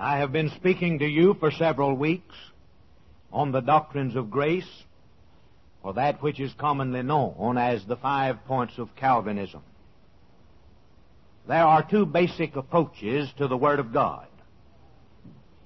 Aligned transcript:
I 0.00 0.16
have 0.16 0.32
been 0.32 0.48
speaking 0.56 1.00
to 1.00 1.06
you 1.06 1.34
for 1.34 1.50
several 1.50 1.94
weeks 1.94 2.34
on 3.30 3.52
the 3.52 3.60
doctrines 3.60 4.16
of 4.16 4.30
grace, 4.30 4.84
or 5.82 5.92
that 5.92 6.22
which 6.22 6.40
is 6.40 6.54
commonly 6.54 7.02
known 7.02 7.58
as 7.58 7.84
the 7.84 7.98
five 7.98 8.42
points 8.46 8.78
of 8.78 8.96
Calvinism. 8.96 9.62
There 11.46 11.66
are 11.66 11.82
two 11.82 12.06
basic 12.06 12.56
approaches 12.56 13.30
to 13.36 13.46
the 13.46 13.58
Word 13.58 13.78
of 13.78 13.92
God. 13.92 14.26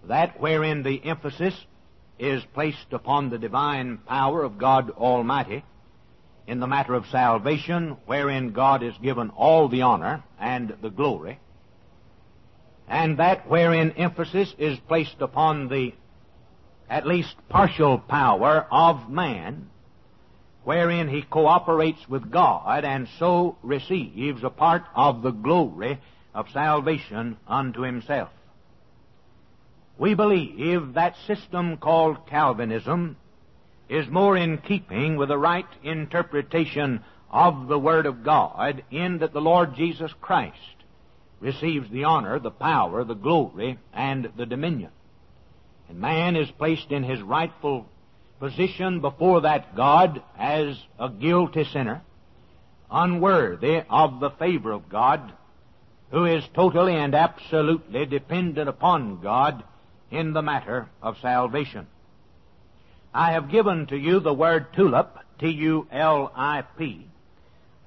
That 0.08 0.40
wherein 0.40 0.82
the 0.82 1.00
emphasis 1.04 1.54
is 2.18 2.42
placed 2.54 2.92
upon 2.92 3.30
the 3.30 3.38
divine 3.38 3.98
power 3.98 4.42
of 4.42 4.58
God 4.58 4.90
Almighty 4.90 5.62
in 6.48 6.58
the 6.58 6.66
matter 6.66 6.94
of 6.94 7.06
salvation, 7.06 7.96
wherein 8.06 8.50
God 8.50 8.82
is 8.82 8.98
given 9.00 9.30
all 9.30 9.68
the 9.68 9.82
honor 9.82 10.24
and 10.40 10.74
the 10.82 10.90
glory, 10.90 11.38
and 12.88 13.18
that 13.18 13.48
wherein 13.48 13.92
emphasis 13.92 14.54
is 14.58 14.78
placed 14.88 15.20
upon 15.20 15.68
the 15.68 15.94
at 16.88 17.06
least 17.06 17.34
partial 17.48 17.98
power 17.98 18.66
of 18.70 19.08
man, 19.08 19.70
wherein 20.64 21.08
he 21.08 21.22
cooperates 21.22 22.08
with 22.08 22.30
God 22.30 22.84
and 22.84 23.08
so 23.18 23.56
receives 23.62 24.44
a 24.44 24.50
part 24.50 24.84
of 24.94 25.22
the 25.22 25.30
glory 25.30 25.98
of 26.34 26.50
salvation 26.50 27.36
unto 27.48 27.82
himself. 27.82 28.30
We 29.96 30.14
believe 30.14 30.94
that 30.94 31.16
system 31.26 31.76
called 31.76 32.26
Calvinism 32.26 33.16
is 33.88 34.08
more 34.08 34.36
in 34.36 34.58
keeping 34.58 35.16
with 35.16 35.28
the 35.28 35.38
right 35.38 35.68
interpretation 35.82 37.02
of 37.30 37.68
the 37.68 37.78
Word 37.78 38.06
of 38.06 38.24
God 38.24 38.82
in 38.90 39.18
that 39.18 39.32
the 39.32 39.40
Lord 39.40 39.74
Jesus 39.74 40.12
Christ 40.20 40.73
receives 41.40 41.90
the 41.90 42.04
honor, 42.04 42.38
the 42.38 42.50
power, 42.50 43.04
the 43.04 43.14
glory, 43.14 43.78
and 43.92 44.30
the 44.36 44.46
dominion. 44.46 44.90
And 45.88 45.98
man 45.98 46.36
is 46.36 46.50
placed 46.52 46.90
in 46.90 47.02
his 47.02 47.20
rightful 47.20 47.86
position 48.40 49.00
before 49.00 49.42
that 49.42 49.76
God 49.76 50.22
as 50.38 50.76
a 50.98 51.08
guilty 51.08 51.64
sinner, 51.64 52.02
unworthy 52.90 53.82
of 53.88 54.20
the 54.20 54.30
favor 54.30 54.72
of 54.72 54.88
God, 54.88 55.32
who 56.10 56.24
is 56.24 56.44
totally 56.54 56.94
and 56.94 57.14
absolutely 57.14 58.06
dependent 58.06 58.68
upon 58.68 59.20
God 59.20 59.64
in 60.10 60.32
the 60.32 60.42
matter 60.42 60.88
of 61.02 61.16
salvation. 61.20 61.86
I 63.12 63.32
have 63.32 63.50
given 63.50 63.86
to 63.86 63.96
you 63.96 64.20
the 64.20 64.34
word 64.34 64.72
tulip, 64.74 65.18
T-U-L-I-P, 65.38 67.06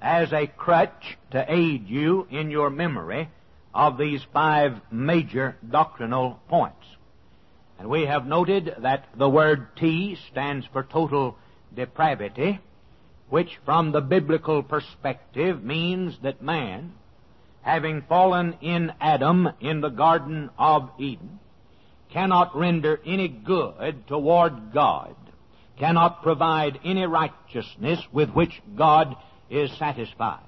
as 0.00 0.32
a 0.32 0.46
crutch 0.46 1.18
to 1.32 1.44
aid 1.48 1.88
you 1.88 2.26
in 2.30 2.50
your 2.50 2.70
memory 2.70 3.28
of 3.78 3.96
these 3.96 4.20
five 4.32 4.72
major 4.90 5.56
doctrinal 5.70 6.40
points. 6.48 6.84
And 7.78 7.88
we 7.88 8.06
have 8.06 8.26
noted 8.26 8.74
that 8.80 9.04
the 9.16 9.28
word 9.28 9.76
T 9.76 10.18
stands 10.32 10.66
for 10.72 10.82
total 10.82 11.38
depravity, 11.72 12.58
which 13.28 13.56
from 13.64 13.92
the 13.92 14.00
biblical 14.00 14.64
perspective 14.64 15.62
means 15.62 16.18
that 16.24 16.42
man, 16.42 16.92
having 17.62 18.02
fallen 18.02 18.56
in 18.62 18.92
Adam 19.00 19.48
in 19.60 19.80
the 19.80 19.90
Garden 19.90 20.50
of 20.58 20.90
Eden, 20.98 21.38
cannot 22.12 22.56
render 22.56 23.00
any 23.06 23.28
good 23.28 24.08
toward 24.08 24.72
God, 24.74 25.14
cannot 25.78 26.24
provide 26.24 26.80
any 26.84 27.06
righteousness 27.06 28.00
with 28.10 28.30
which 28.30 28.60
God 28.74 29.14
is 29.48 29.70
satisfied 29.78 30.47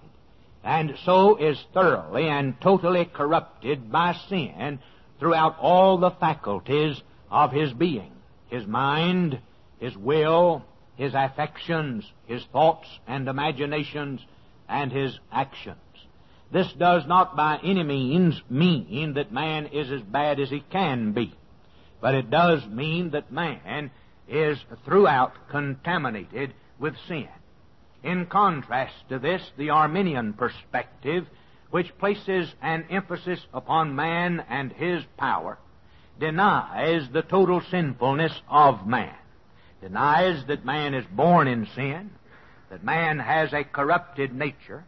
and 0.62 0.94
so 1.04 1.36
is 1.36 1.58
thoroughly 1.72 2.28
and 2.28 2.60
totally 2.60 3.04
corrupted 3.04 3.90
by 3.90 4.14
sin 4.28 4.78
throughout 5.18 5.58
all 5.58 5.98
the 5.98 6.10
faculties 6.10 7.00
of 7.30 7.52
his 7.52 7.72
being 7.72 8.12
his 8.50 8.66
mind, 8.66 9.38
his 9.78 9.96
will, 9.96 10.64
his 10.96 11.14
affections, 11.14 12.04
his 12.26 12.44
thoughts 12.52 12.88
and 13.06 13.28
imaginations, 13.28 14.20
and 14.68 14.92
his 14.92 15.18
actions. 15.32 15.78
This 16.52 16.70
does 16.78 17.06
not 17.06 17.36
by 17.36 17.58
any 17.62 17.84
means 17.84 18.42
mean 18.50 19.14
that 19.14 19.32
man 19.32 19.66
is 19.66 19.90
as 19.90 20.02
bad 20.02 20.40
as 20.40 20.50
he 20.50 20.60
can 20.70 21.12
be, 21.12 21.32
but 22.00 22.14
it 22.14 22.28
does 22.28 22.66
mean 22.66 23.10
that 23.10 23.32
man 23.32 23.90
is 24.28 24.58
throughout 24.84 25.32
contaminated 25.48 26.52
with 26.78 26.94
sin. 27.06 27.28
In 28.02 28.26
contrast 28.26 28.94
to 29.08 29.18
this, 29.18 29.42
the 29.56 29.70
Arminian 29.70 30.32
perspective, 30.32 31.26
which 31.70 31.96
places 31.98 32.54
an 32.62 32.86
emphasis 32.90 33.40
upon 33.52 33.94
man 33.94 34.44
and 34.48 34.72
his 34.72 35.04
power, 35.16 35.58
denies 36.18 37.08
the 37.10 37.22
total 37.22 37.60
sinfulness 37.60 38.40
of 38.48 38.86
man, 38.86 39.14
denies 39.80 40.44
that 40.46 40.64
man 40.64 40.94
is 40.94 41.04
born 41.06 41.46
in 41.46 41.66
sin, 41.74 42.10
that 42.70 42.84
man 42.84 43.18
has 43.18 43.52
a 43.52 43.64
corrupted 43.64 44.32
nature, 44.32 44.84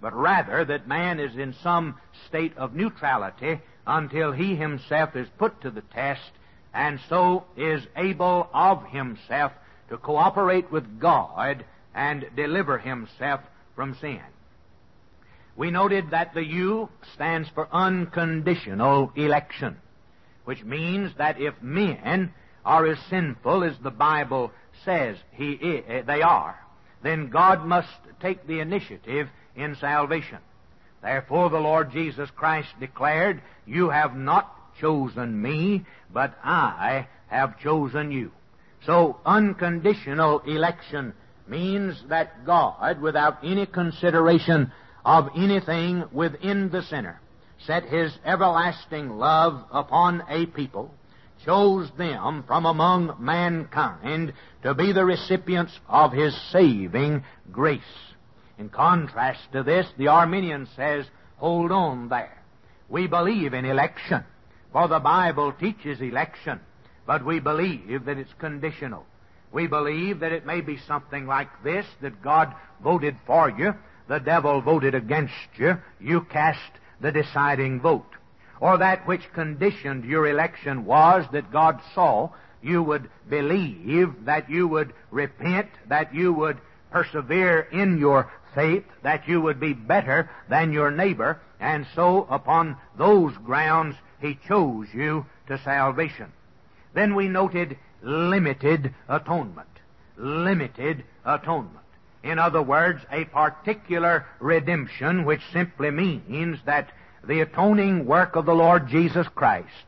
but 0.00 0.14
rather 0.14 0.64
that 0.64 0.88
man 0.88 1.20
is 1.20 1.36
in 1.36 1.54
some 1.62 1.98
state 2.26 2.56
of 2.56 2.74
neutrality 2.74 3.60
until 3.86 4.32
he 4.32 4.54
himself 4.54 5.14
is 5.16 5.28
put 5.38 5.60
to 5.60 5.70
the 5.70 5.82
test 5.82 6.30
and 6.72 6.98
so 7.08 7.44
is 7.56 7.86
able 7.96 8.48
of 8.52 8.84
himself 8.86 9.52
to 9.88 9.96
cooperate 9.96 10.70
with 10.70 10.98
God 10.98 11.64
and 11.94 12.26
deliver 12.36 12.78
himself 12.78 13.40
from 13.74 13.94
sin. 14.00 14.20
We 15.56 15.70
noted 15.70 16.10
that 16.10 16.34
the 16.34 16.44
U 16.44 16.88
stands 17.14 17.48
for 17.54 17.68
unconditional 17.72 19.12
election, 19.14 19.76
which 20.44 20.64
means 20.64 21.12
that 21.18 21.40
if 21.40 21.54
men 21.62 22.32
are 22.64 22.86
as 22.86 22.98
sinful 23.08 23.62
as 23.62 23.76
the 23.78 23.90
Bible 23.90 24.50
says 24.84 25.16
he 25.32 25.52
is, 25.52 25.84
eh, 25.86 26.02
they 26.02 26.22
are, 26.22 26.58
then 27.02 27.30
God 27.30 27.64
must 27.64 27.88
take 28.20 28.46
the 28.46 28.60
initiative 28.60 29.28
in 29.54 29.76
salvation. 29.76 30.38
Therefore 31.02 31.50
the 31.50 31.60
Lord 31.60 31.92
Jesus 31.92 32.30
Christ 32.30 32.68
declared, 32.80 33.42
You 33.66 33.90
have 33.90 34.16
not 34.16 34.74
chosen 34.80 35.40
me, 35.40 35.84
but 36.12 36.34
I 36.42 37.06
have 37.28 37.60
chosen 37.60 38.10
you. 38.10 38.32
So 38.86 39.18
unconditional 39.24 40.40
election 40.40 41.14
means 41.46 42.02
that 42.08 42.44
God, 42.44 43.00
without 43.00 43.38
any 43.44 43.66
consideration 43.66 44.72
of 45.04 45.28
anything 45.36 46.04
within 46.12 46.70
the 46.70 46.82
sinner, 46.82 47.20
set 47.66 47.84
his 47.84 48.16
everlasting 48.24 49.10
love 49.10 49.64
upon 49.70 50.22
a 50.28 50.46
people, 50.46 50.94
chose 51.44 51.90
them 51.98 52.42
from 52.46 52.64
among 52.64 53.16
mankind 53.18 54.32
to 54.62 54.74
be 54.74 54.92
the 54.92 55.04
recipients 55.04 55.78
of 55.88 56.12
his 56.12 56.34
saving 56.50 57.22
grace. 57.52 57.82
In 58.58 58.68
contrast 58.68 59.40
to 59.52 59.62
this, 59.62 59.86
the 59.98 60.08
Arminian 60.08 60.68
says, 60.76 61.04
hold 61.36 61.70
on 61.70 62.08
there. 62.08 62.42
We 62.88 63.06
believe 63.06 63.52
in 63.52 63.64
election, 63.64 64.24
for 64.72 64.88
the 64.88 65.00
Bible 65.00 65.52
teaches 65.52 66.00
election, 66.00 66.60
but 67.06 67.24
we 67.24 67.40
believe 67.40 68.04
that 68.06 68.18
it's 68.18 68.32
conditional. 68.38 69.04
We 69.54 69.68
believe 69.68 70.18
that 70.18 70.32
it 70.32 70.44
may 70.44 70.62
be 70.62 70.78
something 70.78 71.28
like 71.28 71.62
this, 71.62 71.86
that 72.00 72.20
God 72.22 72.52
voted 72.82 73.16
for 73.24 73.48
you, 73.48 73.74
the 74.08 74.18
devil 74.18 74.60
voted 74.60 74.96
against 74.96 75.32
you, 75.56 75.78
you 76.00 76.22
cast 76.22 76.72
the 77.00 77.12
deciding 77.12 77.80
vote. 77.80 78.10
Or 78.58 78.78
that 78.78 79.06
which 79.06 79.32
conditioned 79.32 80.04
your 80.04 80.26
election 80.26 80.84
was 80.84 81.24
that 81.30 81.52
God 81.52 81.80
saw 81.94 82.30
you 82.62 82.82
would 82.82 83.08
believe, 83.30 84.24
that 84.24 84.50
you 84.50 84.66
would 84.66 84.92
repent, 85.12 85.68
that 85.86 86.12
you 86.12 86.32
would 86.32 86.58
persevere 86.90 87.60
in 87.60 87.98
your 87.98 88.32
faith, 88.56 88.84
that 89.04 89.28
you 89.28 89.40
would 89.40 89.60
be 89.60 89.72
better 89.72 90.30
than 90.50 90.72
your 90.72 90.90
neighbor, 90.90 91.40
and 91.60 91.86
so 91.94 92.26
upon 92.28 92.76
those 92.98 93.36
grounds 93.44 93.94
He 94.20 94.36
chose 94.48 94.88
you 94.92 95.26
to 95.46 95.58
salvation. 95.58 96.32
Then 96.92 97.14
we 97.14 97.28
noted 97.28 97.76
limited 98.04 98.94
atonement. 99.08 99.68
Limited 100.16 101.04
atonement. 101.24 101.78
In 102.22 102.38
other 102.38 102.62
words, 102.62 103.02
a 103.10 103.24
particular 103.24 104.26
redemption, 104.38 105.24
which 105.24 105.42
simply 105.52 105.90
means 105.90 106.58
that 106.64 106.90
the 107.26 107.40
atoning 107.40 108.06
work 108.06 108.36
of 108.36 108.46
the 108.46 108.54
Lord 108.54 108.88
Jesus 108.88 109.26
Christ, 109.34 109.86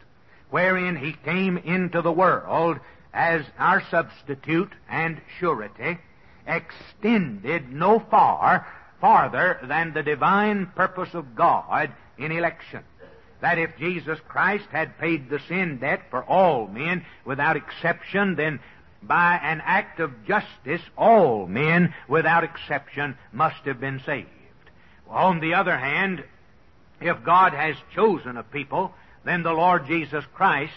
wherein 0.51 0.97
He 0.97 1.13
came 1.13 1.57
into 1.59 2.03
the 2.03 2.13
world 2.13 2.79
as 3.15 3.43
our 3.59 3.83
substitute 3.91 4.73
and 4.89 5.21
surety, 5.39 5.99
extended 6.47 7.73
no 7.73 7.99
far 7.99 8.67
farther 9.01 9.59
than 9.63 9.93
the 9.93 10.03
divine 10.03 10.67
purpose 10.75 11.15
of 11.15 11.35
God 11.35 11.93
in 12.19 12.33
election 12.33 12.83
that 13.47 13.59
if 13.59 13.77
Jesus 13.79 14.19
Christ 14.27 14.67
had 14.73 14.99
paid 14.99 15.31
the 15.31 15.39
sin 15.47 15.79
debt 15.79 16.01
for 16.11 16.25
all 16.25 16.67
men 16.67 17.07
without 17.25 17.57
exception, 17.57 18.35
then 18.35 18.59
by 19.01 19.39
an 19.41 19.63
act 19.65 20.01
of 20.01 20.27
justice, 20.27 20.81
all 20.99 21.47
men 21.47 21.95
without 22.09 22.43
exception 22.43 23.17
must 23.33 23.65
have 23.65 23.79
been 23.79 24.03
saved. 24.05 24.27
On 25.09 25.39
the 25.39 25.55
other 25.55 25.79
hand, 25.79 26.25
if 27.01 27.23
God 27.23 27.53
has 27.53 27.77
chosen 27.95 28.37
a 28.37 28.43
people, 28.43 28.93
then 29.25 29.45
the 29.45 29.53
Lord 29.53 29.87
Jesus 29.87 30.25
Christ, 30.35 30.75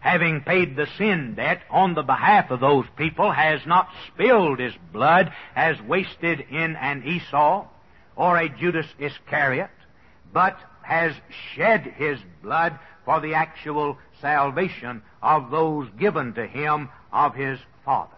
having 0.00 0.40
paid 0.40 0.74
the 0.74 0.88
sin 0.98 1.34
debt 1.36 1.62
on 1.70 1.94
the 1.94 2.02
behalf 2.02 2.50
of 2.50 2.58
those 2.58 2.86
people, 2.96 3.30
has 3.30 3.60
not 3.66 3.88
spilled 4.08 4.58
his 4.58 4.74
blood 4.92 5.32
as 5.54 5.80
wasted 5.82 6.40
in 6.40 6.74
an 6.74 7.04
Esau 7.06 7.68
or 8.16 8.36
a 8.36 8.48
Judas 8.48 8.86
Iscariot, 8.98 9.70
but 10.32 10.58
has 10.90 11.14
shed 11.54 11.82
his 11.96 12.18
blood 12.42 12.76
for 13.04 13.20
the 13.20 13.32
actual 13.32 13.96
salvation 14.20 15.00
of 15.22 15.48
those 15.52 15.88
given 15.96 16.34
to 16.34 16.44
him 16.44 16.88
of 17.12 17.32
his 17.32 17.60
Father. 17.84 18.16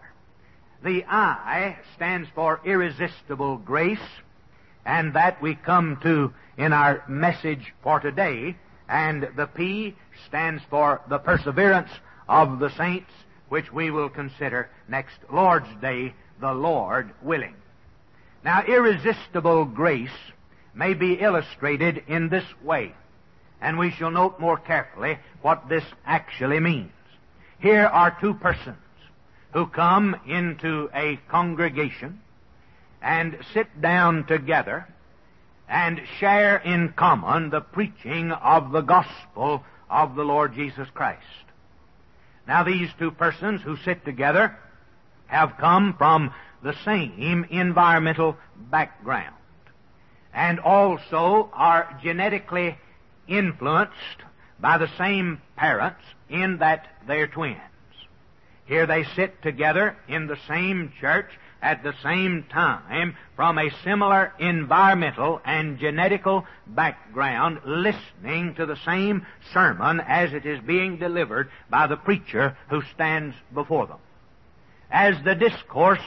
The 0.83 1.05
I 1.05 1.77
stands 1.95 2.27
for 2.33 2.59
irresistible 2.65 3.57
grace, 3.57 3.99
and 4.87 5.13
that 5.13 5.39
we 5.39 5.53
come 5.53 5.99
to 6.01 6.33
in 6.57 6.73
our 6.73 7.03
message 7.07 7.71
for 7.83 7.99
today, 7.99 8.57
and 8.89 9.29
the 9.35 9.45
P 9.45 9.95
stands 10.27 10.63
for 10.71 10.99
the 11.07 11.19
perseverance 11.19 11.91
of 12.27 12.57
the 12.57 12.71
saints, 12.71 13.11
which 13.49 13.71
we 13.71 13.91
will 13.91 14.09
consider 14.09 14.67
next 14.87 15.19
Lord's 15.31 15.69
Day, 15.79 16.15
the 16.41 16.53
Lord 16.55 17.11
willing. 17.21 17.55
Now, 18.43 18.63
irresistible 18.63 19.65
grace 19.65 20.09
may 20.73 20.93
be 20.93 21.13
illustrated 21.13 22.03
in 22.07 22.29
this 22.29 22.45
way, 22.63 22.93
and 23.61 23.77
we 23.77 23.91
shall 23.91 24.11
note 24.11 24.39
more 24.39 24.57
carefully 24.57 25.17
what 25.41 25.69
this 25.69 25.83
actually 26.05 26.59
means. 26.59 26.91
Here 27.59 27.85
are 27.85 28.17
two 28.19 28.33
persons 28.33 28.77
who 29.51 29.67
come 29.67 30.15
into 30.27 30.89
a 30.93 31.17
congregation 31.29 32.19
and 33.01 33.37
sit 33.53 33.81
down 33.81 34.25
together 34.25 34.87
and 35.69 36.01
share 36.19 36.57
in 36.57 36.93
common 36.93 37.49
the 37.49 37.61
preaching 37.61 38.31
of 38.31 38.71
the 38.71 38.81
gospel 38.81 39.63
of 39.89 40.15
the 40.15 40.23
Lord 40.23 40.53
Jesus 40.55 40.87
Christ. 40.93 41.21
Now 42.47 42.63
these 42.63 42.89
two 42.97 43.11
persons 43.11 43.61
who 43.61 43.77
sit 43.77 44.03
together 44.03 44.57
have 45.27 45.57
come 45.59 45.93
from 45.97 46.33
the 46.61 46.75
same 46.83 47.45
environmental 47.49 48.37
background 48.69 49.35
and 50.33 50.59
also 50.59 51.49
are 51.53 51.99
genetically 52.03 52.77
influenced 53.27 54.23
by 54.59 54.77
the 54.77 54.89
same 54.97 55.41
parents 55.55 56.01
in 56.29 56.57
that 56.57 56.87
they're 57.07 57.27
twins. 57.27 57.59
Here 58.65 58.85
they 58.85 59.03
sit 59.15 59.41
together 59.41 59.97
in 60.07 60.27
the 60.27 60.37
same 60.47 60.93
church 60.99 61.29
at 61.61 61.81
the 61.81 61.93
same 62.03 62.43
time 62.51 63.15
from 63.35 63.57
a 63.57 63.71
similar 63.83 64.33
environmental 64.39 65.41
and 65.45 65.79
genetical 65.79 66.45
background 66.67 67.59
listening 67.65 68.53
to 68.55 68.65
the 68.65 68.75
same 68.85 69.25
sermon 69.53 70.01
as 70.01 70.33
it 70.33 70.45
is 70.45 70.59
being 70.61 70.97
delivered 70.97 71.49
by 71.69 71.87
the 71.87 71.95
preacher 71.95 72.57
who 72.69 72.81
stands 72.93 73.35
before 73.53 73.87
them. 73.87 73.99
As 74.91 75.15
the 75.23 75.35
discourse 75.35 76.03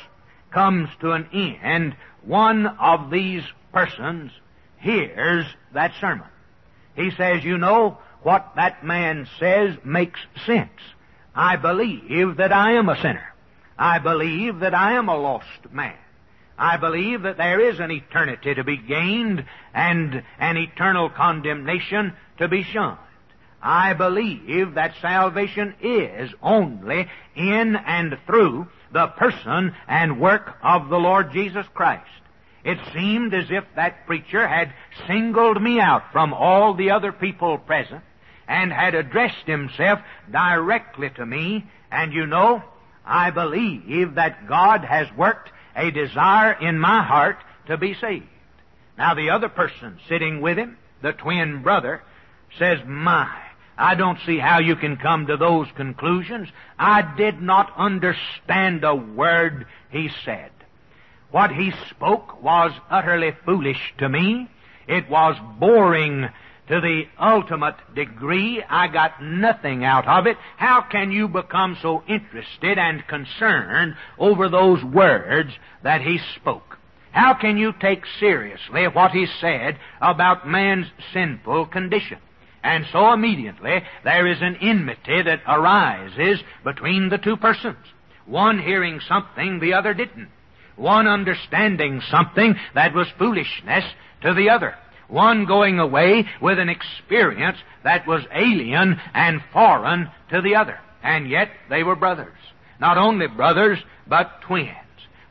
comes 0.57 0.89
to 0.99 1.13
an 1.13 1.29
end, 1.35 1.95
one 2.25 2.67
of 2.67 3.11
these 3.11 3.43
persons 3.75 4.33
hears 4.79 5.45
that 5.75 5.93
sermon. 6.01 6.27
He 6.95 7.11
says, 7.11 7.45
you 7.45 7.59
know, 7.59 7.99
what 8.23 8.53
that 8.57 8.83
man 8.83 9.29
says 9.39 9.77
makes 9.85 10.19
sense. 10.47 10.71
I 11.35 11.57
believe 11.57 12.39
that 12.39 12.55
I 12.55 12.73
am 12.73 12.89
a 12.89 12.97
sinner. 12.97 13.35
I 13.79 13.99
believe 13.99 14.61
that 14.61 14.73
I 14.75 14.95
am 14.95 15.11
a 15.11 15.19
lost 15.19 15.71
man. 15.71 15.99
I 16.57 16.79
believe 16.79 17.25
that 17.25 17.37
there 17.37 17.61
is 17.61 17.79
an 17.79 17.91
eternity 17.91 18.55
to 18.55 18.65
be 18.65 18.79
gained 18.79 19.45
and 19.75 20.23
an 20.39 20.57
eternal 20.57 21.11
condemnation 21.11 22.15
to 22.39 22.49
be 22.49 22.63
shunned. 22.63 22.97
I 23.61 23.93
believe 23.93 24.73
that 24.73 24.95
salvation 25.03 25.75
is 25.83 26.31
only 26.43 27.09
in 27.35 27.77
and 27.77 28.17
through 28.25 28.69
the 28.93 29.07
person 29.09 29.75
and 29.89 30.21
work 30.21 30.57
of 30.63 30.89
the 30.89 30.99
Lord 30.99 31.33
Jesus 31.33 31.67
Christ. 31.75 32.11
It 32.65 32.79
seemed 32.93 33.33
as 33.33 33.47
if 33.51 33.65
that 33.77 34.07
preacher 34.07 34.47
had 34.47 34.73
singled 35.07 35.63
me 35.63 35.79
out 35.79 36.11
from 36.13 36.35
all 36.35 36.75
the 36.75 36.91
other 36.91 37.13
people 37.13 37.59
present 37.59 38.03
and 38.49 38.73
had 38.73 38.95
addressed 38.95 39.47
himself 39.47 40.01
directly 40.31 41.11
to 41.11 41.25
me. 41.25 41.65
And 41.93 42.13
you 42.13 42.27
know, 42.27 42.63
I 43.05 43.31
believe 43.31 44.17
that 44.17 44.49
God 44.49 44.85
has 44.85 45.07
worked 45.17 45.51
a 45.77 45.91
desire 45.91 46.53
in 46.53 46.79
my 46.79 47.05
heart 47.05 47.39
to 47.69 47.77
be 47.77 47.95
saved. 47.95 48.27
Now 48.99 49.15
the 49.15 49.31
other 49.31 49.49
person 49.49 49.99
sitting 50.09 50.41
with 50.41 50.59
him, 50.59 50.79
the 51.03 51.13
twin 51.13 51.63
brother, 51.63 52.03
says, 52.59 52.81
My, 52.87 53.31
I 53.79 53.95
don't 53.95 54.19
see 54.25 54.39
how 54.39 54.59
you 54.59 54.77
can 54.77 54.97
come 54.97 55.27
to 55.27 55.37
those 55.37 55.67
conclusions. 55.77 56.49
I 56.79 57.15
did 57.17 57.43
not 57.43 57.73
understand 57.77 58.85
a 58.85 58.95
word 58.95 59.67
he 59.91 60.11
said. 60.25 60.51
What 61.31 61.51
he 61.51 61.73
spoke 61.91 62.43
was 62.43 62.73
utterly 62.91 63.33
foolish 63.45 63.95
to 63.99 64.09
me. 64.09 64.49
It 64.89 65.11
was 65.11 65.37
boring 65.59 66.29
to 66.69 66.81
the 66.81 67.05
ultimate 67.21 67.77
degree. 67.95 68.63
I 68.69 68.89
got 68.89 69.23
nothing 69.23 69.85
out 69.85 70.07
of 70.07 70.27
it. 70.27 70.37
How 70.57 70.83
can 70.83 71.13
you 71.13 71.29
become 71.29 71.77
so 71.83 72.03
interested 72.09 72.79
and 72.79 73.07
concerned 73.07 73.97
over 74.19 74.49
those 74.49 74.83
words 74.83 75.51
that 75.83 76.01
he 76.01 76.19
spoke? 76.37 76.79
How 77.13 77.35
can 77.35 77.57
you 77.57 77.73
take 77.81 78.05
seriously 78.21 78.87
what 78.89 79.11
he 79.11 79.27
said 79.41 79.79
about 80.01 80.49
man's 80.49 80.87
sinful 81.13 81.67
condition? 81.67 82.19
And 82.67 82.85
so 82.91 83.13
immediately 83.13 83.81
there 84.03 84.27
is 84.27 84.39
an 84.41 84.57
enmity 84.61 85.23
that 85.23 85.41
arises 85.47 86.43
between 86.65 87.11
the 87.11 87.19
two 87.19 87.37
persons. 87.37 87.87
One 88.27 88.59
hearing 88.59 88.99
something 89.09 89.61
the 89.61 89.75
other 89.75 89.95
didn't. 89.95 90.31
One 90.75 91.07
understanding 91.07 92.03
something 92.11 92.57
that 92.75 92.93
was 92.93 93.07
foolishness 93.19 93.85
to 94.23 94.35
the 94.35 94.51
other 94.51 94.75
one 95.09 95.47
going 95.47 95.79
away 95.79 96.27
with 96.43 96.59
an 96.59 96.69
experience 96.69 97.59
that 97.85 98.09
was 98.09 98.25
alien 98.35 99.01
and 99.15 99.41
foreign 99.53 100.11
to 100.31 100.41
the 100.41 100.57
other. 100.57 100.81
And 101.01 101.31
yet 101.31 101.51
they 101.71 101.85
were 101.85 101.95
brothers. 101.95 102.37
Not 102.81 102.99
only 102.99 103.29
brothers, 103.29 103.79
but 104.09 104.41
twins. 104.43 104.73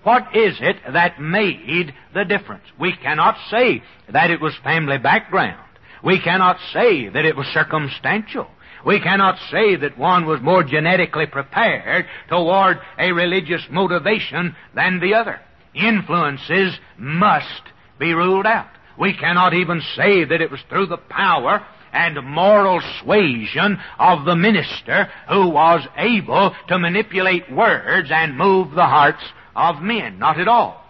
What 0.03 0.33
is 0.33 0.55
it 0.61 0.77
that 0.93 1.19
made 1.19 1.93
the 2.13 2.23
difference? 2.23 2.63
We 2.79 2.95
cannot 2.95 3.35
say 3.49 3.83
that 4.07 4.31
it 4.31 4.39
was 4.39 4.53
family 4.63 4.97
background. 4.97 5.64
We 6.03 6.21
cannot 6.21 6.57
say 6.73 7.09
that 7.09 7.25
it 7.25 7.35
was 7.35 7.47
circumstantial. 7.47 8.47
We 8.85 8.99
cannot 8.99 9.39
say 9.51 9.75
that 9.77 9.97
one 9.97 10.25
was 10.25 10.41
more 10.41 10.63
genetically 10.63 11.25
prepared 11.25 12.05
toward 12.29 12.77
a 12.99 13.11
religious 13.11 13.63
motivation 13.71 14.55
than 14.75 14.99
the 14.99 15.15
other. 15.15 15.39
Influences 15.73 16.77
must 16.97 17.63
be 17.97 18.13
ruled 18.13 18.45
out. 18.45 18.69
We 18.97 19.17
cannot 19.17 19.53
even 19.53 19.81
say 19.95 20.23
that 20.23 20.41
it 20.41 20.51
was 20.51 20.61
through 20.69 20.87
the 20.87 20.97
power 20.97 21.65
and 21.91 22.23
moral 22.25 22.81
suasion 23.01 23.79
of 23.97 24.25
the 24.25 24.35
minister 24.35 25.09
who 25.29 25.49
was 25.49 25.87
able 25.97 26.53
to 26.67 26.77
manipulate 26.77 27.51
words 27.51 28.09
and 28.11 28.37
move 28.37 28.71
the 28.71 28.85
hearts 28.85 29.23
of 29.55 29.81
men. 29.81 30.19
Not 30.19 30.39
at 30.39 30.47
all. 30.47 30.83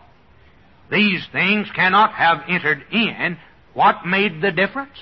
These 0.91 1.25
things 1.31 1.67
cannot 1.75 2.13
have 2.13 2.43
entered 2.47 2.83
in. 2.91 3.37
What 3.75 4.05
made 4.05 4.41
the 4.41 4.51
difference? 4.51 4.97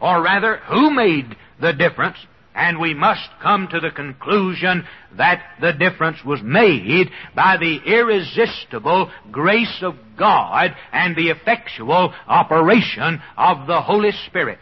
Or 0.00 0.22
rather, 0.22 0.58
who 0.68 0.90
made 0.90 1.34
the 1.58 1.72
difference 1.72 2.18
and 2.54 2.78
we 2.78 2.94
must 2.94 3.28
come 3.42 3.68
to 3.68 3.80
the 3.80 3.90
conclusion 3.90 4.86
that 5.16 5.42
the 5.60 5.72
difference 5.72 6.24
was 6.24 6.42
made 6.42 7.10
by 7.34 7.56
the 7.58 7.78
irresistible 7.84 9.10
grace 9.30 9.78
of 9.82 9.94
God 10.18 10.74
and 10.90 11.14
the 11.14 11.28
effectual 11.28 12.14
operation 12.26 13.22
of 13.36 13.66
the 13.66 13.80
Holy 13.82 14.12
Spirit 14.26 14.58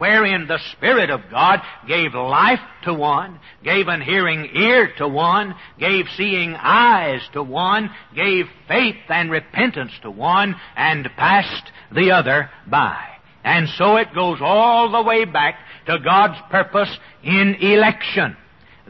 wherein 0.00 0.46
the 0.46 0.58
Spirit 0.72 1.10
of 1.10 1.20
God 1.30 1.60
gave 1.86 2.14
life 2.14 2.58
to 2.84 2.94
one, 2.94 3.38
gave 3.62 3.86
an 3.86 4.00
hearing 4.00 4.48
ear 4.54 4.90
to 4.96 5.06
one, 5.06 5.54
gave 5.78 6.06
seeing 6.16 6.54
eyes 6.54 7.20
to 7.34 7.42
one, 7.42 7.90
gave 8.14 8.46
faith 8.66 8.96
and 9.10 9.30
repentance 9.30 9.92
to 10.00 10.10
one, 10.10 10.56
and 10.74 11.06
passed 11.18 11.70
the 11.92 12.10
other 12.12 12.48
by. 12.66 12.98
And 13.44 13.68
so 13.76 13.96
it 13.96 14.14
goes 14.14 14.38
all 14.40 14.90
the 14.90 15.02
way 15.02 15.26
back 15.26 15.56
to 15.84 15.98
God's 15.98 16.40
purpose 16.50 16.96
in 17.22 17.56
election. 17.60 18.38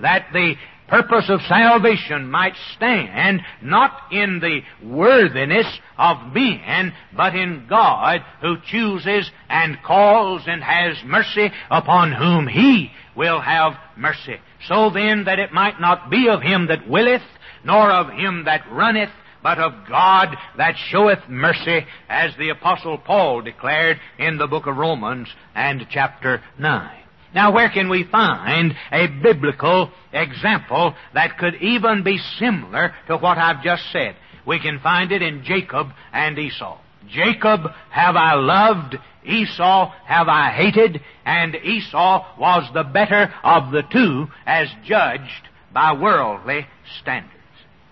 That 0.01 0.29
the 0.33 0.55
purpose 0.91 1.31
of 1.31 1.41
salvation 1.43 2.31
might 2.31 2.55
stand 2.77 3.41
not 3.63 4.13
in 4.13 4.41
the 4.41 4.61
worthiness 4.87 5.67
of 5.97 6.35
men, 6.35 6.93
but 7.17 7.35
in 7.35 7.67
God 7.69 8.21
who 8.41 8.57
chooses 8.67 9.31
and 9.49 9.83
calls 9.83 10.43
and 10.47 10.63
has 10.63 10.97
mercy 11.05 11.51
upon 11.71 12.13
whom 12.13 12.47
He 12.47 12.91
will 13.17 13.41
have 13.41 13.75
mercy. 13.97 14.37
So 14.67 14.91
then 14.91 15.25
that 15.25 15.39
it 15.39 15.53
might 15.53 15.81
not 15.81 16.11
be 16.11 16.29
of 16.29 16.43
him 16.43 16.69
that 16.69 16.89
willeth, 16.89 17.23
nor 17.65 17.91
of 17.91 18.11
him 18.11 18.45
that 18.45 18.65
runneth, 18.71 19.11
but 19.43 19.59
of 19.59 19.73
God 19.89 20.37
that 20.57 20.77
showeth 20.77 21.29
mercy, 21.29 21.87
as 22.09 22.33
the 22.39 22.51
Apostle 22.51 22.99
Paul 22.99 23.43
declared 23.43 23.99
in 24.19 24.39
the 24.39 24.47
book 24.47 24.67
of 24.67 24.77
Romans 24.77 25.29
and 25.55 25.87
chapter 25.91 26.43
9. 26.59 27.00
Now, 27.35 27.53
where 27.53 27.71
can 27.71 27.89
we 27.89 28.05
find 28.05 28.75
a 28.91 29.07
biblical 29.07 29.91
example 30.13 30.95
that 31.15 31.39
could 31.39 31.55
even 31.57 32.03
be 32.03 32.19
similar 32.39 32.95
to 33.07 33.17
what 33.17 33.39
I've 33.39 33.63
just 33.63 33.85
said? 33.93 34.17
We 34.47 34.59
can 34.59 34.81
find 34.81 35.13
it 35.13 35.23
in 35.23 35.45
Jacob 35.45 35.89
and 36.13 36.39
Esau. 36.39 36.79
Jacob 37.09 37.61
have 37.91 38.17
I 38.17 38.35
loved, 38.35 38.97
Esau 39.25 39.93
have 40.07 40.29
I 40.29 40.51
hated, 40.51 41.01
and 41.25 41.55
Esau 41.55 42.27
was 42.39 42.69
the 42.75 42.85
better 42.85 43.33
of 43.45 43.71
the 43.71 43.83
two 43.91 44.29
as 44.47 44.69
judged 44.85 45.49
by 45.73 45.93
worldly 45.93 46.67
standards. 47.01 47.35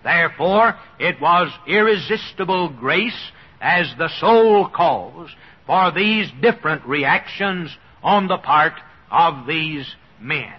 Therefore, 0.03 0.77
it 0.99 1.19
was 1.21 1.51
irresistible 1.67 2.69
grace 2.69 3.31
as 3.61 3.93
the 3.97 4.09
sole 4.19 4.69
cause 4.69 5.29
for 5.65 5.91
these 5.91 6.29
different 6.41 6.85
reactions 6.85 7.75
on 8.01 8.27
the 8.27 8.37
part 8.37 8.73
of 9.11 9.47
these 9.47 9.85
men. 10.19 10.53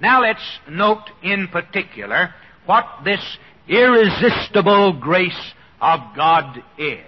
Now 0.00 0.22
let's 0.22 0.58
note 0.70 1.10
in 1.22 1.48
particular 1.48 2.34
what 2.66 2.86
this 3.04 3.20
irresistible 3.66 5.00
grace 5.00 5.52
of 5.80 6.00
God 6.16 6.62
is. 6.76 7.04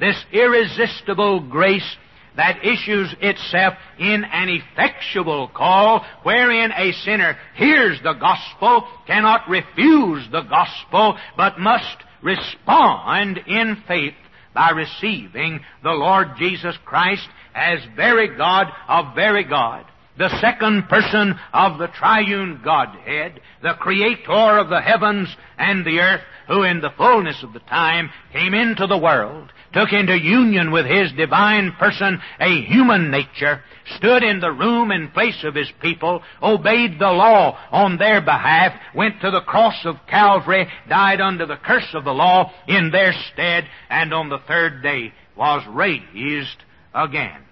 This 0.00 0.16
irresistible 0.32 1.40
grace 1.40 1.96
that 2.36 2.64
issues 2.64 3.14
itself 3.20 3.74
in 3.98 4.24
an 4.24 4.48
effectual 4.48 5.48
call 5.48 6.04
wherein 6.22 6.70
a 6.72 6.92
sinner 6.92 7.36
hears 7.56 7.98
the 8.02 8.12
gospel, 8.12 8.86
cannot 9.06 9.48
refuse 9.48 10.28
the 10.30 10.42
gospel, 10.42 11.18
but 11.36 11.58
must 11.58 11.96
respond 12.22 13.38
in 13.46 13.82
faith 13.88 14.14
by 14.54 14.70
receiving 14.70 15.60
the 15.82 15.90
Lord 15.90 16.28
Jesus 16.38 16.76
Christ 16.84 17.28
as 17.54 17.80
very 17.96 18.36
God 18.36 18.68
of 18.88 19.16
very 19.16 19.42
God 19.42 19.84
the 20.18 20.40
second 20.40 20.88
person 20.88 21.38
of 21.52 21.78
the 21.78 21.86
triune 21.86 22.60
Godhead, 22.64 23.40
the 23.62 23.74
creator 23.74 24.58
of 24.58 24.68
the 24.68 24.80
heavens 24.80 25.28
and 25.56 25.84
the 25.84 26.00
earth, 26.00 26.22
who 26.48 26.64
in 26.64 26.80
the 26.80 26.90
fullness 26.96 27.42
of 27.42 27.52
the 27.52 27.60
time 27.60 28.10
came 28.32 28.52
into 28.52 28.86
the 28.86 28.98
world, 28.98 29.52
took 29.72 29.92
into 29.92 30.18
union 30.18 30.72
with 30.72 30.86
his 30.86 31.12
divine 31.12 31.72
person 31.78 32.20
a 32.40 32.62
human 32.62 33.10
nature, 33.10 33.62
stood 33.96 34.24
in 34.24 34.40
the 34.40 34.50
room 34.50 34.90
in 34.90 35.08
place 35.08 35.44
of 35.44 35.54
his 35.54 35.70
people, 35.80 36.22
obeyed 36.42 36.98
the 36.98 37.12
law 37.12 37.56
on 37.70 37.96
their 37.96 38.20
behalf, 38.20 38.72
went 38.94 39.20
to 39.20 39.30
the 39.30 39.42
cross 39.42 39.84
of 39.84 39.96
Calvary, 40.08 40.66
died 40.88 41.20
under 41.20 41.46
the 41.46 41.56
curse 41.56 41.94
of 41.94 42.04
the 42.04 42.12
law 42.12 42.52
in 42.66 42.90
their 42.90 43.12
stead, 43.32 43.68
and 43.88 44.12
on 44.12 44.28
the 44.28 44.40
third 44.48 44.82
day 44.82 45.12
was 45.36 45.62
raised 45.68 46.64
again. 46.94 47.47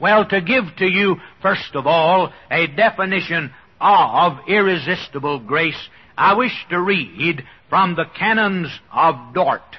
Well, 0.00 0.24
to 0.26 0.40
give 0.40 0.76
to 0.78 0.86
you, 0.86 1.16
first 1.42 1.74
of 1.74 1.86
all, 1.86 2.32
a 2.50 2.66
definition 2.68 3.52
of 3.80 4.38
irresistible 4.48 5.38
grace, 5.40 5.88
I 6.16 6.32
wish 6.34 6.52
to 6.70 6.80
read 6.80 7.44
from 7.68 7.96
the 7.96 8.04
Canons 8.04 8.68
of 8.92 9.34
Dort. 9.34 9.76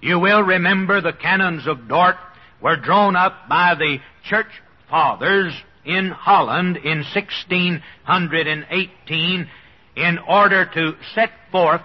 You 0.00 0.18
will 0.18 0.42
remember 0.42 1.00
the 1.00 1.12
Canons 1.12 1.68
of 1.68 1.86
Dort 1.88 2.16
were 2.60 2.74
drawn 2.76 3.14
up 3.14 3.48
by 3.48 3.76
the 3.76 3.98
Church 4.24 4.50
Fathers 4.90 5.54
in 5.84 6.10
Holland 6.10 6.78
in 6.78 7.04
1618 7.14 9.48
in 9.96 10.18
order 10.18 10.68
to 10.74 10.96
set 11.14 11.30
forth 11.52 11.82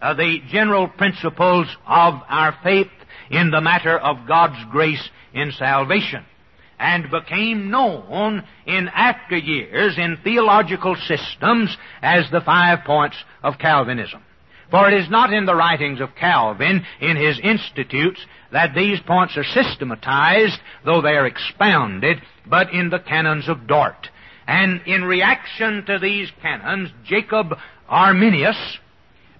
uh, 0.00 0.14
the 0.14 0.40
general 0.50 0.88
principles 0.88 1.68
of 1.86 2.14
our 2.28 2.52
faith 2.64 2.90
in 3.30 3.52
the 3.52 3.60
matter 3.60 3.96
of 3.96 4.26
God's 4.26 4.58
grace 4.72 5.08
in 5.32 5.52
salvation 5.52 6.24
and 6.78 7.10
became 7.10 7.70
known 7.70 8.42
in 8.66 8.88
after 8.88 9.36
years 9.36 9.96
in 9.98 10.18
theological 10.24 10.96
systems 11.06 11.76
as 12.02 12.24
the 12.30 12.40
five 12.40 12.84
points 12.84 13.16
of 13.42 13.58
Calvinism. 13.58 14.22
For 14.70 14.88
it 14.88 14.94
is 14.94 15.10
not 15.10 15.32
in 15.34 15.44
the 15.44 15.54
writings 15.54 16.00
of 16.00 16.14
Calvin, 16.14 16.84
in 16.98 17.16
his 17.16 17.38
institutes, 17.38 18.24
that 18.52 18.74
these 18.74 19.00
points 19.00 19.36
are 19.36 19.44
systematized, 19.44 20.58
though 20.84 21.02
they 21.02 21.10
are 21.10 21.26
expounded, 21.26 22.22
but 22.46 22.72
in 22.72 22.88
the 22.88 22.98
canons 22.98 23.50
of 23.50 23.66
Dort. 23.66 24.08
And 24.46 24.80
in 24.86 25.04
reaction 25.04 25.84
to 25.86 25.98
these 25.98 26.30
canons, 26.40 26.88
Jacob 27.04 27.54
Arminius 27.86 28.78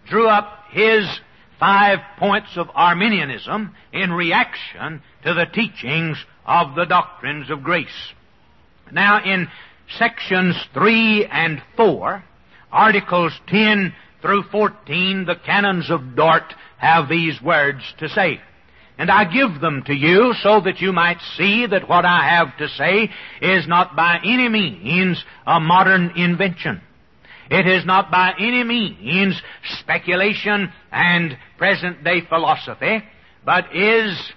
drew 0.07 0.29
up 0.29 0.65
his 0.71 1.07
five 1.59 2.01
points 2.19 2.57
of 2.57 2.69
Arminianism 2.75 3.75
in 3.93 4.13
reaction 4.13 5.01
to 5.25 5.33
the 5.33 5.47
teachings 5.47 6.19
of 6.47 6.75
the 6.75 6.87
doctrines 6.87 7.51
of 7.51 7.63
grace. 7.63 8.13
Now, 8.91 9.23
in 9.25 9.49
sections 9.99 10.57
3 10.75 11.27
and 11.31 11.63
4, 11.77 12.25
articles 12.71 13.33
10 13.49 13.95
through 14.21 14.45
14, 14.51 15.25
the 15.27 15.37
canons 15.37 15.91
of 15.91 16.15
Dort 16.17 16.55
have 16.79 17.09
these 17.09 17.41
words 17.43 17.83
to 17.99 18.09
say. 18.09 18.41
And 18.99 19.11
I 19.11 19.25
give 19.25 19.61
them 19.61 19.83
to 19.87 19.95
you 19.95 20.35
so 20.43 20.61
that 20.61 20.81
you 20.81 20.93
might 20.93 21.21
see 21.37 21.67
that 21.67 21.89
what 21.89 22.05
I 22.05 22.29
have 22.37 22.57
to 22.59 22.69
say 22.69 23.11
is 23.41 23.67
not 23.67 23.97
by 23.97 24.19
any 24.23 24.49
means 24.49 25.25
a 25.47 25.59
modern 25.59 26.13
invention. 26.17 26.81
It 27.51 27.67
is 27.67 27.85
not 27.85 28.11
by 28.11 28.33
any 28.39 28.65
means 28.65 29.41
speculation 29.81 30.73
and 30.91 31.37
present 31.59 32.05
day 32.05 32.23
philosophy, 32.29 33.03
but 33.45 33.75
is 33.75 34.33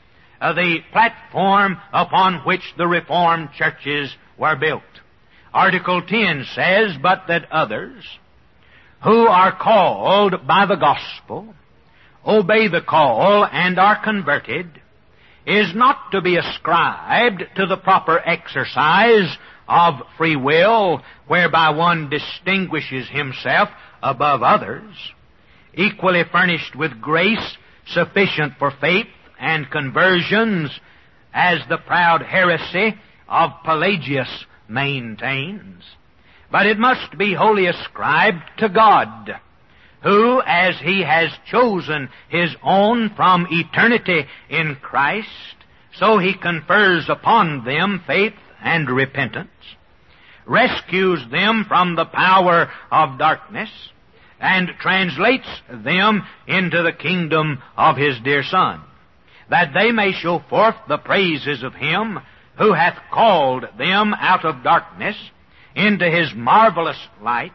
the 0.54 0.80
platform 0.92 1.78
upon 1.94 2.42
which 2.46 2.74
the 2.78 2.88
Reformed 2.88 3.50
churches 3.58 4.16
were 4.38 4.56
built. 4.56 4.84
Article 5.54 6.02
10 6.02 6.46
says, 6.54 6.98
but 7.02 7.24
that 7.28 7.52
others 7.52 8.04
who 9.04 9.28
are 9.28 9.58
called 9.58 10.46
by 10.48 10.66
the 10.66 10.76
gospel 10.76 11.54
obey 12.26 12.68
the 12.68 12.82
call 12.82 13.46
and 13.46 13.80
are 13.80 14.04
converted 14.04 14.82
is 15.46 15.74
not 15.76 16.12
to 16.12 16.22
be 16.22 16.38
ascribed 16.38 17.44
to 17.56 17.68
the 17.68 17.78
proper 17.78 18.20
exercise 18.20 19.38
of 19.68 19.96
free 20.18 20.36
will 20.36 21.02
whereby 21.28 21.70
one 21.70 22.10
distinguishes 22.10 23.08
himself 23.10 23.70
above 24.02 24.42
others, 24.42 24.96
equally 25.76 26.24
furnished 26.32 26.76
with 26.76 27.00
grace 27.00 27.58
sufficient 27.88 28.54
for 28.58 28.72
faith 28.82 29.08
and 29.40 29.70
conversions 29.70 30.72
as 31.34 31.60
the 31.68 31.78
proud 31.78 32.22
heresy 32.22 32.96
of 33.28 33.52
Pelagius 33.64 34.46
maintains. 34.68 35.84
But 36.52 36.66
it 36.66 36.80
must 36.80 37.18
be 37.18 37.34
wholly 37.34 37.68
ascribed 37.68 38.44
to 38.60 38.70
God, 38.70 39.40
who, 40.02 40.42
as 40.46 40.76
He 40.80 41.02
has 41.02 41.32
chosen 41.50 42.10
His 42.30 42.56
own 42.64 43.14
from 43.16 43.48
eternity 43.50 44.26
in 44.50 44.78
Christ, 44.82 45.30
so 45.94 46.18
He 46.18 46.34
confers 46.34 47.10
upon 47.10 47.66
them 47.66 48.04
faith 48.08 48.36
and 48.62 48.90
repentance, 48.90 49.50
rescues 50.46 51.20
them 51.32 51.66
from 51.68 51.96
the 51.96 52.06
power 52.06 52.72
of 52.92 53.18
darkness, 53.18 53.70
and 54.40 54.70
translates 54.80 55.48
them 55.70 56.26
into 56.48 56.84
the 56.84 56.94
kingdom 56.94 57.62
of 57.76 57.98
His 57.98 58.20
dear 58.24 58.44
Son 58.44 58.82
that 59.50 59.74
they 59.74 59.92
may 59.92 60.12
show 60.12 60.40
forth 60.50 60.76
the 60.88 60.98
praises 60.98 61.64
of 61.64 61.74
him 61.74 62.20
who 62.58 62.74
hath 62.74 62.98
called 63.12 63.66
them 63.78 64.14
out 64.18 64.46
of 64.46 64.64
darkness 64.64 65.18
into 65.76 66.10
his 66.10 66.34
marvelous 66.34 67.00
light, 67.22 67.52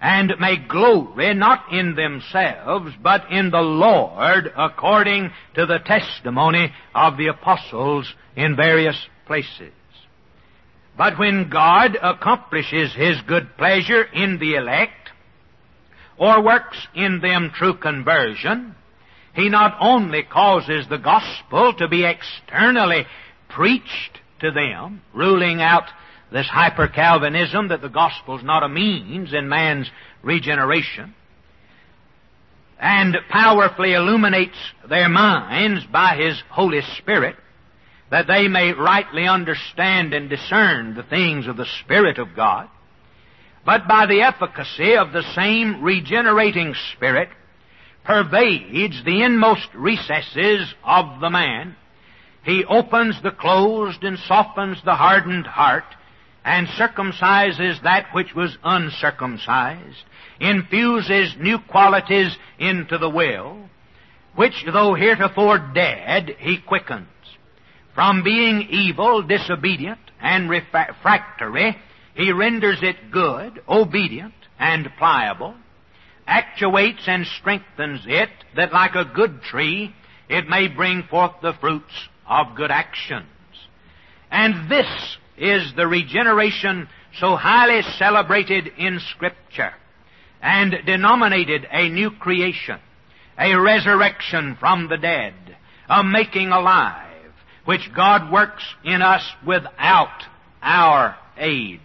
and 0.00 0.32
may 0.38 0.56
glory 0.56 1.34
not 1.34 1.72
in 1.72 1.96
themselves, 1.96 2.92
but 3.02 3.30
in 3.32 3.50
the 3.50 3.60
Lord, 3.60 4.52
according 4.56 5.30
to 5.54 5.66
the 5.66 5.80
testimony 5.80 6.72
of 6.94 7.16
the 7.16 7.26
apostles 7.26 8.14
in 8.36 8.54
various 8.54 8.96
places. 9.26 9.72
But 10.96 11.18
when 11.18 11.48
God 11.50 11.96
accomplishes 12.00 12.94
his 12.94 13.20
good 13.26 13.56
pleasure 13.56 14.04
in 14.04 14.38
the 14.38 14.54
elect, 14.54 15.10
or 16.16 16.42
works 16.42 16.86
in 16.94 17.20
them 17.20 17.50
true 17.54 17.76
conversion, 17.76 18.74
he 19.34 19.48
not 19.48 19.76
only 19.80 20.22
causes 20.22 20.86
the 20.88 20.98
gospel 20.98 21.72
to 21.74 21.88
be 21.88 22.04
externally 22.04 23.06
preached 23.48 24.20
to 24.40 24.50
them, 24.50 25.02
ruling 25.14 25.60
out 25.60 25.84
this 26.30 26.46
hyper-Calvinism 26.46 27.68
that 27.68 27.80
the 27.80 27.88
gospel 27.88 28.38
is 28.38 28.44
not 28.44 28.62
a 28.62 28.68
means 28.68 29.32
in 29.32 29.48
man's 29.48 29.90
regeneration, 30.22 31.14
and 32.78 33.16
powerfully 33.28 33.94
illuminates 33.94 34.56
their 34.88 35.08
minds 35.08 35.84
by 35.92 36.16
His 36.16 36.40
Holy 36.50 36.80
Spirit, 36.98 37.36
that 38.10 38.26
they 38.26 38.48
may 38.48 38.72
rightly 38.72 39.26
understand 39.26 40.14
and 40.14 40.30
discern 40.30 40.94
the 40.94 41.02
things 41.02 41.46
of 41.46 41.56
the 41.56 41.66
Spirit 41.82 42.18
of 42.18 42.36
God, 42.36 42.68
but 43.66 43.88
by 43.88 44.06
the 44.06 44.22
efficacy 44.22 44.96
of 44.96 45.12
the 45.12 45.24
same 45.34 45.82
regenerating 45.82 46.74
Spirit, 46.94 47.28
pervades 48.04 49.02
the 49.04 49.22
inmost 49.22 49.68
recesses 49.74 50.74
of 50.84 51.20
the 51.20 51.30
man. 51.30 51.76
He 52.42 52.64
opens 52.64 53.20
the 53.22 53.30
closed 53.30 54.02
and 54.04 54.18
softens 54.18 54.82
the 54.84 54.94
hardened 54.94 55.46
heart 55.46 55.84
and 56.44 56.66
circumcises 56.68 57.82
that 57.82 58.06
which 58.12 58.34
was 58.34 58.56
uncircumcised, 58.64 60.04
infuses 60.40 61.36
new 61.38 61.58
qualities 61.58 62.34
into 62.58 62.96
the 62.96 63.10
will, 63.10 63.68
which 64.34 64.64
though 64.72 64.94
heretofore 64.94 65.58
dead, 65.74 66.36
he 66.38 66.56
quickens. 66.58 67.08
From 67.94 68.22
being 68.22 68.68
evil, 68.70 69.22
disobedient, 69.22 69.98
and 70.20 70.48
refractory, 70.48 71.76
he 72.14 72.32
renders 72.32 72.78
it 72.80 73.10
good, 73.10 73.60
obedient, 73.68 74.34
and 74.58 74.88
pliable, 74.96 75.54
actuates 76.28 77.02
and 77.06 77.26
strengthens 77.26 78.02
it, 78.06 78.28
that 78.54 78.72
like 78.72 78.94
a 78.94 79.04
good 79.04 79.42
tree, 79.42 79.94
it 80.28 80.46
may 80.48 80.68
bring 80.68 81.02
forth 81.04 81.32
the 81.42 81.54
fruits 81.54 82.08
of 82.28 82.54
good 82.54 82.70
actions. 82.70 83.26
And 84.30 84.70
this 84.70 84.86
is 85.38 85.72
the 85.74 85.86
regeneration 85.86 86.88
so 87.18 87.34
highly 87.34 87.82
celebrated 87.98 88.68
in 88.78 89.00
Scripture 89.10 89.72
and 90.42 90.74
denominated 90.84 91.66
a 91.70 91.88
new 91.88 92.10
creation, 92.10 92.78
a 93.38 93.54
resurrection 93.54 94.56
from 94.60 94.88
the 94.88 94.98
dead, 94.98 95.34
a 95.88 96.04
making 96.04 96.48
alive, 96.48 97.32
which 97.64 97.90
God 97.96 98.30
works 98.30 98.62
in 98.84 99.00
us 99.00 99.24
without 99.46 100.24
our 100.62 101.16
aid. 101.38 101.80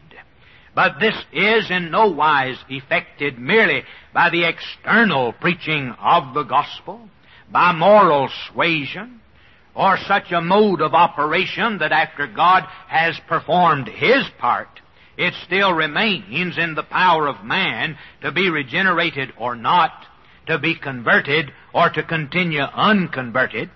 But 0.75 0.99
this 0.99 1.15
is 1.31 1.69
in 1.69 1.91
no 1.91 2.07
wise 2.07 2.57
effected 2.67 3.37
merely 3.37 3.83
by 4.13 4.29
the 4.29 4.45
external 4.45 5.33
preaching 5.33 5.93
of 6.01 6.33
the 6.33 6.43
gospel, 6.43 7.09
by 7.51 7.71
moral 7.73 8.29
suasion, 8.47 9.21
or 9.75 9.97
such 10.07 10.31
a 10.31 10.41
mode 10.41 10.81
of 10.81 10.93
operation 10.93 11.77
that 11.79 11.91
after 11.91 12.27
God 12.27 12.63
has 12.87 13.19
performed 13.27 13.87
His 13.87 14.23
part, 14.39 14.81
it 15.17 15.33
still 15.45 15.73
remains 15.73 16.57
in 16.57 16.73
the 16.73 16.83
power 16.83 17.27
of 17.27 17.43
man 17.43 17.97
to 18.21 18.31
be 18.31 18.49
regenerated 18.49 19.31
or 19.37 19.55
not, 19.55 19.91
to 20.47 20.57
be 20.57 20.75
converted 20.75 21.51
or 21.73 21.89
to 21.89 22.03
continue 22.03 22.61
unconverted. 22.61 23.69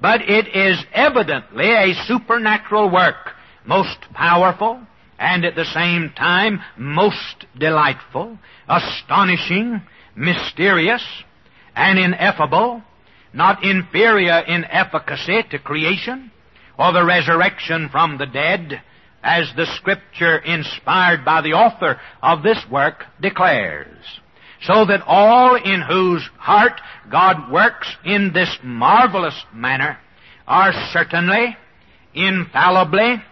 But 0.00 0.22
it 0.22 0.54
is 0.54 0.84
evidently 0.92 1.68
a 1.68 1.94
supernatural 2.06 2.90
work, 2.90 3.32
most 3.64 3.98
powerful, 4.14 4.80
and 5.18 5.44
at 5.44 5.54
the 5.54 5.64
same 5.64 6.12
time 6.16 6.60
most 6.76 7.46
delightful, 7.58 8.38
astonishing, 8.68 9.82
mysterious, 10.14 11.04
and 11.74 11.98
ineffable, 11.98 12.82
not 13.32 13.64
inferior 13.64 14.38
in 14.40 14.64
efficacy 14.64 15.42
to 15.50 15.58
creation 15.58 16.30
or 16.78 16.92
the 16.92 17.04
resurrection 17.04 17.88
from 17.90 18.18
the 18.18 18.26
dead, 18.26 18.80
as 19.22 19.52
the 19.56 19.66
scripture 19.76 20.38
inspired 20.38 21.24
by 21.24 21.42
the 21.42 21.52
author 21.52 22.00
of 22.22 22.42
this 22.42 22.64
work 22.70 23.04
declares. 23.20 23.96
So 24.62 24.84
that 24.86 25.02
all 25.06 25.56
in 25.56 25.82
whose 25.82 26.28
heart 26.38 26.80
God 27.10 27.50
works 27.50 27.96
in 28.04 28.32
this 28.32 28.58
marvelous 28.62 29.44
manner 29.52 29.98
are 30.46 30.72
certainly, 30.92 31.56
infallibly, 32.14 33.22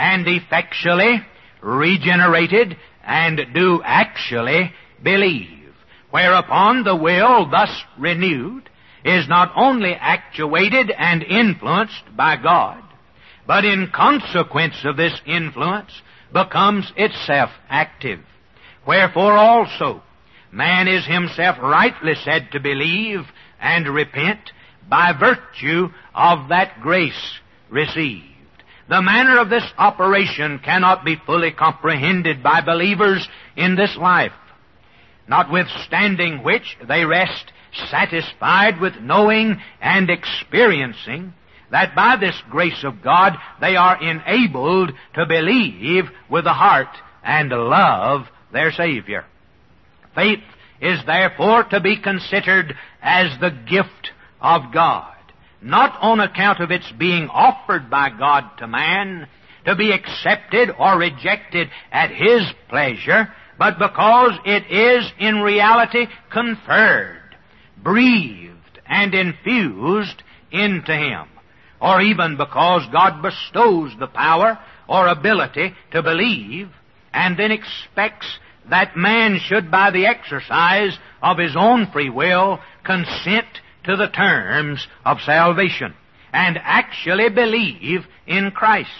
and 0.00 0.26
effectually 0.26 1.20
regenerated 1.60 2.74
and 3.04 3.38
do 3.52 3.82
actually 3.84 4.72
believe. 5.02 5.74
Whereupon 6.10 6.84
the 6.84 6.96
will 6.96 7.50
thus 7.50 7.70
renewed 7.98 8.70
is 9.04 9.28
not 9.28 9.52
only 9.54 9.92
actuated 9.92 10.90
and 10.90 11.22
influenced 11.22 12.16
by 12.16 12.36
God, 12.36 12.82
but 13.46 13.66
in 13.66 13.92
consequence 13.94 14.76
of 14.84 14.96
this 14.96 15.20
influence 15.26 15.92
becomes 16.32 16.90
itself 16.96 17.50
active. 17.68 18.20
Wherefore 18.86 19.36
also 19.36 20.02
man 20.50 20.88
is 20.88 21.06
himself 21.06 21.58
rightly 21.60 22.14
said 22.24 22.48
to 22.52 22.60
believe 22.60 23.20
and 23.60 23.86
repent 23.86 24.50
by 24.88 25.12
virtue 25.12 25.88
of 26.14 26.48
that 26.48 26.80
grace 26.80 27.38
received. 27.68 28.29
The 28.90 29.00
manner 29.00 29.38
of 29.38 29.50
this 29.50 29.62
operation 29.78 30.58
cannot 30.58 31.04
be 31.04 31.14
fully 31.24 31.52
comprehended 31.52 32.42
by 32.42 32.60
believers 32.60 33.26
in 33.56 33.76
this 33.76 33.96
life, 33.96 34.32
notwithstanding 35.28 36.42
which 36.42 36.76
they 36.88 37.04
rest 37.04 37.52
satisfied 37.88 38.80
with 38.80 38.94
knowing 39.00 39.62
and 39.80 40.10
experiencing 40.10 41.32
that 41.70 41.94
by 41.94 42.16
this 42.16 42.34
grace 42.50 42.82
of 42.82 43.00
God 43.00 43.34
they 43.60 43.76
are 43.76 44.02
enabled 44.02 44.90
to 45.14 45.24
believe 45.24 46.06
with 46.28 46.42
the 46.42 46.52
heart 46.52 46.88
and 47.22 47.50
love 47.50 48.26
their 48.52 48.72
Savior. 48.72 49.24
Faith 50.16 50.42
is 50.80 50.98
therefore 51.06 51.62
to 51.62 51.80
be 51.80 51.96
considered 51.96 52.74
as 53.00 53.38
the 53.38 53.56
gift 53.70 54.10
of 54.40 54.72
God, 54.74 55.09
not 55.62 55.98
on 56.00 56.20
account 56.20 56.60
of 56.60 56.70
its 56.70 56.90
being 56.98 57.28
offered 57.28 57.90
by 57.90 58.10
God 58.10 58.44
to 58.58 58.66
man, 58.66 59.28
to 59.66 59.76
be 59.76 59.92
accepted 59.92 60.70
or 60.78 60.98
rejected 60.98 61.68
at 61.92 62.10
His 62.10 62.42
pleasure, 62.68 63.28
but 63.58 63.78
because 63.78 64.38
it 64.46 64.70
is 64.70 65.12
in 65.18 65.40
reality 65.42 66.06
conferred 66.30 67.20
breathed 67.82 68.80
and 68.86 69.14
infused 69.14 70.22
into 70.50 70.92
him, 70.92 71.28
or 71.80 72.00
even 72.00 72.36
because 72.36 72.82
God 72.92 73.22
bestows 73.22 73.92
the 73.98 74.06
power 74.06 74.58
or 74.88 75.06
ability 75.08 75.74
to 75.92 76.02
believe 76.02 76.70
and 77.12 77.38
then 77.38 77.50
expects 77.50 78.38
that 78.68 78.96
man 78.96 79.38
should, 79.42 79.70
by 79.70 79.90
the 79.90 80.06
exercise 80.06 80.96
of 81.22 81.38
his 81.38 81.56
own 81.56 81.90
free 81.92 82.10
will, 82.10 82.60
consent 82.84 83.46
to 83.84 83.96
the 83.96 84.08
terms 84.08 84.86
of 85.04 85.20
salvation 85.20 85.94
and 86.32 86.58
actually 86.62 87.28
believe 87.28 88.06
in 88.26 88.50
Christ. 88.50 88.90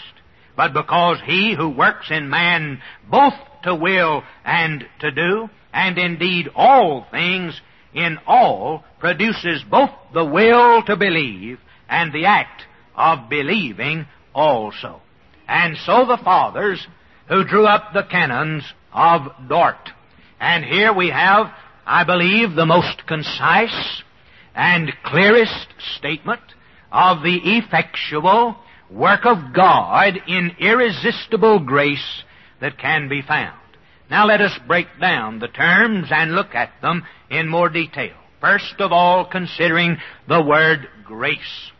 But 0.56 0.72
because 0.72 1.18
he 1.24 1.54
who 1.54 1.70
works 1.70 2.10
in 2.10 2.28
man 2.28 2.82
both 3.08 3.34
to 3.64 3.74
will 3.74 4.22
and 4.44 4.84
to 5.00 5.10
do, 5.10 5.48
and 5.72 5.96
indeed 5.98 6.48
all 6.54 7.06
things 7.10 7.60
in 7.94 8.18
all 8.26 8.84
produces 8.98 9.64
both 9.68 9.90
the 10.12 10.24
will 10.24 10.82
to 10.84 10.96
believe 10.96 11.58
and 11.88 12.12
the 12.12 12.26
act 12.26 12.62
of 12.94 13.28
believing 13.28 14.06
also. 14.34 15.00
And 15.48 15.76
so 15.84 16.04
the 16.06 16.20
fathers 16.22 16.86
who 17.28 17.44
drew 17.44 17.66
up 17.66 17.92
the 17.92 18.04
canons 18.04 18.64
of 18.92 19.22
Dort. 19.48 19.90
And 20.38 20.64
here 20.64 20.92
we 20.92 21.10
have, 21.10 21.52
I 21.86 22.04
believe, 22.04 22.54
the 22.54 22.66
most 22.66 23.06
concise 23.06 24.02
and 24.60 24.92
clearest 25.06 25.68
statement 25.96 26.42
of 26.92 27.22
the 27.22 27.38
effectual 27.56 28.54
work 28.90 29.24
of 29.24 29.54
God 29.54 30.18
in 30.28 30.50
irresistible 30.58 31.60
grace 31.60 32.24
that 32.60 32.76
can 32.76 33.08
be 33.08 33.22
found. 33.22 33.58
Now 34.10 34.26
let 34.26 34.42
us 34.42 34.52
break 34.68 34.86
down 35.00 35.38
the 35.38 35.48
terms 35.48 36.08
and 36.10 36.34
look 36.34 36.54
at 36.54 36.72
them 36.82 37.04
in 37.30 37.48
more 37.48 37.70
detail. 37.70 38.12
First 38.42 38.74
of 38.80 38.92
all, 38.92 39.24
considering 39.24 39.96
the 40.28 40.42
word 40.42 40.86
grace. 41.06 41.70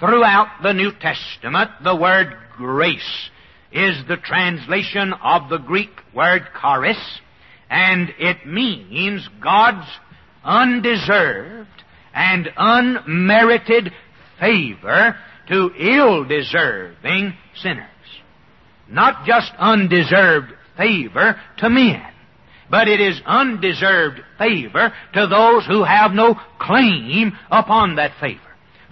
Throughout 0.00 0.62
the 0.62 0.72
New 0.72 0.92
Testament, 0.92 1.70
the 1.84 1.96
word 1.96 2.34
grace 2.56 3.30
is 3.72 3.96
the 4.08 4.16
translation 4.16 5.12
of 5.22 5.50
the 5.50 5.58
Greek 5.58 6.00
word 6.14 6.48
charis, 6.58 7.20
and 7.68 8.08
it 8.18 8.46
means 8.46 9.28
God's 9.42 9.86
undeserved 10.44 11.68
and 12.14 12.48
unmerited 12.56 13.92
favor 14.38 15.16
to 15.48 15.70
ill-deserving 15.78 17.34
sinners. 17.54 17.88
Not 18.88 19.24
just 19.26 19.52
undeserved 19.58 20.52
favor 20.76 21.40
to 21.58 21.70
men, 21.70 22.02
but 22.70 22.88
it 22.88 23.00
is 23.00 23.20
undeserved 23.26 24.20
favor 24.38 24.92
to 25.14 25.26
those 25.26 25.66
who 25.66 25.84
have 25.84 26.12
no 26.12 26.38
claim 26.58 27.32
upon 27.50 27.96
that 27.96 28.12
favor, 28.20 28.40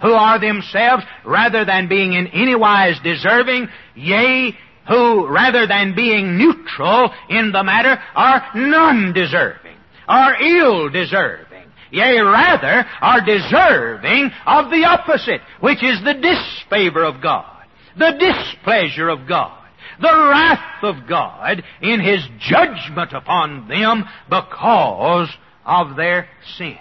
who 0.01 0.13
are 0.13 0.39
themselves, 0.39 1.03
rather 1.25 1.65
than 1.65 1.87
being 1.87 2.13
in 2.13 2.27
any 2.27 2.55
wise 2.55 2.99
deserving, 3.03 3.67
yea, 3.95 4.55
who, 4.87 5.27
rather 5.27 5.67
than 5.67 5.95
being 5.95 6.37
neutral 6.37 7.11
in 7.29 7.51
the 7.51 7.63
matter, 7.63 8.01
are 8.15 8.43
non-deserving, 8.55 9.77
are 10.07 10.41
ill-deserving. 10.41 11.50
Yea, 11.91 12.19
rather, 12.19 12.85
are 13.01 13.25
deserving 13.25 14.31
of 14.45 14.69
the 14.69 14.85
opposite, 14.85 15.41
which 15.59 15.83
is 15.83 16.03
the 16.03 16.13
disfavor 16.13 17.03
of 17.03 17.21
God, 17.21 17.65
the 17.97 18.11
displeasure 18.17 19.09
of 19.09 19.27
God 19.27 19.57
the 19.99 20.27
wrath 20.29 20.83
of 20.83 21.07
God 21.07 21.63
in 21.81 21.99
His 21.99 22.21
judgment 22.39 23.13
upon 23.13 23.67
them 23.67 24.05
because 24.29 25.29
of 25.65 25.95
their 25.95 26.27
sins. 26.57 26.77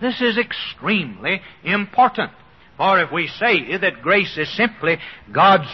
This 0.00 0.20
is 0.20 0.38
extremely 0.38 1.40
important. 1.62 2.30
For 2.76 3.00
if 3.00 3.12
we 3.12 3.28
say 3.28 3.76
that 3.76 4.02
grace 4.02 4.36
is 4.36 4.54
simply 4.56 4.98
God's 5.32 5.68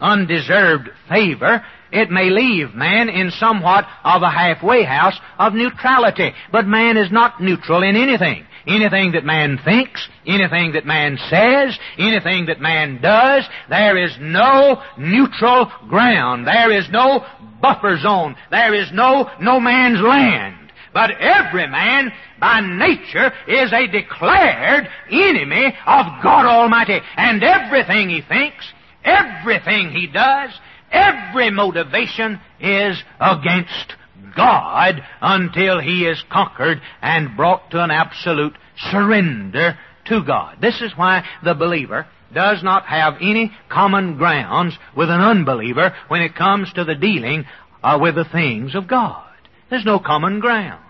undeserved 0.00 0.88
favor, 1.08 1.64
it 1.92 2.10
may 2.10 2.30
leave 2.30 2.74
man 2.74 3.08
in 3.08 3.30
somewhat 3.30 3.86
of 4.04 4.22
a 4.22 4.30
halfway 4.30 4.84
house 4.84 5.18
of 5.38 5.54
neutrality. 5.54 6.32
But 6.52 6.66
man 6.66 6.96
is 6.96 7.10
not 7.10 7.40
neutral 7.40 7.82
in 7.82 7.96
anything. 7.96 8.46
Anything 8.66 9.12
that 9.12 9.24
man 9.24 9.58
thinks, 9.64 10.06
anything 10.26 10.72
that 10.72 10.84
man 10.84 11.18
says, 11.28 11.78
anything 11.98 12.46
that 12.46 12.60
man 12.60 13.00
does, 13.00 13.48
there 13.68 13.96
is 13.96 14.16
no 14.20 14.82
neutral 14.98 15.72
ground. 15.88 16.46
There 16.46 16.70
is 16.70 16.88
no 16.90 17.24
buffer 17.60 17.98
zone. 17.98 18.36
There 18.50 18.74
is 18.74 18.90
no 18.92 19.30
no 19.40 19.60
man's 19.60 20.00
land. 20.00 20.72
But 20.92 21.12
every 21.20 21.68
man, 21.68 22.12
by 22.38 22.60
nature, 22.60 23.32
is 23.46 23.72
a 23.72 23.86
declared 23.86 24.88
enemy 25.10 25.66
of 25.86 26.06
God 26.22 26.46
Almighty. 26.46 27.00
And 27.16 27.42
everything 27.42 28.08
he 28.08 28.22
thinks, 28.22 28.66
everything 29.04 29.90
he 29.90 30.08
does, 30.08 30.50
every 30.90 31.50
motivation 31.50 32.40
is 32.60 33.02
against 33.20 33.94
God 34.36 35.02
until 35.20 35.80
he 35.80 36.04
is 36.04 36.22
conquered 36.30 36.80
and 37.02 37.36
brought 37.36 37.70
to 37.70 37.82
an 37.82 37.90
absolute 37.90 38.56
surrender 38.90 39.78
to 40.06 40.22
God. 40.24 40.58
This 40.60 40.80
is 40.80 40.92
why 40.96 41.24
the 41.44 41.54
believer 41.54 42.06
does 42.32 42.62
not 42.62 42.86
have 42.86 43.14
any 43.20 43.52
common 43.68 44.16
grounds 44.16 44.78
with 44.96 45.10
an 45.10 45.20
unbeliever 45.20 45.94
when 46.08 46.22
it 46.22 46.34
comes 46.34 46.72
to 46.72 46.84
the 46.84 46.94
dealing 46.94 47.44
uh, 47.82 47.98
with 48.00 48.14
the 48.14 48.24
things 48.24 48.74
of 48.74 48.86
God. 48.86 49.26
There's 49.68 49.84
no 49.84 49.98
common 49.98 50.40
ground. 50.40 50.84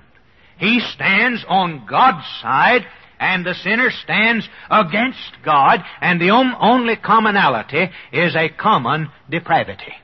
He 0.58 0.80
stands 0.94 1.44
on 1.48 1.86
God's 1.88 2.26
side 2.42 2.82
and 3.20 3.44
the 3.44 3.54
sinner 3.54 3.90
stands 3.90 4.48
against 4.70 5.36
God 5.44 5.80
and 6.00 6.20
the 6.20 6.30
only 6.30 6.96
commonality 6.96 7.90
is 8.12 8.34
a 8.34 8.48
common 8.48 9.10
depravity. 9.30 9.94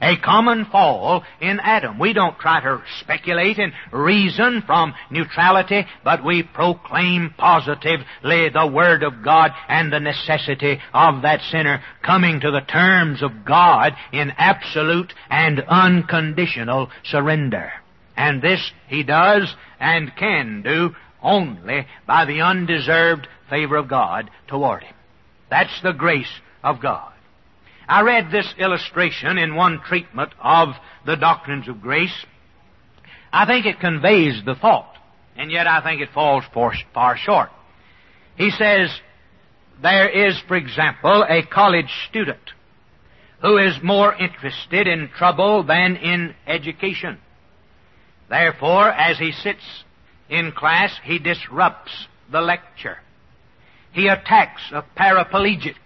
A 0.00 0.16
common 0.16 0.64
fall 0.66 1.24
in 1.40 1.58
Adam. 1.60 1.98
We 1.98 2.12
don't 2.12 2.38
try 2.38 2.60
to 2.60 2.82
speculate 3.00 3.58
and 3.58 3.72
reason 3.90 4.62
from 4.64 4.94
neutrality, 5.10 5.86
but 6.04 6.24
we 6.24 6.44
proclaim 6.44 7.34
positively 7.36 8.48
the 8.48 8.70
Word 8.72 9.02
of 9.02 9.24
God 9.24 9.50
and 9.66 9.92
the 9.92 9.98
necessity 9.98 10.78
of 10.94 11.22
that 11.22 11.40
sinner 11.50 11.82
coming 12.02 12.38
to 12.40 12.52
the 12.52 12.60
terms 12.60 13.24
of 13.24 13.44
God 13.44 13.94
in 14.12 14.32
absolute 14.36 15.12
and 15.30 15.60
unconditional 15.62 16.90
surrender. 17.02 17.72
And 18.16 18.40
this 18.40 18.70
he 18.86 19.02
does 19.02 19.52
and 19.80 20.14
can 20.14 20.62
do 20.62 20.94
only 21.22 21.86
by 22.06 22.24
the 22.24 22.40
undeserved 22.40 23.26
favor 23.50 23.76
of 23.76 23.88
God 23.88 24.30
toward 24.46 24.82
him. 24.82 24.94
That's 25.50 25.82
the 25.82 25.92
grace 25.92 26.32
of 26.62 26.80
God. 26.80 27.12
I 27.88 28.02
read 28.02 28.30
this 28.30 28.52
illustration 28.58 29.38
in 29.38 29.54
one 29.54 29.80
treatment 29.80 30.32
of 30.40 30.68
the 31.06 31.16
doctrines 31.16 31.68
of 31.68 31.80
grace. 31.80 32.14
I 33.32 33.46
think 33.46 33.64
it 33.64 33.80
conveys 33.80 34.42
the 34.44 34.54
thought, 34.54 34.94
and 35.36 35.50
yet 35.50 35.66
I 35.66 35.82
think 35.82 36.02
it 36.02 36.10
falls 36.12 36.44
far 36.52 37.16
short. 37.16 37.50
He 38.36 38.50
says, 38.50 38.90
there 39.80 40.08
is, 40.08 40.38
for 40.46 40.56
example, 40.56 41.24
a 41.28 41.42
college 41.42 41.90
student 42.10 42.40
who 43.40 43.56
is 43.56 43.74
more 43.82 44.14
interested 44.14 44.86
in 44.86 45.08
trouble 45.16 45.62
than 45.62 45.96
in 45.96 46.34
education. 46.46 47.18
Therefore, 48.28 48.90
as 48.90 49.18
he 49.18 49.32
sits 49.32 49.62
in 50.28 50.52
class, 50.52 50.92
he 51.04 51.18
disrupts 51.18 51.92
the 52.30 52.40
lecture. 52.40 52.98
He 53.92 54.08
attacks 54.08 54.62
a 54.72 54.84
paraplegic 54.96 55.76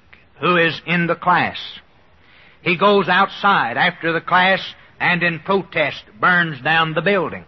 who 0.41 0.57
is 0.57 0.81
in 0.87 1.07
the 1.07 1.15
class. 1.15 1.59
He 2.63 2.77
goes 2.77 3.09
outside 3.09 3.77
after 3.77 4.13
the 4.13 4.21
class 4.21 4.61
and 5.01 5.23
in 5.23 5.41
protest 5.41 6.03
burns 6.21 6.61
down 6.63 6.95
the 6.95 7.03
building. 7.03 7.45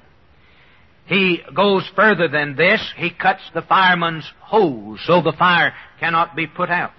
He 1.07 1.43
goes 1.55 1.89
further 1.95 2.29
than 2.29 2.57
this. 2.57 2.81
He 2.97 3.11
cuts 3.11 3.43
the 3.53 3.63
fireman's 3.63 4.31
hose 4.41 5.01
so 5.07 5.21
the 5.21 5.35
fire 5.39 5.75
cannot 6.01 6.35
be 6.35 6.47
put 6.47 6.71
out. 6.71 6.95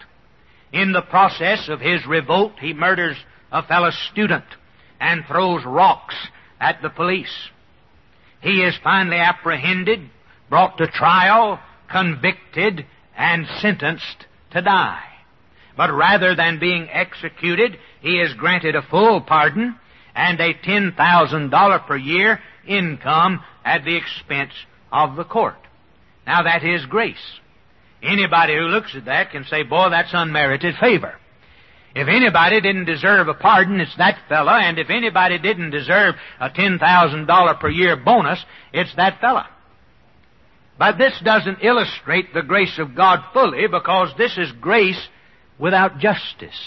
In 0.72 0.92
the 0.92 1.02
process 1.02 1.70
of 1.70 1.80
his 1.80 2.06
revolt, 2.06 2.54
he 2.60 2.74
murders 2.74 3.18
a 3.52 3.64
fellow 3.64 3.92
student 4.12 4.46
and 5.00 5.24
throws 5.26 5.64
rocks 5.66 6.16
at 6.60 6.82
the 6.82 6.90
police. 6.90 7.34
He 8.46 8.62
is 8.62 8.78
finally 8.84 9.18
apprehended, 9.18 10.08
brought 10.52 10.78
to 10.78 10.86
trial, 10.86 11.60
convicted, 11.92 12.86
and 13.18 13.48
sentenced 13.60 14.28
to 14.52 14.62
die. 14.62 15.02
But 15.76 15.92
rather 15.92 16.36
than 16.36 16.60
being 16.60 16.88
executed, 16.92 17.80
he 18.02 18.20
is 18.20 18.36
granted 18.36 18.76
a 18.76 18.84
full 18.84 19.22
pardon 19.22 19.76
and 20.14 20.40
a 20.40 20.54
$10,000 20.54 21.88
per 21.88 21.98
year 21.98 22.40
income 22.68 23.44
at 23.66 23.84
the 23.84 23.96
expense 23.96 24.54
of 24.92 25.16
the 25.16 25.26
court. 25.26 25.58
Now 26.28 26.44
that 26.44 26.64
is 26.64 26.86
grace. 26.86 27.40
Anybody 28.04 28.56
who 28.56 28.66
looks 28.66 28.96
at 28.96 29.06
that 29.06 29.32
can 29.32 29.46
say, 29.46 29.64
boy, 29.64 29.90
that's 29.90 30.12
unmerited 30.14 30.76
favor. 30.80 31.16
If 31.96 32.10
anybody 32.10 32.60
didn't 32.60 32.86
deserve 32.86 33.30
a 33.30 33.34
pardon, 33.34 33.80
it's 33.80 33.96
that 33.98 34.20
fellow, 34.28 34.52
and 34.52 34.78
if 34.78 34.90
anybody 34.90 35.40
didn't 35.40 35.72
deserve 35.72 36.16
a 36.42 36.50
$10,000 36.50 37.60
per 37.60 37.70
year 37.70 37.96
bonus, 37.96 38.44
it's 38.74 38.94
that 38.98 39.22
fellow. 39.22 39.46
But 40.78 40.98
this 40.98 41.18
doesn't 41.24 41.64
illustrate 41.64 42.34
the 42.34 42.44
grace 42.44 42.78
of 42.80 42.96
God 42.96 43.22
fully 43.32 43.68
because 43.68 44.10
this 44.18 44.38
is 44.38 44.52
grace 44.60 45.08
without 45.58 46.00
justice. 46.00 46.60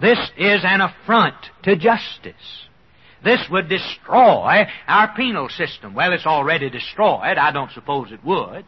This 0.00 0.18
is 0.36 0.60
an 0.64 0.80
affront 0.80 1.34
to 1.64 1.74
justice. 1.74 2.68
This 3.24 3.44
would 3.50 3.68
destroy 3.68 4.64
our 4.86 5.12
penal 5.16 5.48
system. 5.48 5.92
Well, 5.94 6.12
it's 6.12 6.24
already 6.24 6.70
destroyed. 6.70 7.36
I 7.36 7.50
don't 7.50 7.72
suppose 7.72 8.12
it 8.12 8.24
would. 8.24 8.64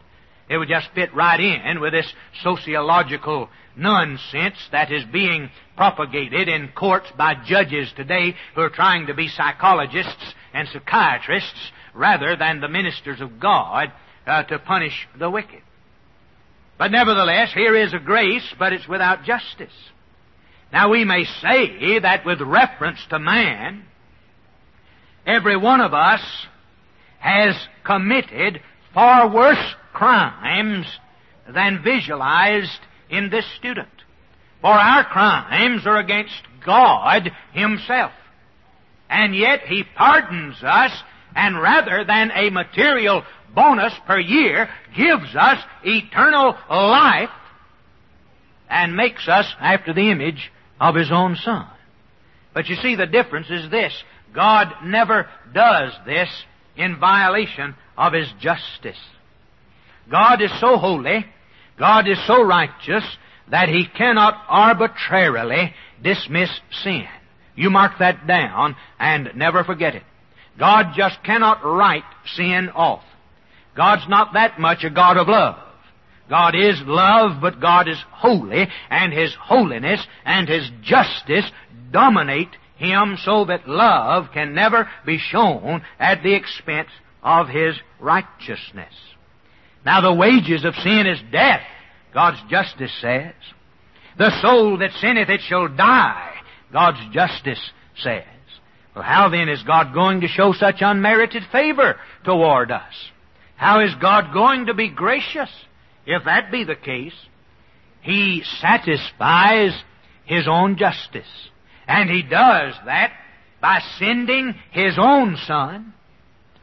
It 0.51 0.57
would 0.57 0.67
just 0.67 0.89
fit 0.93 1.15
right 1.15 1.39
in 1.39 1.79
with 1.79 1.93
this 1.93 2.13
sociological 2.43 3.47
nonsense 3.77 4.57
that 4.73 4.91
is 4.91 5.05
being 5.05 5.49
propagated 5.77 6.49
in 6.49 6.73
courts 6.75 7.07
by 7.17 7.35
judges 7.45 7.89
today 7.95 8.35
who 8.53 8.59
are 8.59 8.69
trying 8.69 9.07
to 9.07 9.13
be 9.13 9.29
psychologists 9.29 10.33
and 10.53 10.67
psychiatrists 10.67 11.71
rather 11.93 12.35
than 12.35 12.59
the 12.59 12.67
ministers 12.67 13.21
of 13.21 13.39
God 13.39 13.93
uh, 14.27 14.43
to 14.43 14.59
punish 14.59 15.07
the 15.17 15.29
wicked. 15.29 15.61
But 16.77 16.91
nevertheless, 16.91 17.53
here 17.53 17.77
is 17.77 17.93
a 17.93 17.99
grace, 17.99 18.53
but 18.59 18.73
it's 18.73 18.89
without 18.89 19.23
justice. 19.23 19.71
Now 20.73 20.91
we 20.91 21.05
may 21.05 21.23
say 21.41 21.99
that 21.99 22.25
with 22.25 22.41
reference 22.41 22.99
to 23.09 23.19
man, 23.19 23.85
every 25.25 25.55
one 25.55 25.79
of 25.79 25.93
us 25.93 26.21
has 27.19 27.55
committed 27.85 28.59
far 28.93 29.33
worse 29.33 29.75
crimes 29.93 30.85
than 31.53 31.83
visualized 31.83 32.79
in 33.09 33.29
this 33.29 33.45
student. 33.57 33.89
For 34.61 34.71
our 34.71 35.03
crimes 35.05 35.85
are 35.85 35.97
against 35.97 36.41
God 36.65 37.31
Himself. 37.53 38.11
And 39.09 39.35
yet 39.35 39.61
He 39.61 39.83
pardons 39.83 40.55
us, 40.63 40.91
and 41.35 41.59
rather 41.61 42.05
than 42.05 42.31
a 42.31 42.49
material 42.49 43.23
bonus 43.53 43.93
per 44.07 44.19
year 44.19 44.69
gives 44.95 45.35
us 45.35 45.63
eternal 45.83 46.57
life 46.69 47.29
and 48.69 48.95
makes 48.95 49.27
us 49.27 49.53
after 49.59 49.93
the 49.93 50.11
image 50.11 50.51
of 50.79 50.95
His 50.95 51.11
own 51.11 51.35
Son. 51.35 51.67
But 52.53 52.67
you 52.67 52.75
see, 52.75 52.95
the 52.95 53.05
difference 53.05 53.49
is 53.49 53.69
this. 53.69 53.93
God 54.33 54.67
never 54.85 55.27
does 55.53 55.91
this 56.05 56.29
in 56.77 56.99
violation 56.99 57.75
of 57.97 58.13
His 58.13 58.31
justice. 58.39 58.99
God 60.11 60.41
is 60.41 60.51
so 60.59 60.77
holy, 60.77 61.25
God 61.79 62.07
is 62.07 62.17
so 62.27 62.43
righteous, 62.43 63.03
that 63.49 63.69
He 63.69 63.87
cannot 63.97 64.35
arbitrarily 64.47 65.73
dismiss 66.03 66.49
sin. 66.83 67.07
You 67.55 67.69
mark 67.69 67.93
that 67.99 68.27
down 68.27 68.75
and 68.99 69.31
never 69.35 69.63
forget 69.63 69.95
it. 69.95 70.03
God 70.59 70.93
just 70.95 71.23
cannot 71.23 71.63
write 71.63 72.03
sin 72.35 72.69
off. 72.75 73.03
God's 73.75 74.07
not 74.09 74.33
that 74.33 74.59
much 74.59 74.83
a 74.83 74.89
God 74.89 75.17
of 75.17 75.27
love. 75.27 75.57
God 76.29 76.55
is 76.55 76.81
love, 76.85 77.41
but 77.41 77.59
God 77.59 77.87
is 77.87 78.01
holy, 78.11 78.67
and 78.89 79.11
His 79.11 79.33
holiness 79.39 80.05
and 80.25 80.47
His 80.47 80.69
justice 80.81 81.49
dominate 81.91 82.55
Him 82.77 83.17
so 83.23 83.45
that 83.45 83.67
love 83.67 84.27
can 84.33 84.53
never 84.53 84.89
be 85.05 85.17
shown 85.17 85.83
at 85.99 86.23
the 86.23 86.33
expense 86.33 86.89
of 87.21 87.47
His 87.47 87.75
righteousness. 87.99 88.93
Now 89.85 90.01
the 90.01 90.13
wages 90.13 90.63
of 90.65 90.75
sin 90.75 91.07
is 91.07 91.19
death, 91.31 91.61
God's 92.13 92.41
justice 92.49 92.93
says. 93.01 93.33
The 94.17 94.41
soul 94.41 94.77
that 94.79 94.91
sinneth 94.99 95.29
it 95.29 95.41
shall 95.41 95.67
die, 95.67 96.33
God's 96.71 96.99
justice 97.13 97.71
says. 97.97 98.23
Well, 98.95 99.03
how 99.03 99.29
then 99.29 99.49
is 99.49 99.63
God 99.63 99.93
going 99.93 100.21
to 100.21 100.27
show 100.27 100.53
such 100.53 100.81
unmerited 100.81 101.43
favor 101.51 101.95
toward 102.23 102.71
us? 102.71 102.93
How 103.55 103.79
is 103.79 103.93
God 104.01 104.33
going 104.33 104.65
to 104.65 104.73
be 104.73 104.89
gracious? 104.89 105.49
If 106.05 106.25
that 106.25 106.51
be 106.51 106.63
the 106.63 106.75
case, 106.75 107.15
He 108.01 108.43
satisfies 108.59 109.71
His 110.25 110.47
own 110.47 110.77
justice. 110.77 111.49
And 111.87 112.09
He 112.09 112.21
does 112.21 112.73
that 112.85 113.13
by 113.61 113.79
sending 113.97 114.55
His 114.71 114.97
own 114.97 115.37
Son, 115.45 115.93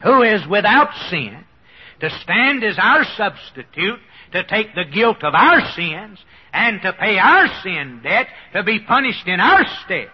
who 0.03 0.21
is 0.21 0.45
without 0.47 0.89
sin, 1.09 1.43
to 2.01 2.09
stand 2.21 2.63
as 2.63 2.77
our 2.79 3.03
substitute, 3.17 3.99
to 4.31 4.43
take 4.45 4.73
the 4.75 4.85
guilt 4.85 5.23
of 5.23 5.33
our 5.33 5.61
sins, 5.75 6.19
and 6.53 6.81
to 6.81 6.93
pay 6.93 7.17
our 7.17 7.47
sin 7.63 8.01
debt, 8.03 8.27
to 8.53 8.63
be 8.63 8.79
punished 8.79 9.27
in 9.27 9.39
our 9.39 9.65
stead, 9.85 10.09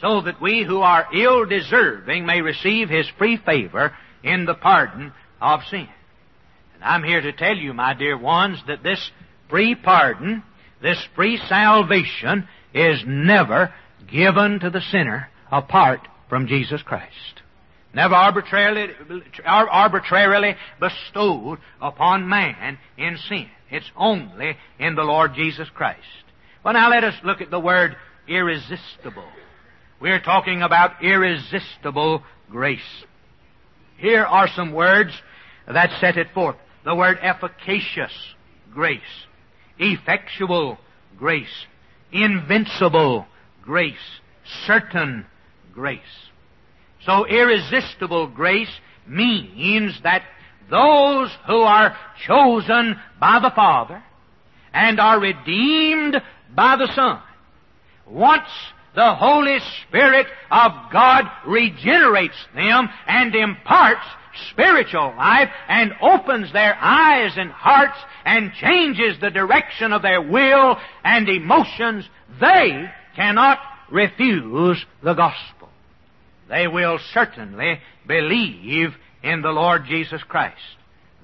so 0.00 0.20
that 0.22 0.40
we 0.40 0.64
who 0.64 0.80
are 0.80 1.06
ill 1.14 1.46
deserving 1.46 2.26
may 2.26 2.40
receive 2.40 2.88
His 2.88 3.08
free 3.18 3.38
favor 3.44 3.94
in 4.22 4.44
the 4.44 4.54
pardon 4.54 5.12
of 5.40 5.60
sin. 5.70 5.88
And 6.74 6.84
I'm 6.84 7.02
here 7.02 7.20
to 7.20 7.32
tell 7.32 7.56
you, 7.56 7.72
my 7.72 7.94
dear 7.94 8.18
ones, 8.18 8.58
that 8.66 8.82
this 8.82 9.10
free 9.48 9.74
pardon, 9.74 10.42
this 10.82 11.02
free 11.14 11.38
salvation 11.48 12.46
is 12.74 13.02
never 13.06 13.72
given 14.10 14.60
to 14.60 14.70
the 14.70 14.80
sinner 14.80 15.28
apart 15.50 16.00
from 16.28 16.46
Jesus 16.46 16.82
Christ. 16.82 17.42
Never 17.96 18.14
arbitrarily, 18.14 18.92
arbitrarily 19.46 20.54
bestowed 20.78 21.60
upon 21.80 22.28
man 22.28 22.76
in 22.98 23.16
sin. 23.26 23.48
It's 23.70 23.90
only 23.96 24.54
in 24.78 24.96
the 24.96 25.02
Lord 25.02 25.32
Jesus 25.32 25.70
Christ. 25.70 26.02
Well, 26.62 26.74
now 26.74 26.90
let 26.90 27.04
us 27.04 27.14
look 27.24 27.40
at 27.40 27.50
the 27.50 27.58
word 27.58 27.96
irresistible. 28.28 29.24
We're 29.98 30.20
talking 30.20 30.60
about 30.60 31.02
irresistible 31.02 32.22
grace. 32.50 32.80
Here 33.96 34.24
are 34.24 34.48
some 34.54 34.72
words 34.72 35.12
that 35.66 35.98
set 35.98 36.18
it 36.18 36.28
forth. 36.34 36.56
The 36.84 36.94
word 36.94 37.16
efficacious 37.22 38.12
grace, 38.74 39.00
effectual 39.78 40.76
grace, 41.16 41.64
invincible 42.12 43.24
grace, 43.62 44.20
certain 44.66 45.24
grace. 45.72 46.02
So 47.06 47.24
irresistible 47.24 48.26
grace 48.26 48.72
means 49.06 49.98
that 50.02 50.22
those 50.68 51.30
who 51.46 51.60
are 51.60 51.96
chosen 52.26 53.00
by 53.20 53.38
the 53.40 53.52
Father 53.54 54.02
and 54.74 54.98
are 54.98 55.20
redeemed 55.20 56.20
by 56.54 56.76
the 56.76 56.92
Son, 56.94 57.20
once 58.06 58.48
the 58.96 59.14
Holy 59.14 59.58
Spirit 59.86 60.26
of 60.50 60.72
God 60.92 61.24
regenerates 61.46 62.36
them 62.54 62.88
and 63.06 63.34
imparts 63.34 64.06
spiritual 64.50 65.14
life 65.16 65.48
and 65.68 65.92
opens 66.02 66.52
their 66.52 66.76
eyes 66.78 67.32
and 67.36 67.50
hearts 67.50 67.98
and 68.24 68.52
changes 68.54 69.18
the 69.20 69.30
direction 69.30 69.92
of 69.92 70.02
their 70.02 70.20
will 70.20 70.76
and 71.04 71.28
emotions, 71.28 72.08
they 72.40 72.90
cannot 73.14 73.58
refuse 73.90 74.84
the 75.02 75.14
gospel. 75.14 75.55
They 76.48 76.68
will 76.68 76.98
certainly 77.12 77.80
believe 78.06 78.90
in 79.22 79.42
the 79.42 79.50
Lord 79.50 79.84
Jesus 79.86 80.22
Christ. 80.22 80.56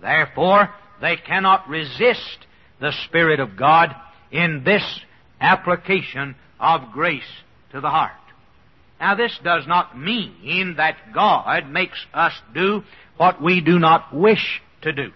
Therefore, 0.00 0.68
they 1.00 1.16
cannot 1.16 1.68
resist 1.68 2.46
the 2.80 2.92
Spirit 3.06 3.40
of 3.40 3.56
God 3.56 3.94
in 4.30 4.62
this 4.64 4.82
application 5.40 6.34
of 6.58 6.92
grace 6.92 7.22
to 7.72 7.80
the 7.80 7.90
heart. 7.90 8.12
Now, 9.00 9.14
this 9.16 9.36
does 9.42 9.66
not 9.66 9.98
mean 9.98 10.76
that 10.76 11.12
God 11.12 11.68
makes 11.68 11.98
us 12.14 12.32
do 12.54 12.82
what 13.16 13.42
we 13.42 13.60
do 13.60 13.78
not 13.78 14.14
wish 14.14 14.62
to 14.82 14.92
do. 14.92 15.10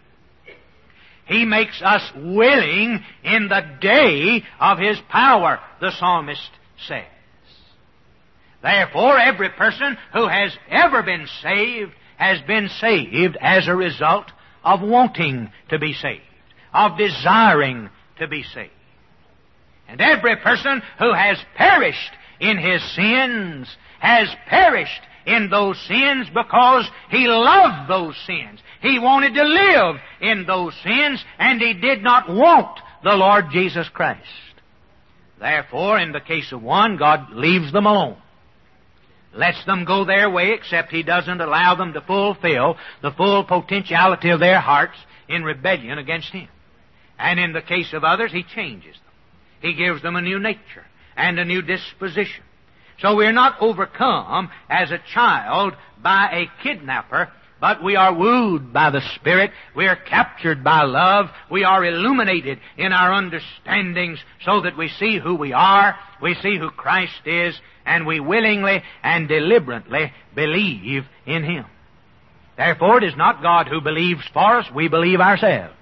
He 1.26 1.44
makes 1.44 1.80
us 1.82 2.02
willing 2.14 3.00
in 3.24 3.48
the 3.48 3.62
day 3.80 4.44
of 4.60 4.78
His 4.78 4.98
power, 5.08 5.60
the 5.80 5.92
psalmist 5.98 6.50
says. 6.86 7.04
Therefore, 8.66 9.16
every 9.16 9.50
person 9.50 9.96
who 10.12 10.26
has 10.26 10.50
ever 10.68 11.04
been 11.04 11.28
saved 11.40 11.92
has 12.16 12.40
been 12.48 12.68
saved 12.80 13.38
as 13.40 13.68
a 13.68 13.76
result 13.76 14.26
of 14.64 14.80
wanting 14.80 15.52
to 15.68 15.78
be 15.78 15.92
saved, 15.92 16.22
of 16.74 16.98
desiring 16.98 17.90
to 18.18 18.26
be 18.26 18.42
saved. 18.42 18.72
And 19.86 20.00
every 20.00 20.34
person 20.38 20.82
who 20.98 21.14
has 21.14 21.38
perished 21.54 22.10
in 22.40 22.58
his 22.58 22.82
sins 22.96 23.68
has 24.00 24.34
perished 24.48 25.02
in 25.26 25.48
those 25.48 25.80
sins 25.86 26.26
because 26.34 26.90
he 27.10 27.28
loved 27.28 27.88
those 27.88 28.16
sins. 28.26 28.58
He 28.82 28.98
wanted 28.98 29.34
to 29.34 29.44
live 29.44 29.96
in 30.20 30.44
those 30.44 30.74
sins 30.82 31.24
and 31.38 31.60
he 31.60 31.74
did 31.74 32.02
not 32.02 32.28
want 32.28 32.80
the 33.04 33.14
Lord 33.14 33.44
Jesus 33.52 33.88
Christ. 33.88 34.26
Therefore, 35.38 36.00
in 36.00 36.10
the 36.10 36.20
case 36.20 36.50
of 36.50 36.64
one, 36.64 36.96
God 36.96 37.30
leaves 37.30 37.72
them 37.72 37.86
alone. 37.86 38.16
Lets 39.36 39.64
them 39.66 39.84
go 39.84 40.04
their 40.04 40.30
way 40.30 40.52
except 40.52 40.90
He 40.90 41.02
doesn't 41.02 41.40
allow 41.40 41.74
them 41.74 41.92
to 41.92 42.00
fulfill 42.00 42.76
the 43.02 43.10
full 43.12 43.44
potentiality 43.44 44.30
of 44.30 44.40
their 44.40 44.60
hearts 44.60 44.96
in 45.28 45.44
rebellion 45.44 45.98
against 45.98 46.32
Him. 46.32 46.48
And 47.18 47.38
in 47.38 47.52
the 47.52 47.62
case 47.62 47.92
of 47.92 48.02
others, 48.02 48.32
He 48.32 48.42
changes 48.42 48.94
them. 48.94 49.12
He 49.60 49.74
gives 49.74 50.02
them 50.02 50.16
a 50.16 50.22
new 50.22 50.38
nature 50.38 50.86
and 51.16 51.38
a 51.38 51.44
new 51.44 51.62
disposition. 51.62 52.44
So 53.00 53.14
we're 53.14 53.32
not 53.32 53.60
overcome 53.60 54.50
as 54.70 54.90
a 54.90 55.02
child 55.12 55.74
by 56.02 56.28
a 56.32 56.62
kidnapper, 56.62 57.30
but 57.60 57.82
we 57.82 57.96
are 57.96 58.12
wooed 58.12 58.72
by 58.72 58.90
the 58.90 59.00
Spirit. 59.14 59.50
We 59.74 59.86
are 59.86 59.96
captured 59.96 60.62
by 60.62 60.82
love. 60.82 61.26
We 61.50 61.64
are 61.64 61.84
illuminated 61.84 62.60
in 62.76 62.92
our 62.92 63.12
understandings 63.12 64.18
so 64.44 64.62
that 64.62 64.76
we 64.76 64.88
see 64.88 65.18
who 65.18 65.34
we 65.34 65.52
are, 65.52 65.96
we 66.20 66.34
see 66.34 66.58
who 66.58 66.70
Christ 66.70 67.26
is, 67.26 67.58
and 67.86 68.06
we 68.06 68.20
willingly 68.20 68.82
and 69.02 69.28
deliberately 69.28 70.12
believe 70.34 71.04
in 71.24 71.44
Him. 71.44 71.64
Therefore, 72.56 72.98
it 72.98 73.04
is 73.04 73.16
not 73.16 73.42
God 73.42 73.68
who 73.68 73.80
believes 73.80 74.22
for 74.32 74.58
us, 74.58 74.66
we 74.74 74.88
believe 74.88 75.20
ourselves. 75.20 75.74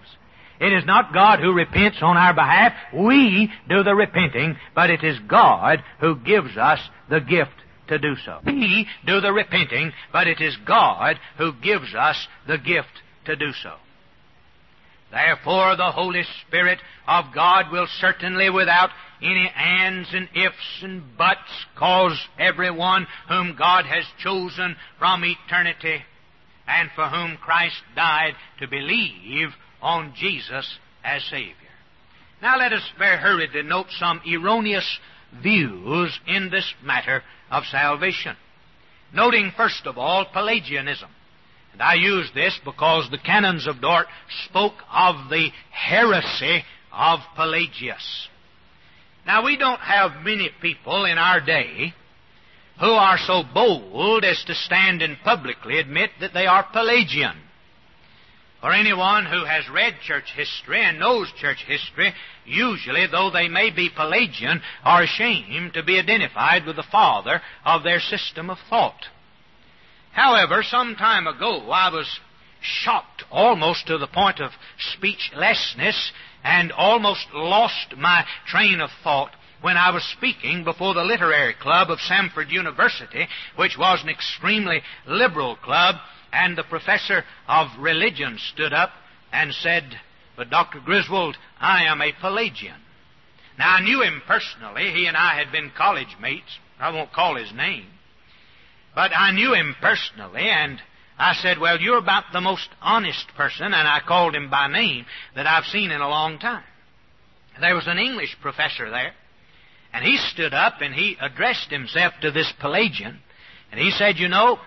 It 0.61 0.73
is 0.73 0.85
not 0.87 1.13
God 1.13 1.41
who 1.41 1.53
repents 1.53 1.99
on 2.01 2.17
our 2.17 2.33
behalf. 2.33 2.73
We 2.93 3.53
do 3.69 3.83
the 3.83 3.95
repenting, 3.95 4.57
but 4.75 4.91
it 4.91 5.03
is 5.03 5.19
God 5.27 5.83
who 6.01 6.17
gives 6.17 6.57
us 6.57 6.79
the 7.11 7.21
gift 7.21 7.51
to 7.89 7.99
do 7.99 8.15
so. 8.25 8.41
We 8.47 8.87
do 9.07 9.21
the 9.21 9.33
repenting, 9.33 9.93
but 10.13 10.27
it 10.27 10.41
is 10.41 10.57
God 10.67 11.19
who 11.39 11.53
gives 11.63 11.95
us 11.95 12.27
the 12.47 12.59
gift 12.59 12.89
to 13.27 13.37
do 13.37 13.53
so. 13.63 13.75
Therefore, 15.11 15.77
the 15.77 15.93
Holy 15.93 16.25
Spirit 16.47 16.81
of 17.07 17.27
God 17.35 17.71
will 17.71 17.87
certainly, 18.01 18.51
without 18.51 18.91
any 19.23 19.51
ands 19.55 20.09
and 20.13 20.29
ifs 20.35 20.83
and 20.83 21.17
buts, 21.17 21.67
cause 21.77 22.19
everyone 22.39 23.07
whom 23.29 23.55
God 23.57 23.85
has 23.87 24.05
chosen 24.19 24.77
from 24.99 25.25
eternity 25.25 26.03
and 26.67 26.91
for 26.95 27.07
whom 27.09 27.37
Christ 27.37 27.81
died 27.95 28.35
to 28.59 28.67
believe 28.67 29.51
on 29.81 30.15
Jesus 30.17 30.79
as 31.05 31.23
Savior. 31.25 31.55
Now 32.43 32.59
let 32.59 32.73
us 32.73 32.83
very 32.99 33.17
hurriedly 33.17 33.63
note 33.63 33.87
some 33.99 34.21
erroneous 34.27 34.99
views 35.43 36.19
in 36.27 36.51
this 36.51 36.75
matter 36.83 37.23
of 37.55 37.65
salvation. 37.71 38.37
Noting 39.13 39.53
first 39.57 39.87
of 39.87 39.97
all 39.97 40.27
Pelagianism. 40.33 41.09
And 41.73 41.83
I 41.83 41.95
use 41.95 42.31
this 42.35 42.59
because 42.65 43.09
the 43.11 43.19
canons 43.19 43.67
of 43.67 43.81
Dort 43.81 44.07
spoke 44.49 44.75
of 44.93 45.29
the 45.31 45.51
heresy 45.71 46.65
of 46.93 47.21
Pelagius. 47.37 48.29
Now 49.27 49.45
we 49.45 49.57
don't 49.57 49.81
have 49.81 50.25
many 50.25 50.51
people 50.61 51.05
in 51.05 51.17
our 51.17 51.41
day 51.41 51.95
who 52.81 52.91
are 52.91 53.19
so 53.19 53.43
bold 53.53 54.25
as 54.25 54.43
to 54.47 54.55
stand 54.55 55.01
and 55.01 55.17
publicly 55.25 55.79
admit 55.79 56.11
that 56.21 56.35
they 56.35 56.47
are 56.47 56.67
Pelagian. 56.73 57.37
For 58.65 58.73
anyone 58.73 59.27
who 59.27 59.45
has 59.45 59.69
read 59.69 60.01
church 60.01 60.33
history 60.35 60.83
and 60.83 60.99
knows 60.99 61.31
church 61.39 61.63
history, 61.67 62.15
usually, 62.47 63.07
though 63.07 63.29
they 63.31 63.47
may 63.47 63.69
be 63.69 63.91
Pelagian, 63.95 64.63
are 64.83 65.03
ashamed 65.03 65.75
to 65.75 65.83
be 65.83 65.99
identified 65.99 66.65
with 66.65 66.77
the 66.77 66.83
father 66.91 67.43
of 67.67 67.83
their 67.83 68.01
system 68.01 68.49
of 68.49 68.57
thought. 68.71 69.09
However, 70.13 70.63
some 70.63 70.97
time 70.97 71.27
ago 71.27 71.71
I 71.71 71.91
was 71.91 72.09
shocked 72.63 73.25
almost 73.31 73.87
to 73.89 73.99
the 73.99 74.07
point 74.07 74.41
of 74.41 74.53
speechlessness 74.79 76.13
and 76.43 76.73
almost 76.73 77.27
lost 77.35 77.95
my 77.99 78.25
train 78.47 78.81
of 78.81 78.89
thought 79.03 79.33
when 79.61 79.77
I 79.77 79.91
was 79.91 80.05
speaking 80.17 80.65
before 80.65 80.95
the 80.95 81.05
Literary 81.05 81.53
Club 81.53 81.91
of 81.91 81.99
Samford 81.99 82.51
University, 82.51 83.29
which 83.57 83.77
was 83.77 84.03
an 84.03 84.09
extremely 84.09 84.81
liberal 85.07 85.57
club 85.57 85.97
and 86.35 86.59
the 86.59 86.65
professor 86.65 87.25
of 87.49 87.69
religion 87.79 88.39
stood 88.53 88.73
up 88.73 88.91
and 89.33 89.55
said, 89.55 89.85
But 90.37 90.51
Dr. 90.51 90.81
Griswold, 90.81 91.37
I 91.61 91.85
am 91.85 92.03
a 92.03 92.13
Pelagian. 92.21 92.81
Now, 93.59 93.77
I 93.77 93.83
knew 93.83 94.03
him 94.03 94.23
personally. 94.27 94.91
He 94.91 95.07
and 95.07 95.17
I 95.17 95.39
had 95.39 95.53
been 95.53 95.71
college 95.77 96.17
mates. 96.21 96.59
I 96.81 96.91
won't 96.91 97.13
call 97.13 97.37
his 97.37 97.53
name. 97.55 97.87
But 98.95 99.13
I 99.17 99.33
knew 99.33 99.55
him 99.55 99.75
personally, 99.81 100.49
and 100.49 100.81
I 101.19 101.35
said, 101.35 101.59
Well, 101.59 101.81
you're 101.81 101.99
about 101.99 102.25
the 102.33 102.41
most 102.41 102.69
honest 102.81 103.27
person, 103.37 103.67
and 103.67 103.89
I 103.89 104.01
called 104.07 104.35
him 104.35 104.51
by 104.51 104.69
name, 104.69 105.07
that 105.35 105.47
I've 105.47 105.65
seen 105.65 105.91
in 105.91 106.01
a 106.01 106.09
long 106.09 106.39
time. 106.39 106.65
There 107.61 107.75
was 107.75 107.87
an 107.87 107.99
English 107.99 108.37
professor 108.41 108.91
there, 108.91 109.13
And 109.93 110.05
he 110.05 110.17
stood 110.17 110.55
up 110.55 110.81
and 110.81 110.93
he 110.93 111.17
addressed 111.21 111.71
himself 111.71 112.15
to 112.21 112.33
this 112.33 112.53
Pelagian, 112.61 113.21
and 113.71 113.81
he 113.81 113.91
said, 113.93 114.19
You 114.19 114.29
know, 114.29 114.59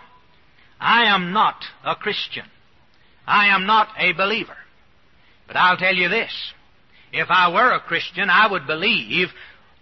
I 0.79 1.05
am 1.05 1.33
not 1.33 1.63
a 1.83 1.95
Christian. 1.95 2.45
I 3.25 3.47
am 3.47 3.65
not 3.65 3.89
a 3.97 4.13
believer. 4.13 4.57
But 5.47 5.55
I'll 5.55 5.77
tell 5.77 5.95
you 5.95 6.09
this. 6.09 6.31
If 7.11 7.27
I 7.29 7.51
were 7.51 7.71
a 7.71 7.79
Christian, 7.79 8.29
I 8.29 8.47
would 8.49 8.67
believe 8.67 9.29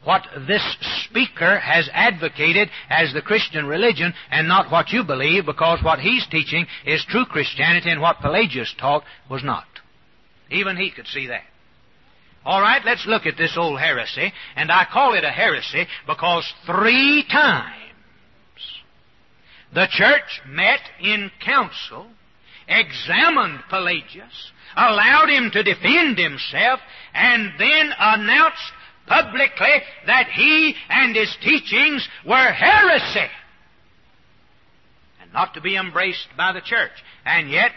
what 0.04 0.24
this 0.48 0.64
speaker 1.06 1.58
has 1.58 1.90
advocated 1.92 2.70
as 2.90 3.12
the 3.12 3.22
Christian 3.22 3.66
religion 3.66 4.14
and 4.30 4.48
not 4.48 4.72
what 4.72 4.92
you 4.92 5.04
believe 5.04 5.46
because 5.46 5.84
what 5.84 6.00
he's 6.00 6.26
teaching 6.28 6.68
is 6.86 7.04
true 7.10 7.26
Christianity 7.26 7.90
and 7.90 8.00
what 8.00 8.20
Pelagius 8.20 8.74
taught 8.80 9.04
was 9.30 9.44
not. 9.44 9.66
Even 10.52 10.78
he 10.78 10.92
could 10.92 11.08
see 11.08 11.28
that. 11.28 11.42
All 12.46 12.62
right, 12.62 12.82
let's 12.86 13.08
look 13.08 13.26
at 13.26 13.38
this 13.38 13.56
old 13.58 13.80
heresy, 13.80 14.32
and 14.56 14.72
I 14.72 14.86
call 14.92 15.16
it 15.16 15.24
a 15.24 15.32
heresy 15.32 15.88
because 16.06 16.54
three 16.68 17.26
times 17.32 17.85
the 19.76 19.88
church 19.92 20.42
met 20.48 20.80
in 21.02 21.30
council, 21.44 22.08
examined 22.68 23.60
Pelagius, 23.70 24.52
allowed 24.76 25.30
him 25.30 25.52
to 25.52 25.64
defend 25.64 26.18
himself, 26.18 26.80
and 27.14 27.52
then 27.60 27.92
announced 28.00 28.72
publicly 29.06 29.82
that 30.08 30.28
he 30.30 30.76
and 30.90 31.14
his 31.14 31.36
teachings 31.44 32.08
were 32.26 32.52
heresy 32.54 33.30
and 35.22 35.34
not 35.34 35.54
to 35.54 35.62
be 35.62 35.76
embraced 35.76 36.30
by 36.38 36.54
the 36.54 36.62
church. 36.62 36.92
And 37.26 37.50
yet, 37.50 37.72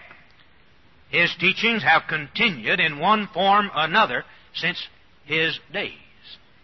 his 1.10 1.34
teachings 1.40 1.82
have 1.82 2.02
continued 2.08 2.78
in 2.78 3.00
one 3.00 3.28
form 3.34 3.70
or 3.74 3.84
another 3.84 4.24
since 4.54 4.80
his 5.24 5.58
days. 5.72 5.92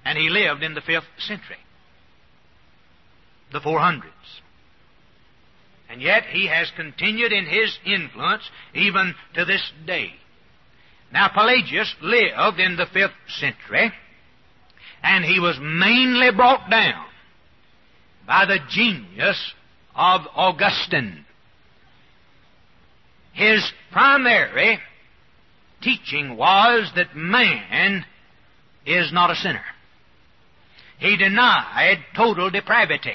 And 0.05 0.17
he 0.17 0.31
lived 0.31 0.63
in 0.63 0.75
the 0.75 0.81
fifth 0.81 1.05
century, 1.19 1.57
the 3.53 3.61
400s. 3.61 4.13
And 5.89 6.01
yet 6.01 6.25
he 6.25 6.47
has 6.47 6.71
continued 6.77 7.33
in 7.33 7.47
his 7.47 7.79
influence 7.85 8.43
even 8.75 9.15
to 9.35 9.45
this 9.45 9.63
day. 9.87 10.13
Now 11.13 11.29
Pelagius 11.29 11.95
lived 12.01 12.59
in 12.59 12.77
the 12.77 12.87
fifth 12.93 13.13
century, 13.39 13.93
and 15.03 15.25
he 15.25 15.39
was 15.39 15.57
mainly 15.61 16.31
brought 16.35 16.69
down 16.71 17.07
by 18.27 18.47
the 18.47 18.59
genius 18.69 19.55
of 19.95 20.23
Augustine. 20.35 21.25
His 23.33 23.63
primary 23.93 24.81
teaching 25.83 26.37
was 26.37 26.91
that 26.97 27.15
man 27.15 28.05
is 28.87 29.13
not 29.13 29.31
a 29.31 29.37
sinner. 29.37 29.65
He 30.99 31.17
denied 31.17 31.99
total 32.17 32.51
depravity. 32.51 33.15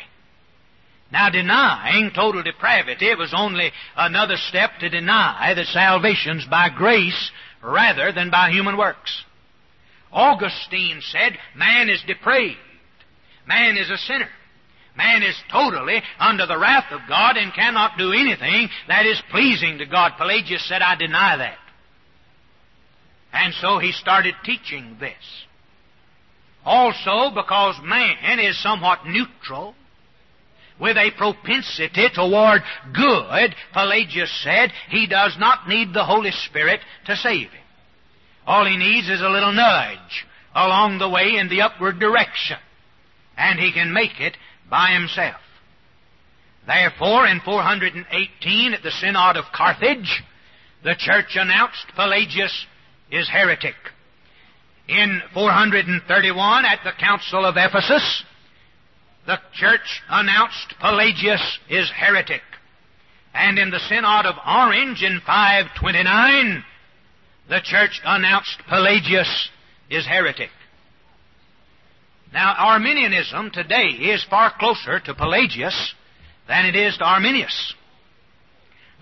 Now, 1.12 1.30
denying 1.30 2.12
total 2.14 2.44
depravity 2.44 3.14
was 3.16 3.34
only 3.36 3.72
another 3.96 4.38
step 4.38 4.72
to 4.80 4.90
deny 4.90 5.54
that 5.56 5.66
salvation's 5.68 6.46
by 6.46 6.70
grace 6.70 7.32
rather 7.64 8.12
than 8.12 8.30
by 8.30 8.52
human 8.52 8.78
works. 8.78 9.24
Augustine 10.12 11.02
said, 11.02 11.38
man 11.56 11.90
is 11.90 12.02
depraved. 12.06 12.58
Man 13.48 13.78
is 13.78 13.90
a 13.90 13.98
sinner. 13.98 14.30
Man 14.96 15.24
is 15.24 15.36
totally 15.52 16.02
under 16.20 16.46
the 16.46 16.58
wrath 16.58 16.92
of 16.92 17.02
God 17.08 17.38
and 17.38 17.54
cannot 17.54 17.98
do 17.98 18.12
anything 18.12 18.70
that 18.88 19.06
is 19.06 19.22
pleasing 19.32 19.78
to 19.80 19.86
God. 19.86 20.14
Pelagius 20.18 20.68
said, 20.68 20.82
I 20.82 20.96
deny 20.96 21.38
that. 21.38 21.58
And 23.32 23.54
so 23.56 23.80
he 23.80 23.92
started 23.92 24.36
teaching 24.44 24.98
this. 25.00 25.14
Also, 26.66 27.34
because 27.34 27.80
man 27.84 28.40
is 28.40 28.62
somewhat 28.62 29.06
neutral, 29.06 29.74
with 30.80 30.98
a 30.98 31.12
propensity 31.18 32.08
toward 32.14 32.62
good, 32.94 33.56
Pelagius 33.74 34.32
said, 34.44 34.72
he 34.90 35.08
does 35.08 35.36
not 35.38 35.68
need 35.68 35.94
the 35.94 36.06
Holy 36.06 36.32
Spirit 36.32 36.80
to 37.06 37.16
save 37.16 37.50
him. 37.50 37.64
All 38.48 38.66
he 38.66 38.78
needs 38.78 39.10
is 39.10 39.22
a 39.22 39.30
little 39.30 39.54
nudge 39.54 40.26
along 40.56 40.98
the 40.98 41.10
way 41.10 41.36
in 41.38 41.50
the 41.50 41.62
upward 41.62 42.00
direction, 42.00 42.58
and 43.38 43.60
he 43.60 43.72
can 43.72 43.94
make 43.94 44.20
it 44.20 44.38
by 44.70 44.92
himself. 44.92 45.40
Therefore, 46.66 47.28
in 47.28 47.42
418 47.42 48.74
at 48.74 48.84
the 48.84 48.92
Synod 48.92 49.38
of 49.38 49.46
Carthage, 49.54 50.24
the 50.84 50.96
church 50.98 51.36
announced 51.36 51.86
Pelagius 51.96 52.66
is 53.12 53.30
heretic. 53.30 53.76
In 54.88 55.22
431 55.34 56.66
at 56.66 56.80
the 56.84 56.92
Council 57.00 57.46
of 57.46 57.56
Ephesus, 57.58 58.24
the 59.30 59.38
church 59.54 60.02
announced 60.10 60.74
Pelagius 60.82 61.60
is 61.70 61.92
heretic. 61.96 62.42
And 63.32 63.60
in 63.60 63.70
the 63.70 63.78
Synod 63.78 64.26
of 64.26 64.34
Orange 64.44 65.04
in 65.04 65.22
529, 65.24 66.64
the 67.48 67.60
church 67.64 68.02
announced 68.04 68.58
Pelagius 68.68 69.50
is 69.88 70.08
heretic. 70.08 70.50
Now, 72.34 72.56
Arminianism 72.58 73.52
today 73.52 73.90
is 73.90 74.26
far 74.32 74.52
closer 74.58 75.00
to 75.02 75.14
Pelagius 75.14 75.94
than 76.48 76.66
it 76.66 76.76
is 76.76 76.98
to 76.98 77.04
Arminius. 77.04 77.76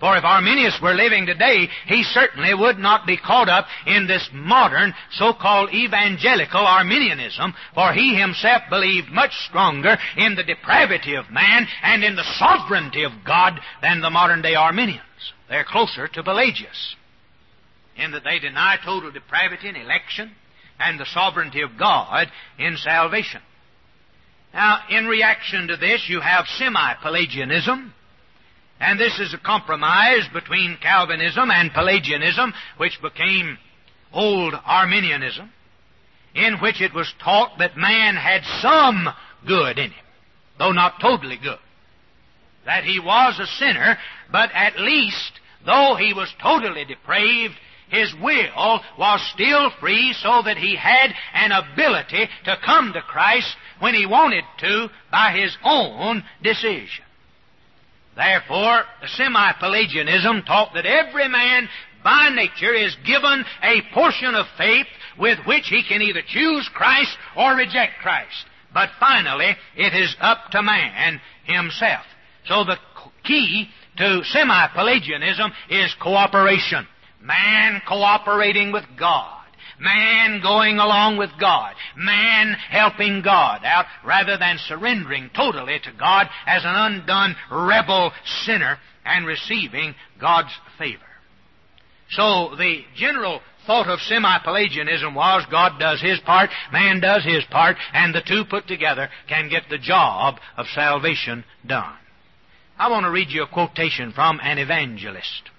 For 0.00 0.16
if 0.16 0.24
Arminius 0.24 0.78
were 0.80 0.94
living 0.94 1.26
today, 1.26 1.68
he 1.86 2.04
certainly 2.04 2.54
would 2.54 2.78
not 2.78 3.06
be 3.06 3.16
caught 3.16 3.48
up 3.48 3.66
in 3.84 4.06
this 4.06 4.28
modern 4.32 4.94
so-called 5.12 5.74
evangelical 5.74 6.64
Arminianism, 6.64 7.52
for 7.74 7.92
he 7.92 8.14
himself 8.14 8.62
believed 8.70 9.10
much 9.10 9.32
stronger 9.48 9.96
in 10.16 10.36
the 10.36 10.44
depravity 10.44 11.16
of 11.16 11.30
man 11.30 11.66
and 11.82 12.04
in 12.04 12.14
the 12.14 12.34
sovereignty 12.38 13.02
of 13.02 13.12
God 13.26 13.58
than 13.82 14.00
the 14.00 14.10
modern 14.10 14.40
day 14.40 14.54
Arminians. 14.54 15.02
They're 15.48 15.64
closer 15.64 16.06
to 16.06 16.22
Pelagius 16.22 16.94
in 17.96 18.12
that 18.12 18.22
they 18.22 18.38
deny 18.38 18.76
total 18.84 19.10
depravity 19.10 19.68
in 19.68 19.74
election 19.74 20.30
and 20.78 21.00
the 21.00 21.06
sovereignty 21.06 21.62
of 21.62 21.70
God 21.76 22.30
in 22.58 22.76
salvation. 22.76 23.40
Now, 24.54 24.78
in 24.88 25.06
reaction 25.06 25.66
to 25.66 25.76
this, 25.76 26.06
you 26.08 26.20
have 26.20 26.46
semi-Pelagianism, 26.56 27.92
and 28.80 28.98
this 28.98 29.18
is 29.18 29.34
a 29.34 29.38
compromise 29.38 30.26
between 30.32 30.78
Calvinism 30.80 31.50
and 31.50 31.72
Pelagianism, 31.72 32.52
which 32.76 33.00
became 33.02 33.58
old 34.12 34.54
Arminianism, 34.64 35.50
in 36.34 36.58
which 36.58 36.80
it 36.80 36.94
was 36.94 37.12
taught 37.22 37.58
that 37.58 37.76
man 37.76 38.14
had 38.14 38.42
some 38.60 39.08
good 39.46 39.78
in 39.78 39.90
him, 39.90 40.04
though 40.58 40.72
not 40.72 41.00
totally 41.00 41.38
good. 41.42 41.58
That 42.66 42.84
he 42.84 43.00
was 43.00 43.38
a 43.38 43.46
sinner, 43.46 43.98
but 44.30 44.50
at 44.52 44.78
least, 44.78 45.32
though 45.64 45.96
he 45.98 46.12
was 46.12 46.32
totally 46.40 46.84
depraved, 46.84 47.54
his 47.88 48.14
will 48.22 48.80
was 48.98 49.30
still 49.32 49.70
free 49.80 50.14
so 50.20 50.42
that 50.44 50.58
he 50.58 50.76
had 50.76 51.12
an 51.32 51.52
ability 51.52 52.28
to 52.44 52.56
come 52.64 52.92
to 52.92 53.00
Christ 53.00 53.56
when 53.80 53.94
he 53.94 54.06
wanted 54.06 54.44
to 54.58 54.88
by 55.10 55.32
his 55.32 55.56
own 55.64 56.22
decision. 56.42 57.04
Therefore, 58.18 58.82
semi-Pelagianism 59.14 60.42
taught 60.42 60.74
that 60.74 60.84
every 60.84 61.28
man 61.28 61.68
by 62.02 62.30
nature 62.34 62.74
is 62.74 62.96
given 63.06 63.44
a 63.62 63.80
portion 63.94 64.34
of 64.34 64.46
faith 64.58 64.88
with 65.20 65.38
which 65.46 65.68
he 65.68 65.84
can 65.88 66.02
either 66.02 66.22
choose 66.26 66.68
Christ 66.74 67.16
or 67.36 67.54
reject 67.54 67.92
Christ. 68.02 68.44
But 68.74 68.90
finally, 68.98 69.56
it 69.76 69.94
is 69.94 70.16
up 70.20 70.50
to 70.50 70.62
man 70.64 71.20
himself. 71.44 72.04
So 72.46 72.64
the 72.64 72.76
key 73.22 73.68
to 73.98 74.24
semi-Pelagianism 74.24 75.52
is 75.70 75.94
cooperation. 76.02 76.88
Man 77.22 77.80
cooperating 77.86 78.72
with 78.72 78.84
God. 78.98 79.37
Man 79.80 80.40
going 80.42 80.78
along 80.78 81.18
with 81.18 81.30
God. 81.40 81.74
Man 81.96 82.56
helping 82.70 83.22
God 83.22 83.64
out 83.64 83.86
rather 84.04 84.36
than 84.36 84.58
surrendering 84.66 85.30
totally 85.34 85.78
to 85.84 85.92
God 85.98 86.28
as 86.46 86.64
an 86.64 86.74
undone 86.74 87.36
rebel 87.50 88.12
sinner 88.44 88.78
and 89.04 89.26
receiving 89.26 89.94
God's 90.20 90.52
favor. 90.78 91.02
So 92.10 92.54
the 92.56 92.82
general 92.96 93.40
thought 93.66 93.88
of 93.88 94.00
semi-Pelagianism 94.00 95.14
was 95.14 95.44
God 95.50 95.78
does 95.78 96.00
his 96.00 96.18
part, 96.20 96.50
man 96.72 97.00
does 97.00 97.24
his 97.24 97.44
part, 97.50 97.76
and 97.92 98.14
the 98.14 98.22
two 98.26 98.44
put 98.48 98.66
together 98.66 99.10
can 99.28 99.50
get 99.50 99.64
the 99.68 99.78
job 99.78 100.36
of 100.56 100.66
salvation 100.74 101.44
done. 101.66 101.96
I 102.78 102.90
want 102.90 103.04
to 103.04 103.10
read 103.10 103.28
you 103.30 103.42
a 103.42 103.46
quotation 103.46 104.12
from 104.12 104.40
an 104.42 104.58
evangelist. 104.58 105.50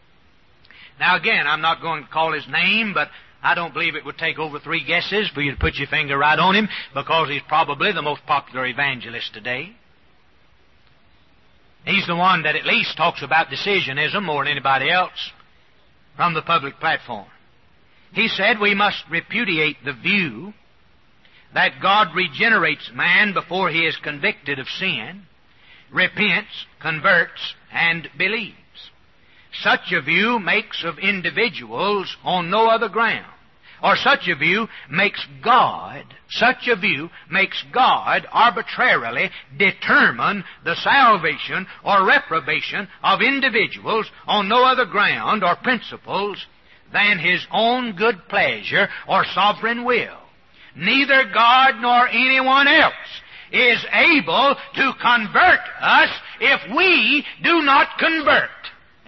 Now 0.99 1.17
again, 1.17 1.45
I'm 1.47 1.61
not 1.61 1.81
going 1.81 2.03
to 2.03 2.09
call 2.09 2.33
his 2.33 2.47
name, 2.49 2.93
but 2.93 3.09
I 3.41 3.55
don't 3.55 3.73
believe 3.73 3.95
it 3.95 4.05
would 4.05 4.17
take 4.17 4.37
over 4.37 4.59
three 4.59 4.83
guesses 4.83 5.29
for 5.33 5.41
you 5.41 5.51
to 5.51 5.57
put 5.57 5.75
your 5.75 5.87
finger 5.87 6.17
right 6.17 6.37
on 6.37 6.55
him 6.55 6.67
because 6.93 7.29
he's 7.29 7.41
probably 7.47 7.91
the 7.93 8.01
most 8.01 8.25
popular 8.25 8.65
evangelist 8.65 9.33
today. 9.33 9.75
He's 11.85 12.05
the 12.05 12.15
one 12.15 12.43
that 12.43 12.55
at 12.55 12.65
least 12.65 12.97
talks 12.97 13.23
about 13.23 13.47
decisionism 13.47 14.23
more 14.23 14.43
than 14.43 14.51
anybody 14.51 14.91
else 14.91 15.31
from 16.17 16.33
the 16.33 16.41
public 16.41 16.79
platform. 16.79 17.27
He 18.11 18.27
said 18.27 18.59
we 18.59 18.75
must 18.75 19.03
repudiate 19.09 19.77
the 19.85 19.93
view 19.93 20.53
that 21.53 21.81
God 21.81 22.09
regenerates 22.15 22.91
man 22.93 23.33
before 23.33 23.69
he 23.69 23.85
is 23.85 23.95
convicted 24.03 24.59
of 24.59 24.67
sin, 24.67 25.23
repents, 25.91 26.65
converts, 26.81 27.55
and 27.71 28.09
believes. 28.17 28.57
Such 29.53 29.91
a 29.91 30.01
view 30.01 30.39
makes 30.39 30.83
of 30.83 30.99
individuals 30.99 32.15
on 32.23 32.49
no 32.49 32.69
other 32.69 32.89
ground. 32.89 33.25
Or 33.81 33.95
such 33.95 34.27
a 34.27 34.35
view 34.35 34.67
makes 34.89 35.25
God, 35.41 36.03
such 36.29 36.67
a 36.67 36.75
view 36.75 37.09
makes 37.31 37.63
God 37.71 38.27
arbitrarily 38.31 39.31
determine 39.57 40.43
the 40.65 40.75
salvation 40.75 41.65
or 41.83 42.05
reprobation 42.05 42.89
of 43.03 43.21
individuals 43.21 44.09
on 44.27 44.49
no 44.49 44.65
other 44.65 44.85
ground 44.85 45.43
or 45.43 45.55
principles 45.55 46.45
than 46.91 47.19
His 47.19 47.45
own 47.51 47.95
good 47.95 48.27
pleasure 48.27 48.89
or 49.07 49.23
sovereign 49.33 49.85
will. 49.85 50.17
Neither 50.75 51.23
God 51.33 51.75
nor 51.79 52.07
anyone 52.09 52.67
else 52.67 52.93
is 53.51 53.83
able 53.91 54.55
to 54.75 54.93
convert 55.01 55.59
us 55.79 56.09
if 56.39 56.75
we 56.75 57.25
do 57.43 57.61
not 57.61 57.97
convert. 57.97 58.49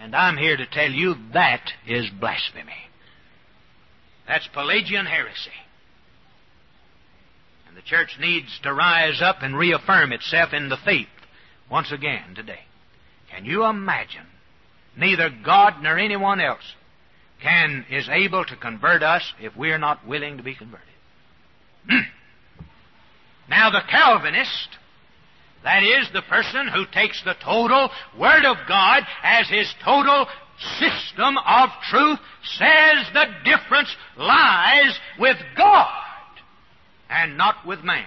And 0.01 0.15
I'm 0.15 0.35
here 0.35 0.57
to 0.57 0.65
tell 0.65 0.89
you 0.89 1.13
that 1.33 1.61
is 1.85 2.09
blasphemy. 2.09 2.89
That's 4.27 4.47
Pelagian 4.47 5.05
heresy. 5.05 5.51
And 7.67 7.77
the 7.77 7.83
church 7.83 8.17
needs 8.19 8.59
to 8.63 8.73
rise 8.73 9.21
up 9.21 9.43
and 9.43 9.55
reaffirm 9.55 10.11
itself 10.11 10.53
in 10.53 10.69
the 10.69 10.77
faith 10.83 11.07
once 11.69 11.91
again 11.91 12.33
today. 12.35 12.61
Can 13.29 13.45
you 13.45 13.63
imagine? 13.65 14.25
Neither 14.97 15.29
God 15.29 15.75
nor 15.81 15.99
anyone 15.99 16.41
else 16.41 16.73
can 17.43 17.85
is 17.89 18.09
able 18.09 18.43
to 18.45 18.55
convert 18.55 19.03
us 19.03 19.33
if 19.39 19.55
we're 19.55 19.77
not 19.77 20.07
willing 20.07 20.37
to 20.37 20.43
be 20.43 20.55
converted. 20.55 20.87
now 23.49 23.69
the 23.69 23.81
Calvinist, 23.87 24.69
that 25.63 25.83
is 25.83 26.09
the 26.11 26.23
person 26.23 26.67
who 26.67 26.85
takes 26.91 27.21
the 27.23 27.35
total 27.43 27.89
Word 28.17 28.45
of 28.45 28.57
God 28.67 29.03
as 29.23 29.47
his 29.47 29.71
total 29.83 30.27
system 30.79 31.37
of 31.37 31.69
truth, 31.89 32.19
says 32.43 33.07
the 33.13 33.25
difference 33.43 33.95
lies 34.17 34.97
with 35.19 35.37
God 35.55 35.87
and 37.09 37.37
not 37.37 37.65
with 37.65 37.83
man. 37.83 38.05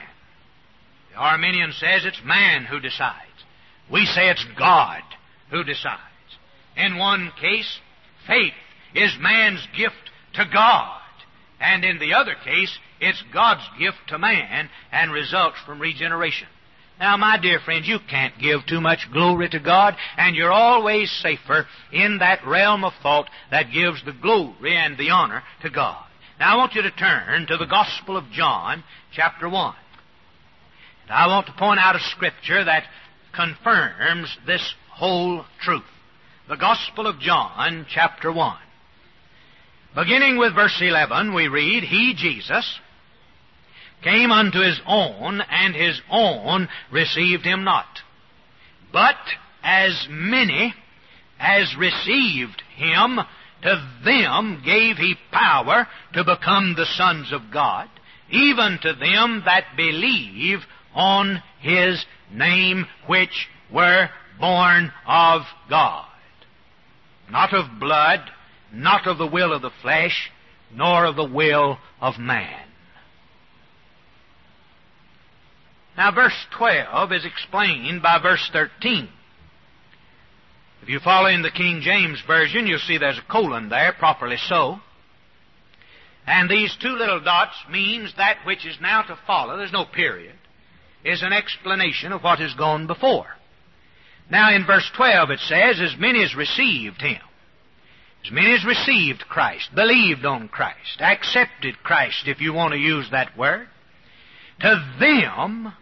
The 1.12 1.18
Arminian 1.18 1.72
says 1.72 2.04
it's 2.04 2.20
man 2.24 2.64
who 2.64 2.80
decides. 2.80 3.20
We 3.90 4.04
say 4.06 4.30
it's 4.30 4.46
God 4.58 5.02
who 5.50 5.62
decides. 5.62 6.00
In 6.76 6.98
one 6.98 7.30
case, 7.40 7.78
faith 8.26 8.54
is 8.94 9.16
man's 9.20 9.66
gift 9.76 10.10
to 10.34 10.44
God. 10.52 11.00
And 11.60 11.84
in 11.84 11.98
the 11.98 12.14
other 12.14 12.34
case, 12.44 12.76
it's 13.00 13.22
God's 13.32 13.68
gift 13.78 13.98
to 14.08 14.18
man 14.18 14.68
and 14.90 15.12
results 15.12 15.58
from 15.64 15.80
regeneration. 15.80 16.48
Now, 16.98 17.16
my 17.16 17.38
dear 17.38 17.58
friends, 17.64 17.88
you 17.88 17.98
can't 18.08 18.38
give 18.38 18.66
too 18.66 18.80
much 18.80 19.08
glory 19.12 19.48
to 19.48 19.58
God, 19.58 19.96
and 20.16 20.36
you're 20.36 20.52
always 20.52 21.10
safer 21.22 21.66
in 21.92 22.18
that 22.18 22.46
realm 22.46 22.84
of 22.84 22.92
thought 23.02 23.28
that 23.50 23.72
gives 23.72 24.04
the 24.04 24.12
glory 24.12 24.76
and 24.76 24.96
the 24.96 25.10
honor 25.10 25.42
to 25.62 25.70
God. 25.70 26.04
Now, 26.38 26.54
I 26.54 26.56
want 26.56 26.74
you 26.74 26.82
to 26.82 26.90
turn 26.92 27.46
to 27.48 27.56
the 27.56 27.66
Gospel 27.66 28.16
of 28.16 28.30
John, 28.30 28.84
chapter 29.12 29.48
1. 29.48 29.74
And 31.02 31.12
I 31.12 31.26
want 31.26 31.46
to 31.46 31.52
point 31.52 31.80
out 31.80 31.96
a 31.96 32.00
scripture 32.00 32.64
that 32.64 32.84
confirms 33.34 34.36
this 34.46 34.74
whole 34.92 35.44
truth. 35.60 35.82
The 36.48 36.56
Gospel 36.56 37.06
of 37.06 37.18
John, 37.18 37.86
chapter 37.90 38.32
1. 38.32 38.56
Beginning 39.94 40.38
with 40.38 40.54
verse 40.54 40.76
11, 40.80 41.34
we 41.34 41.48
read, 41.48 41.84
He, 41.84 42.14
Jesus, 42.16 42.78
came 44.04 44.30
unto 44.30 44.60
his 44.60 44.80
own, 44.86 45.40
and 45.40 45.74
his 45.74 46.00
own 46.10 46.68
received 46.92 47.44
him 47.44 47.64
not. 47.64 47.86
But 48.92 49.16
as 49.62 50.06
many 50.10 50.74
as 51.40 51.74
received 51.76 52.62
him, 52.76 53.18
to 53.62 53.88
them 54.04 54.62
gave 54.64 54.98
he 54.98 55.16
power 55.32 55.88
to 56.12 56.22
become 56.22 56.74
the 56.76 56.86
sons 56.96 57.32
of 57.32 57.50
God, 57.52 57.88
even 58.30 58.78
to 58.82 58.92
them 58.92 59.42
that 59.46 59.76
believe 59.76 60.60
on 60.94 61.42
his 61.60 62.04
name, 62.30 62.86
which 63.06 63.48
were 63.72 64.08
born 64.38 64.92
of 65.06 65.42
God. 65.68 66.06
Not 67.30 67.54
of 67.54 67.80
blood, 67.80 68.20
not 68.72 69.06
of 69.06 69.18
the 69.18 69.26
will 69.26 69.52
of 69.52 69.62
the 69.62 69.70
flesh, 69.82 70.30
nor 70.72 71.06
of 71.06 71.16
the 71.16 71.24
will 71.24 71.78
of 72.00 72.18
man. 72.18 72.60
Now, 75.96 76.12
verse 76.12 76.36
12 76.56 77.12
is 77.12 77.24
explained 77.24 78.02
by 78.02 78.18
verse 78.20 78.48
13. 78.52 79.08
If 80.82 80.88
you 80.88 81.00
follow 81.00 81.28
in 81.28 81.42
the 81.42 81.50
King 81.50 81.80
James 81.82 82.20
Version, 82.26 82.66
you'll 82.66 82.78
see 82.80 82.98
there's 82.98 83.18
a 83.18 83.32
colon 83.32 83.68
there, 83.68 83.92
properly 83.92 84.36
so. 84.36 84.80
And 86.26 86.48
these 86.48 86.76
two 86.80 86.90
little 86.90 87.20
dots 87.20 87.56
means 87.70 88.12
that 88.16 88.38
which 88.44 88.66
is 88.66 88.76
now 88.80 89.02
to 89.02 89.18
follow, 89.26 89.56
there's 89.56 89.72
no 89.72 89.84
period, 89.84 90.34
is 91.04 91.22
an 91.22 91.32
explanation 91.32 92.12
of 92.12 92.22
what 92.22 92.38
has 92.38 92.54
gone 92.54 92.86
before. 92.86 93.28
Now 94.30 94.54
in 94.54 94.66
verse 94.66 94.90
12 94.96 95.30
it 95.30 95.40
says, 95.40 95.80
as 95.80 95.98
many 95.98 96.22
as 96.22 96.34
received 96.34 97.02
him, 97.02 97.20
as 98.24 98.32
many 98.32 98.54
as 98.54 98.64
received 98.64 99.20
Christ, 99.28 99.74
believed 99.74 100.24
on 100.24 100.48
Christ, 100.48 101.00
accepted 101.00 101.82
Christ, 101.82 102.24
if 102.26 102.40
you 102.40 102.54
want 102.54 102.72
to 102.72 102.78
use 102.78 103.08
that 103.10 103.36
word, 103.36 103.68
to 104.60 104.96
them 104.98 105.74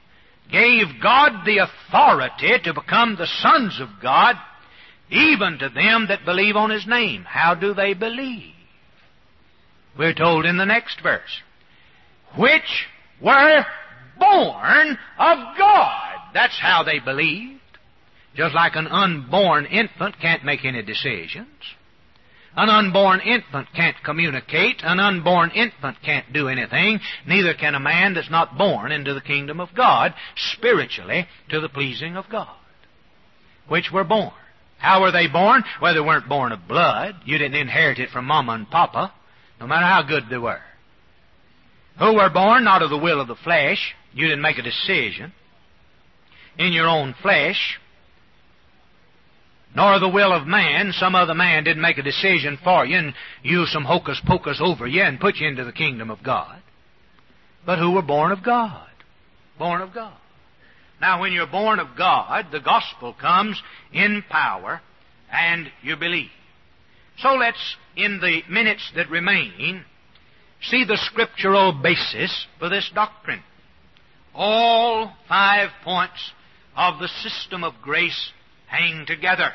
gave 0.52 0.86
God 1.02 1.44
the 1.44 1.58
authority 1.58 2.52
to 2.64 2.74
become 2.74 3.16
the 3.16 3.26
sons 3.26 3.80
of 3.80 3.88
God, 4.02 4.36
even 5.10 5.58
to 5.58 5.68
them 5.68 6.06
that 6.08 6.24
believe 6.24 6.56
on 6.56 6.70
His 6.70 6.86
name. 6.86 7.24
How 7.24 7.54
do 7.54 7.74
they 7.74 7.94
believe? 7.94 8.54
We're 9.98 10.14
told 10.14 10.46
in 10.46 10.56
the 10.58 10.64
next 10.64 11.00
verse, 11.02 11.42
which 12.36 12.86
were 13.20 13.64
born 14.18 14.98
of 15.18 15.38
God. 15.58 16.16
That's 16.32 16.58
how 16.60 16.82
they 16.82 16.98
believed. 16.98 17.60
Just 18.34 18.54
like 18.54 18.76
an 18.76 18.86
unborn 18.86 19.66
infant 19.66 20.18
can't 20.20 20.44
make 20.44 20.64
any 20.64 20.82
decisions. 20.82 21.48
An 22.54 22.68
unborn 22.68 23.20
infant 23.20 23.68
can't 23.74 23.96
communicate. 24.04 24.82
An 24.82 25.00
unborn 25.00 25.50
infant 25.52 25.96
can't 26.04 26.30
do 26.32 26.48
anything. 26.48 27.00
Neither 27.26 27.54
can 27.54 27.74
a 27.74 27.80
man 27.80 28.14
that's 28.14 28.30
not 28.30 28.58
born 28.58 28.92
into 28.92 29.14
the 29.14 29.22
kingdom 29.22 29.58
of 29.58 29.74
God 29.74 30.12
spiritually 30.36 31.26
to 31.48 31.60
the 31.60 31.70
pleasing 31.70 32.16
of 32.16 32.28
God. 32.30 32.54
Which 33.68 33.90
were 33.90 34.04
born. 34.04 34.32
How 34.78 35.00
were 35.00 35.12
they 35.12 35.28
born? 35.28 35.64
Well, 35.80 35.94
they 35.94 36.00
weren't 36.00 36.28
born 36.28 36.52
of 36.52 36.68
blood. 36.68 37.14
You 37.24 37.38
didn't 37.38 37.60
inherit 37.60 37.98
it 37.98 38.10
from 38.10 38.26
mama 38.26 38.52
and 38.52 38.68
papa, 38.68 39.12
no 39.60 39.66
matter 39.66 39.86
how 39.86 40.02
good 40.02 40.24
they 40.28 40.38
were. 40.38 40.60
Who 41.98 42.14
were 42.14 42.30
born 42.30 42.64
not 42.64 42.82
of 42.82 42.90
the 42.90 42.98
will 42.98 43.20
of 43.20 43.28
the 43.28 43.36
flesh. 43.36 43.94
You 44.12 44.26
didn't 44.28 44.42
make 44.42 44.58
a 44.58 44.62
decision 44.62 45.32
in 46.58 46.72
your 46.72 46.86
own 46.86 47.14
flesh 47.22 47.78
nor 49.74 49.98
the 49.98 50.08
will 50.08 50.32
of 50.32 50.46
man. 50.46 50.92
Some 50.92 51.14
other 51.14 51.34
man 51.34 51.64
didn't 51.64 51.82
make 51.82 51.98
a 51.98 52.02
decision 52.02 52.58
for 52.62 52.84
you 52.84 52.98
and 52.98 53.14
use 53.42 53.72
some 53.72 53.84
hocus 53.84 54.20
pocus 54.26 54.60
over 54.62 54.86
you 54.86 55.02
and 55.02 55.20
put 55.20 55.36
you 55.36 55.48
into 55.48 55.64
the 55.64 55.72
kingdom 55.72 56.10
of 56.10 56.22
God. 56.22 56.60
But 57.64 57.78
who 57.78 57.92
were 57.92 58.02
born 58.02 58.32
of 58.32 58.42
God. 58.42 58.88
Born 59.58 59.80
of 59.80 59.94
God. 59.94 60.16
Now, 61.00 61.20
when 61.20 61.32
you're 61.32 61.46
born 61.46 61.80
of 61.80 61.96
God, 61.96 62.46
the 62.52 62.60
gospel 62.60 63.14
comes 63.18 63.60
in 63.92 64.22
power 64.28 64.80
and 65.32 65.68
you 65.82 65.96
believe. 65.96 66.30
So 67.18 67.30
let's, 67.34 67.76
in 67.96 68.20
the 68.20 68.42
minutes 68.48 68.90
that 68.96 69.10
remain, 69.10 69.84
see 70.62 70.84
the 70.84 70.96
scriptural 70.96 71.72
basis 71.72 72.46
for 72.58 72.68
this 72.68 72.90
doctrine. 72.94 73.42
All 74.34 75.12
five 75.28 75.70
points 75.84 76.32
of 76.76 77.00
the 77.00 77.08
system 77.08 77.64
of 77.64 77.74
grace 77.82 78.30
hang 78.72 79.04
together. 79.06 79.52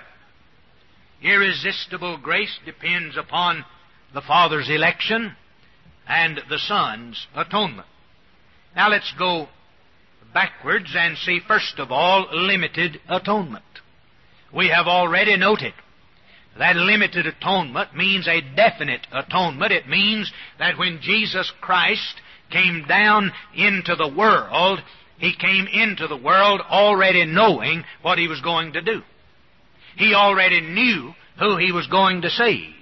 Irresistible 1.21 2.17
grace 2.17 2.59
depends 2.65 3.17
upon 3.17 3.65
the 4.13 4.21
Father's 4.21 4.69
election 4.69 5.35
and 6.07 6.39
the 6.49 6.59
Son's 6.59 7.27
atonement. 7.35 7.87
Now 8.75 8.89
let's 8.89 9.11
go 9.17 9.47
backwards 10.33 10.93
and 10.95 11.17
see 11.17 11.39
first 11.47 11.79
of 11.79 11.91
all 11.91 12.27
limited 12.31 12.99
atonement. 13.09 13.63
We 14.53 14.69
have 14.69 14.85
already 14.85 15.35
noted 15.35 15.73
that 16.59 16.75
limited 16.75 17.25
atonement 17.25 17.95
means 17.95 18.27
a 18.27 18.41
definite 18.55 19.07
atonement. 19.11 19.71
It 19.71 19.87
means 19.87 20.31
that 20.59 20.77
when 20.77 20.99
Jesus 21.01 21.51
Christ 21.59 22.21
came 22.51 22.85
down 22.87 23.31
into 23.55 23.95
the 23.95 24.07
world, 24.07 24.79
he 25.17 25.35
came 25.35 25.67
into 25.67 26.07
the 26.07 26.17
world 26.17 26.61
already 26.61 27.25
knowing 27.25 27.83
what 28.01 28.19
he 28.19 28.27
was 28.27 28.41
going 28.41 28.73
to 28.73 28.81
do. 28.81 29.01
He 29.95 30.13
already 30.13 30.61
knew 30.61 31.13
who 31.39 31.57
he 31.57 31.71
was 31.71 31.87
going 31.87 32.21
to 32.21 32.29
save. 32.29 32.73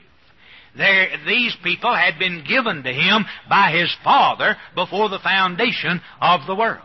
There, 0.77 1.07
these 1.25 1.55
people 1.63 1.95
had 1.95 2.19
been 2.19 2.43
given 2.45 2.83
to 2.83 2.91
him 2.91 3.25
by 3.49 3.71
his 3.71 3.95
Father 4.03 4.57
before 4.73 5.07
the 5.07 5.19
foundation 5.19 6.01
of 6.19 6.41
the 6.45 6.55
world. 6.55 6.83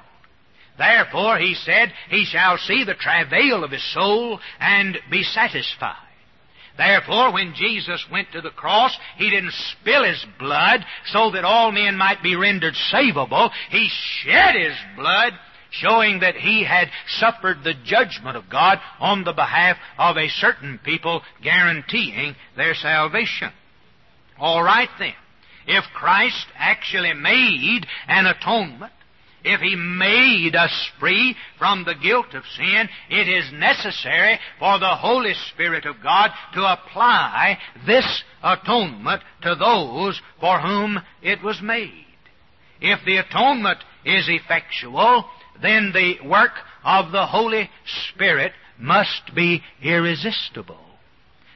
Therefore, 0.79 1.39
he 1.39 1.55
said, 1.55 1.93
he 2.09 2.25
shall 2.25 2.57
see 2.57 2.85
the 2.85 2.95
travail 2.95 3.65
of 3.65 3.73
his 3.73 3.93
soul 3.93 4.41
and 4.61 4.97
be 5.11 5.25
satisfied. 5.25 5.97
Therefore, 6.81 7.31
when 7.31 7.53
Jesus 7.55 8.07
went 8.11 8.33
to 8.33 8.41
the 8.41 8.49
cross, 8.49 8.97
he 9.19 9.29
didn't 9.29 9.53
spill 9.53 10.03
his 10.03 10.25
blood 10.39 10.83
so 11.13 11.31
that 11.33 11.45
all 11.45 11.71
men 11.73 11.95
might 11.95 12.23
be 12.23 12.37
rendered 12.37 12.73
savable. 12.91 13.51
He 13.69 13.91
shed 13.91 14.55
his 14.55 14.75
blood 14.97 15.35
showing 15.73 16.21
that 16.21 16.37
he 16.37 16.65
had 16.65 16.89
suffered 17.07 17.59
the 17.63 17.75
judgment 17.85 18.39
of 18.39 18.49
God 18.49 18.79
on 18.99 19.25
the 19.25 19.35
behalf 19.35 19.77
of 19.99 20.17
a 20.17 20.29
certain 20.29 20.81
people, 20.83 21.21
guaranteeing 21.43 22.35
their 22.57 22.75
salvation. 22.75 23.53
All 24.39 24.63
right 24.63 24.89
then. 24.99 25.13
If 25.67 25.85
Christ 25.95 26.47
actually 26.57 27.13
made 27.13 27.83
an 28.09 28.25
atonement, 28.25 28.93
if 29.45 29.61
He 29.61 29.77
made 29.77 30.55
us 30.55 30.91
free 30.99 31.37
from 31.59 31.85
the 31.85 31.95
guilt 31.95 32.35
of 32.35 32.45
sin, 32.57 32.89
it 33.09 33.29
is 33.29 33.53
necessary 33.53 34.39
for 34.59 34.79
the 34.79 34.97
Holy 34.97 35.35
Spirit 35.53 35.87
of 35.87 36.03
God 36.03 36.31
to 36.55 36.61
apply 36.61 37.59
this 37.87 38.23
atonement 38.43 39.23
to 39.43 39.55
those 39.55 40.21
for 40.41 40.61
whom 40.61 41.01
it 41.23 41.43
was 41.43 41.61
made. 41.63 42.07
If 42.81 43.05
the 43.05 43.19
atonement 43.19 43.79
is 44.05 44.29
effectual, 44.29 45.27
then 45.63 45.93
the 45.93 46.27
work 46.27 46.53
of 46.85 47.13
the 47.13 47.27
Holy 47.27 47.69
Spirit 48.09 48.53
must 48.79 49.35
be 49.35 49.63
irresistible. 49.83 50.79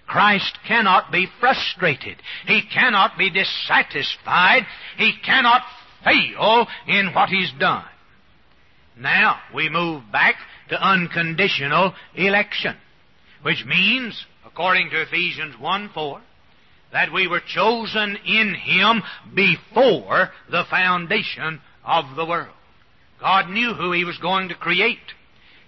Christ 0.06 0.58
cannot 0.68 1.10
be 1.10 1.26
frustrated. 1.40 2.18
He 2.46 2.62
cannot 2.72 3.16
be 3.16 3.30
dissatisfied. 3.30 4.64
He 4.98 5.14
cannot 5.24 5.62
fail 6.04 6.66
in 6.86 7.12
what 7.14 7.28
He's 7.28 7.52
done. 7.58 7.84
Now, 8.96 9.40
we 9.54 9.68
move 9.68 10.04
back 10.12 10.36
to 10.68 10.80
unconditional 10.80 11.94
election, 12.14 12.76
which 13.42 13.64
means, 13.66 14.24
according 14.46 14.90
to 14.90 15.02
Ephesians 15.02 15.58
1 15.58 15.90
4, 15.92 16.20
that 16.92 17.12
we 17.12 17.26
were 17.26 17.40
chosen 17.40 18.16
in 18.24 18.54
Him 18.54 19.02
before 19.34 20.30
the 20.50 20.64
foundation 20.70 21.60
of 21.84 22.16
the 22.16 22.24
world. 22.24 22.54
God 23.20 23.50
knew 23.50 23.74
who 23.74 23.92
He 23.92 24.04
was 24.04 24.18
going 24.18 24.48
to 24.48 24.54
create. 24.54 24.98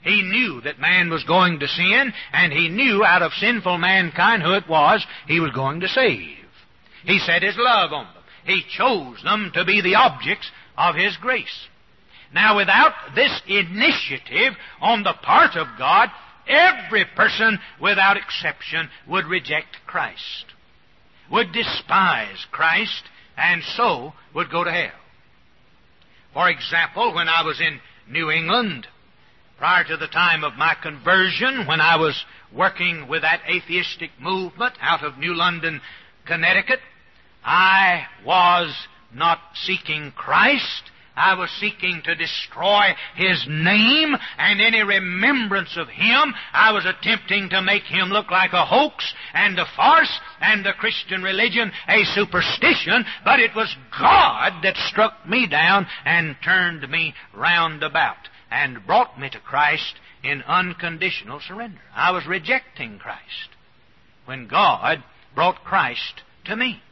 He 0.03 0.23
knew 0.23 0.61
that 0.61 0.79
man 0.79 1.11
was 1.11 1.25
going 1.25 1.59
to 1.59 1.67
sin, 1.67 2.13
and 2.33 2.53
He 2.53 2.69
knew 2.69 3.05
out 3.05 3.23
of 3.23 3.33
sinful 3.33 3.79
mankind 3.79 4.43
who 4.43 4.53
it 4.53 4.69
was 4.69 5.05
He 5.27 5.41
was 5.41 5.51
going 5.51 5.81
to 5.81 5.89
save. 5.89 6.37
He 7.05 7.19
set 7.19 7.43
His 7.43 7.57
love 7.59 7.93
on 7.93 8.05
them. 8.15 8.16
He 8.47 8.63
chose 8.77 9.23
them 9.25 9.51
to 9.55 9.65
be 9.65 9.81
the 9.81 9.97
objects 9.97 10.51
of 10.79 10.95
His 10.95 11.17
grace. 11.17 11.69
Now, 12.33 12.57
without 12.57 12.93
this 13.15 13.41
initiative 13.47 14.55
on 14.81 15.03
the 15.03 15.15
part 15.23 15.57
of 15.57 15.67
God, 15.79 16.11
every 16.49 17.05
person, 17.17 17.59
without 17.81 18.17
exception, 18.17 18.89
would 19.09 19.27
reject 19.27 19.79
Christ, 19.87 20.47
would 21.31 21.53
despise 21.53 22.47
Christ, 22.51 23.03
and 23.37 23.63
so 23.63 24.13
would 24.35 24.51
go 24.51 24.65
to 24.65 24.71
hell. 24.71 24.91
For 26.33 26.49
example, 26.49 27.15
when 27.15 27.29
I 27.29 27.43
was 27.43 27.61
in 27.61 27.81
New 28.09 28.31
England, 28.31 28.87
prior 29.59 29.85
to 29.85 29.97
the 29.97 30.07
time 30.07 30.45
of 30.45 30.55
my 30.55 30.77
conversion, 30.81 31.67
when 31.67 31.81
I 31.81 31.97
was 31.97 32.25
working 32.55 33.09
with 33.09 33.23
that 33.23 33.41
atheistic 33.49 34.11
movement 34.21 34.75
out 34.81 35.03
of 35.03 35.19
New 35.19 35.35
London, 35.35 35.81
Connecticut, 36.27 36.81
I 37.47 38.07
was 38.25 38.75
not 39.15 39.39
seeking 39.55 40.13
Christ. 40.17 40.91
I 41.15 41.35
was 41.35 41.49
seeking 41.61 42.03
to 42.05 42.15
destroy 42.15 42.89
His 43.15 43.47
name 43.49 44.15
and 44.37 44.61
any 44.61 44.83
remembrance 44.83 45.77
of 45.77 45.89
Him. 45.89 46.35
I 46.53 46.73
was 46.73 46.85
attempting 46.85 47.49
to 47.51 47.63
make 47.63 47.85
Him 47.85 48.09
look 48.09 48.31
like 48.31 48.53
a 48.53 48.67
hoax 48.67 49.15
and 49.33 49.59
a 49.59 49.65
farce 49.77 50.21
and 50.41 50.67
the 50.67 50.73
Christian 50.73 51.23
religion 51.23 51.73
a 51.89 52.05
superstition, 52.05 53.07
but 53.25 53.41
it 53.41 53.55
was 53.55 53.75
God 53.99 54.63
that 54.63 54.77
struck 54.77 55.27
me 55.27 55.47
down 55.47 55.87
and 56.05 56.37
turned 56.45 56.87
me 56.91 57.15
round 57.33 57.83
about 57.83 58.29
and 58.51 58.85
brought 58.87 59.19
me 59.19 59.31
to 59.31 59.41
Christ 59.41 59.95
in 60.23 60.43
unconditional 60.43 61.41
surrender. 61.41 61.81
I 61.95 62.11
was 62.11 62.27
rejecting 62.27 62.99
Christ 62.99 63.51
when 64.25 64.49
God 64.49 65.03
brought 65.35 65.65
Christ 65.65 66.23
to 66.45 66.57
me. 66.57 66.83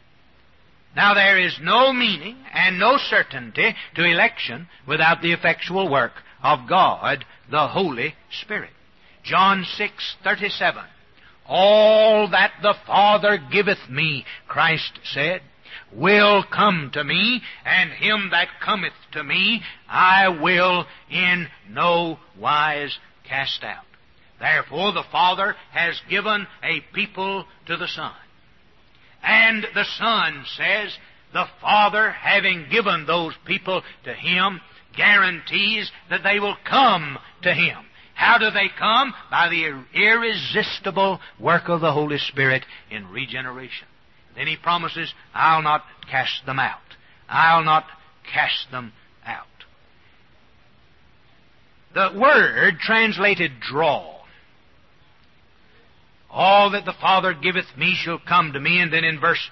Now 0.97 1.15
there 1.15 1.39
is 1.39 1.59
no 1.61 1.93
meaning 1.93 2.37
and 2.53 2.79
no 2.79 2.97
certainty 2.99 3.75
to 3.97 4.05
election 4.05 4.69
without 4.87 5.23
the 5.23 5.33
effectual 5.33 5.91
work 5.91 6.13
of 6.43 6.69
God, 6.69 7.25
the 7.51 7.69
Holy 7.69 8.15
Spirit. 8.31 8.71
John 9.25 9.65
6:37 9.65 10.85
All 11.47 12.29
that 12.29 12.53
the 12.63 12.75
Father 12.87 13.39
giveth 13.39 13.89
me, 13.89 14.25
Christ 14.47 15.01
said, 15.05 15.43
will 15.93 16.45
come 16.45 16.91
to 16.93 17.05
me, 17.05 17.43
and 17.65 17.91
him 17.91 18.31
that 18.31 18.49
cometh 18.61 18.95
to 19.13 19.23
me 19.23 19.63
I 19.89 20.29
will 20.29 20.87
in 21.11 21.49
no 21.69 22.19
wise 22.39 22.99
cast 23.25 23.65
out. 23.65 23.85
Therefore 24.41 24.93
the 24.93 25.05
Father 25.11 25.57
has 25.73 26.01
given 26.09 26.47
a 26.63 26.81
people 26.93 27.47
to 27.67 27.77
the 27.77 27.89
Son. 27.89 28.13
And 29.25 29.67
the 29.75 29.85
Son 29.99 30.45
says, 30.57 30.97
the 31.33 31.47
Father, 31.61 32.11
having 32.11 32.67
given 32.71 33.07
those 33.07 33.35
people 33.45 33.83
to 34.05 34.15
Him, 34.15 34.61
guarantees 34.97 35.91
that 36.11 36.23
they 36.23 36.39
will 36.39 36.57
come 36.69 37.19
to 37.43 37.53
Him. 37.53 37.79
How 38.15 38.39
do 38.39 38.51
they 38.51 38.71
come? 38.79 39.13
By 39.31 39.49
the 39.49 39.85
irresistible 39.95 41.21
work 41.41 41.69
of 41.69 41.81
the 41.81 41.93
Holy 41.93 42.19
Spirit 42.19 42.65
in 42.91 43.09
regeneration. 43.09 43.89
Then 44.37 44.47
He 44.47 44.57
promises, 44.57 45.13
I'll 45.35 45.63
not 45.63 45.85
cast 46.11 46.47
them 46.47 46.61
out. 46.61 46.79
I'll 47.29 47.65
not 47.65 47.87
cast 48.33 48.71
them 48.71 48.93
out. 49.27 49.47
The 51.95 52.19
word 52.19 52.79
translated 52.81 53.53
draw 53.61 54.14
all 56.35 56.71
that 56.71 56.85
the 56.85 56.95
Father 57.01 57.33
giveth 57.33 57.77
me 57.79 57.95
shall 57.97 58.19
come 58.19 58.53
to 58.53 58.61
me. 58.61 58.81
And 58.81 58.93
then 58.93 59.05
in 59.05 59.21
verse 59.21 59.51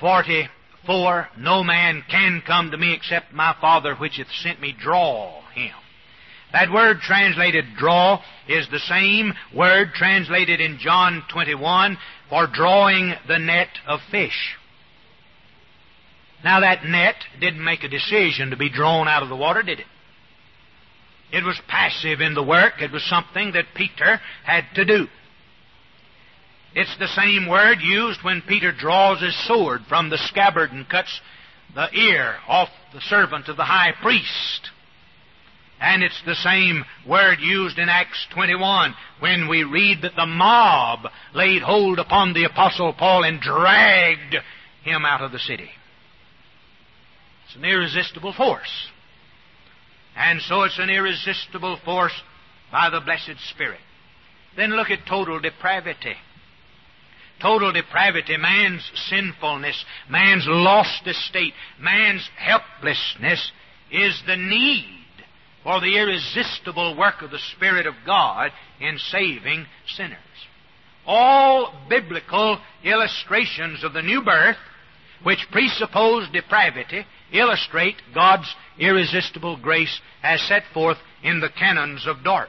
44, 0.00 1.28
no 1.38 1.62
man 1.62 2.02
can 2.10 2.42
come 2.44 2.72
to 2.72 2.76
me 2.76 2.92
except 2.92 3.32
my 3.32 3.54
Father 3.60 3.94
which 3.94 4.16
hath 4.16 4.30
sent 4.42 4.60
me 4.60 4.74
draw 4.78 5.40
him. 5.54 5.72
That 6.52 6.72
word 6.72 6.98
translated 7.00 7.76
draw 7.78 8.20
is 8.48 8.66
the 8.68 8.80
same 8.80 9.32
word 9.54 9.92
translated 9.94 10.60
in 10.60 10.78
John 10.80 11.22
21 11.32 11.96
for 12.28 12.48
drawing 12.48 13.14
the 13.28 13.38
net 13.38 13.68
of 13.86 14.00
fish. 14.10 14.56
Now 16.42 16.60
that 16.60 16.84
net 16.84 17.16
didn't 17.38 17.62
make 17.62 17.84
a 17.84 17.88
decision 17.88 18.50
to 18.50 18.56
be 18.56 18.68
drawn 18.68 19.06
out 19.06 19.22
of 19.22 19.28
the 19.28 19.36
water, 19.36 19.62
did 19.62 19.78
it? 19.78 19.86
It 21.32 21.44
was 21.44 21.60
passive 21.68 22.20
in 22.20 22.34
the 22.34 22.42
work. 22.42 22.82
It 22.82 22.90
was 22.90 23.04
something 23.04 23.52
that 23.52 23.66
Peter 23.76 24.20
had 24.44 24.64
to 24.74 24.84
do. 24.84 25.06
It's 26.74 26.96
the 26.98 27.08
same 27.08 27.48
word 27.48 27.78
used 27.82 28.22
when 28.22 28.42
Peter 28.42 28.72
draws 28.72 29.20
his 29.20 29.36
sword 29.46 29.82
from 29.88 30.08
the 30.08 30.18
scabbard 30.18 30.72
and 30.72 30.88
cuts 30.88 31.20
the 31.74 31.88
ear 31.92 32.36
off 32.46 32.68
the 32.92 33.00
servant 33.00 33.48
of 33.48 33.56
the 33.56 33.64
high 33.64 33.92
priest. 34.00 34.70
And 35.80 36.02
it's 36.02 36.20
the 36.26 36.34
same 36.34 36.84
word 37.08 37.38
used 37.40 37.78
in 37.78 37.88
Acts 37.88 38.26
21 38.34 38.94
when 39.18 39.48
we 39.48 39.64
read 39.64 40.02
that 40.02 40.14
the 40.14 40.26
mob 40.26 41.10
laid 41.34 41.62
hold 41.62 41.98
upon 41.98 42.34
the 42.34 42.44
Apostle 42.44 42.92
Paul 42.92 43.24
and 43.24 43.40
dragged 43.40 44.36
him 44.82 45.04
out 45.04 45.22
of 45.22 45.32
the 45.32 45.38
city. 45.38 45.70
It's 47.46 47.56
an 47.56 47.64
irresistible 47.64 48.34
force. 48.34 48.88
And 50.16 50.40
so 50.42 50.62
it's 50.62 50.78
an 50.78 50.90
irresistible 50.90 51.78
force 51.84 52.12
by 52.70 52.90
the 52.90 53.00
blessed 53.00 53.40
Spirit. 53.50 53.80
Then 54.56 54.76
look 54.76 54.90
at 54.90 55.06
total 55.08 55.40
depravity 55.40 56.16
total 57.40 57.72
depravity, 57.72 58.36
man's 58.36 58.88
sinfulness, 59.08 59.84
man's 60.08 60.44
lost 60.46 61.06
estate, 61.06 61.54
man's 61.80 62.28
helplessness 62.36 63.52
is 63.90 64.22
the 64.26 64.36
need 64.36 64.84
for 65.62 65.80
the 65.80 65.98
irresistible 65.98 66.96
work 66.96 67.22
of 67.22 67.30
the 67.30 67.38
Spirit 67.56 67.86
of 67.86 67.94
God 68.06 68.50
in 68.80 68.98
saving 68.98 69.66
sinners. 69.94 70.18
All 71.06 71.74
biblical 71.88 72.58
illustrations 72.84 73.84
of 73.84 73.92
the 73.92 74.02
new 74.02 74.22
birth, 74.22 74.56
which 75.22 75.46
presuppose 75.50 76.28
depravity, 76.32 77.04
illustrate 77.32 77.96
God's 78.14 78.54
irresistible 78.78 79.58
grace 79.60 80.00
as 80.22 80.40
set 80.42 80.62
forth 80.72 80.98
in 81.22 81.40
the 81.40 81.50
canons 81.50 82.06
of 82.06 82.24
Dort. 82.24 82.48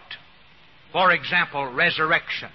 For 0.92 1.12
example, 1.12 1.72
resurrection. 1.74 2.50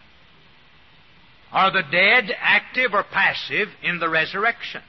Are 1.53 1.71
the 1.71 1.83
dead 1.91 2.35
active 2.39 2.93
or 2.93 3.05
passive 3.05 3.69
in 3.83 3.99
the 3.99 4.09
resurrection? 4.09 4.83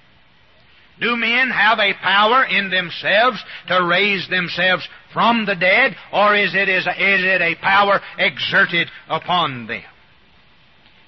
Do 0.99 1.15
men 1.15 1.49
have 1.49 1.79
a 1.79 1.93
power 1.93 2.43
in 2.43 2.69
themselves 2.71 3.43
to 3.67 3.85
raise 3.85 4.27
themselves 4.29 4.87
from 5.13 5.45
the 5.45 5.55
dead, 5.55 5.95
or 6.11 6.35
is 6.35 6.55
it, 6.55 6.69
is, 6.69 6.85
is, 6.87 7.23
it 7.23 7.41
a 7.41 7.55
power 7.61 8.01
exerted 8.17 8.89
upon 9.07 9.67
them? 9.67 9.83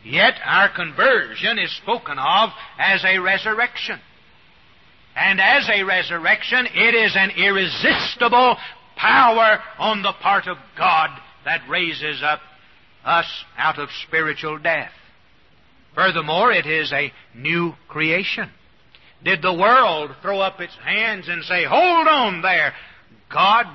Yet 0.04 0.36
our 0.46 0.70
conversion 0.74 1.58
is 1.58 1.76
spoken 1.78 2.18
of 2.20 2.50
as 2.78 3.04
a 3.04 3.18
resurrection. 3.18 4.00
And 5.16 5.42
as 5.42 5.68
a 5.70 5.84
resurrection, 5.84 6.68
it 6.74 6.96
is 6.96 7.16
an 7.16 7.32
irresistible 7.32 8.58
power 8.96 9.60
on 9.80 10.04
the 10.04 10.14
part 10.22 10.48
of 10.48 10.58
God 10.78 11.10
that 11.46 11.62
raises 11.68 12.22
up 12.24 12.40
us 13.04 13.28
out 13.58 13.80
of 13.80 13.90
spiritual 14.08 14.60
death. 14.60 14.92
Furthermore, 16.00 16.54
it 16.54 16.66
is 16.66 16.94
a 16.94 17.12
new 17.36 17.74
creation. 17.90 18.50
Did 19.22 19.42
the 19.42 19.54
world 19.54 20.12
throw 20.22 20.40
up 20.40 20.62
its 20.62 20.74
hands 20.82 21.28
and 21.28 21.44
say, 21.44 21.66
Hold 21.66 22.08
on 22.08 22.42
there, 22.42 22.72
God, 23.30 23.66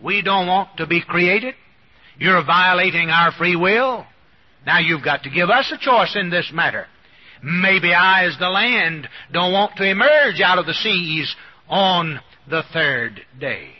we 0.00 0.22
don't 0.22 0.46
want 0.46 0.76
to 0.76 0.86
be 0.86 1.02
created? 1.02 1.56
You're 2.20 2.44
violating 2.44 3.10
our 3.10 3.32
free 3.32 3.56
will. 3.56 4.06
Now 4.64 4.78
you've 4.78 5.02
got 5.02 5.24
to 5.24 5.30
give 5.30 5.50
us 5.50 5.72
a 5.72 5.84
choice 5.84 6.14
in 6.14 6.30
this 6.30 6.52
matter. 6.54 6.86
Maybe 7.42 7.92
I, 7.92 8.26
as 8.26 8.38
the 8.38 8.48
land, 8.48 9.08
don't 9.32 9.52
want 9.52 9.74
to 9.78 9.90
emerge 9.90 10.40
out 10.40 10.60
of 10.60 10.66
the 10.66 10.74
seas 10.74 11.34
on 11.68 12.20
the 12.48 12.62
third 12.72 13.22
day. 13.40 13.70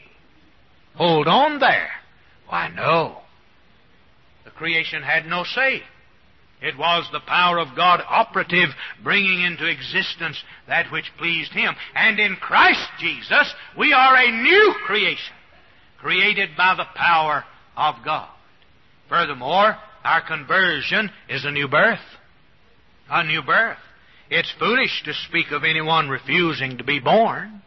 Hold 0.97 1.29
on 1.29 1.61
there. 1.61 1.91
Why, 2.49 2.69
no. 2.75 3.19
The 4.45 4.51
creation 4.51 5.05
had 5.05 5.27
no 5.27 5.45
say. 5.45 5.85
It 6.63 6.77
was 6.77 7.09
the 7.11 7.21
power 7.21 7.59
of 7.59 7.75
God 7.75 8.03
operative, 8.07 8.69
bringing 9.03 9.43
into 9.43 9.67
existence 9.67 10.43
that 10.69 10.93
which 10.93 11.11
pleased 11.17 11.53
Him. 11.53 11.75
And 11.95 12.19
in 12.19 12.37
Christ 12.37 12.87
Jesus, 12.99 13.55
we 13.79 13.93
are 13.93 14.15
a 14.15 14.43
new 14.43 14.75
creation, 14.85 15.35
created 15.99 16.51
by 16.57 16.75
the 16.77 16.85
power 16.95 17.45
of 17.77 17.95
God. 18.05 18.29
Furthermore, 19.09 19.77
our 20.05 20.27
conversion 20.27 21.11
is 21.29 21.45
a 21.45 21.51
new 21.51 21.67
birth. 21.67 21.99
A 23.11 23.25
new 23.25 23.43
birth. 23.43 23.79
It's 24.29 24.53
foolish 24.59 25.03
to 25.05 25.13
speak 25.29 25.51
of 25.51 25.65
anyone 25.65 26.09
refusing 26.09 26.79
to 26.79 26.85
be 26.85 27.01
born. 27.01 27.63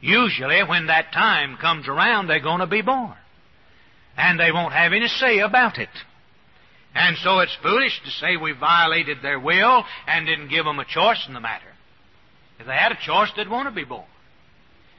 Usually, 0.00 0.62
when 0.62 0.86
that 0.86 1.12
time 1.12 1.56
comes 1.60 1.88
around, 1.88 2.28
they're 2.28 2.40
going 2.40 2.60
to 2.60 2.66
be 2.66 2.82
born. 2.82 3.14
And 4.16 4.38
they 4.38 4.52
won't 4.52 4.72
have 4.72 4.92
any 4.92 5.08
say 5.08 5.40
about 5.40 5.78
it. 5.78 5.88
And 6.94 7.16
so 7.18 7.40
it's 7.40 7.56
foolish 7.62 8.00
to 8.04 8.10
say 8.10 8.36
we 8.36 8.52
violated 8.52 9.18
their 9.20 9.40
will 9.40 9.84
and 10.06 10.26
didn't 10.26 10.48
give 10.48 10.64
them 10.64 10.78
a 10.78 10.84
choice 10.84 11.24
in 11.26 11.34
the 11.34 11.40
matter. 11.40 11.64
If 12.60 12.66
they 12.66 12.72
had 12.74 12.92
a 12.92 12.98
choice, 13.04 13.30
they'd 13.36 13.50
want 13.50 13.68
to 13.68 13.74
be 13.74 13.84
born. 13.84 14.04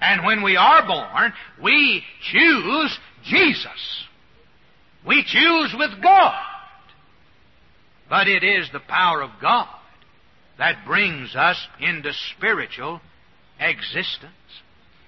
And 0.02 0.26
when 0.26 0.44
we 0.44 0.58
are 0.58 0.86
born, 0.86 1.34
we 1.64 2.04
choose 2.32 3.00
Jesus. 3.24 4.06
We 5.08 5.24
choose 5.24 5.74
with 5.78 6.02
God. 6.02 6.44
But 8.10 8.28
it 8.28 8.44
is 8.44 8.70
the 8.72 8.82
power 8.82 9.22
of 9.22 9.32
God 9.42 9.70
that 10.58 10.86
brings 10.86 11.36
us 11.36 11.58
into 11.80 12.12
spiritual 12.36 13.02
existence. 13.60 14.34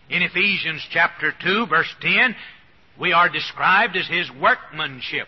In 0.10 0.22
Ephesians 0.22 0.86
chapter 0.90 1.34
2 1.44 1.68
verse 1.68 1.94
10, 2.02 2.36
we 3.00 3.12
are 3.12 3.30
described 3.30 3.98
as 3.98 4.08
His 4.08 4.32
workmanship 4.32 5.28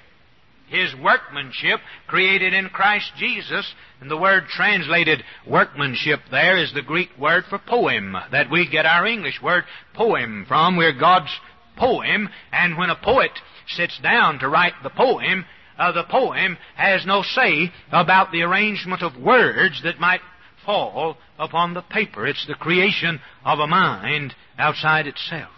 his 0.70 0.94
workmanship 0.96 1.80
created 2.08 2.54
in 2.54 2.70
Christ 2.70 3.12
Jesus. 3.18 3.74
And 4.02 4.10
the 4.10 4.18
word 4.18 4.46
translated 4.48 5.24
workmanship 5.48 6.22
there 6.32 6.58
is 6.58 6.74
the 6.74 6.82
Greek 6.82 7.10
word 7.20 7.46
for 7.50 7.60
poem 7.60 8.16
that 8.32 8.50
we 8.50 8.70
get 8.70 8.86
our 8.86 9.06
English 9.06 9.42
word 9.42 9.64
poem 9.94 10.46
from. 10.48 10.78
We're 10.78 10.98
God's 10.98 11.32
poem, 11.78 12.30
and 12.52 12.78
when 12.78 12.90
a 12.90 12.96
poet 12.96 13.32
sits 13.68 13.98
down 14.00 14.40
to 14.40 14.50
write 14.50 14.74
the 14.84 14.90
poem, 14.90 15.46
uh, 15.78 15.94
the 15.94 16.04
poem 16.04 16.58
has 16.76 17.06
no 17.06 17.24
say 17.24 17.72
about 17.92 18.32
the 18.32 18.42
arrangement 18.42 19.02
of 19.02 19.16
words 19.18 19.82
that 19.84 20.00
might 20.00 20.22
fall 20.66 21.18
upon 21.40 21.74
the 21.74 21.82
paper. 21.82 22.28
It's 22.28 22.46
the 22.46 22.54
creation 22.54 23.20
of 23.46 23.60
a 23.60 23.68
mind 23.68 24.36
outside 24.58 25.08
itself. 25.08 25.52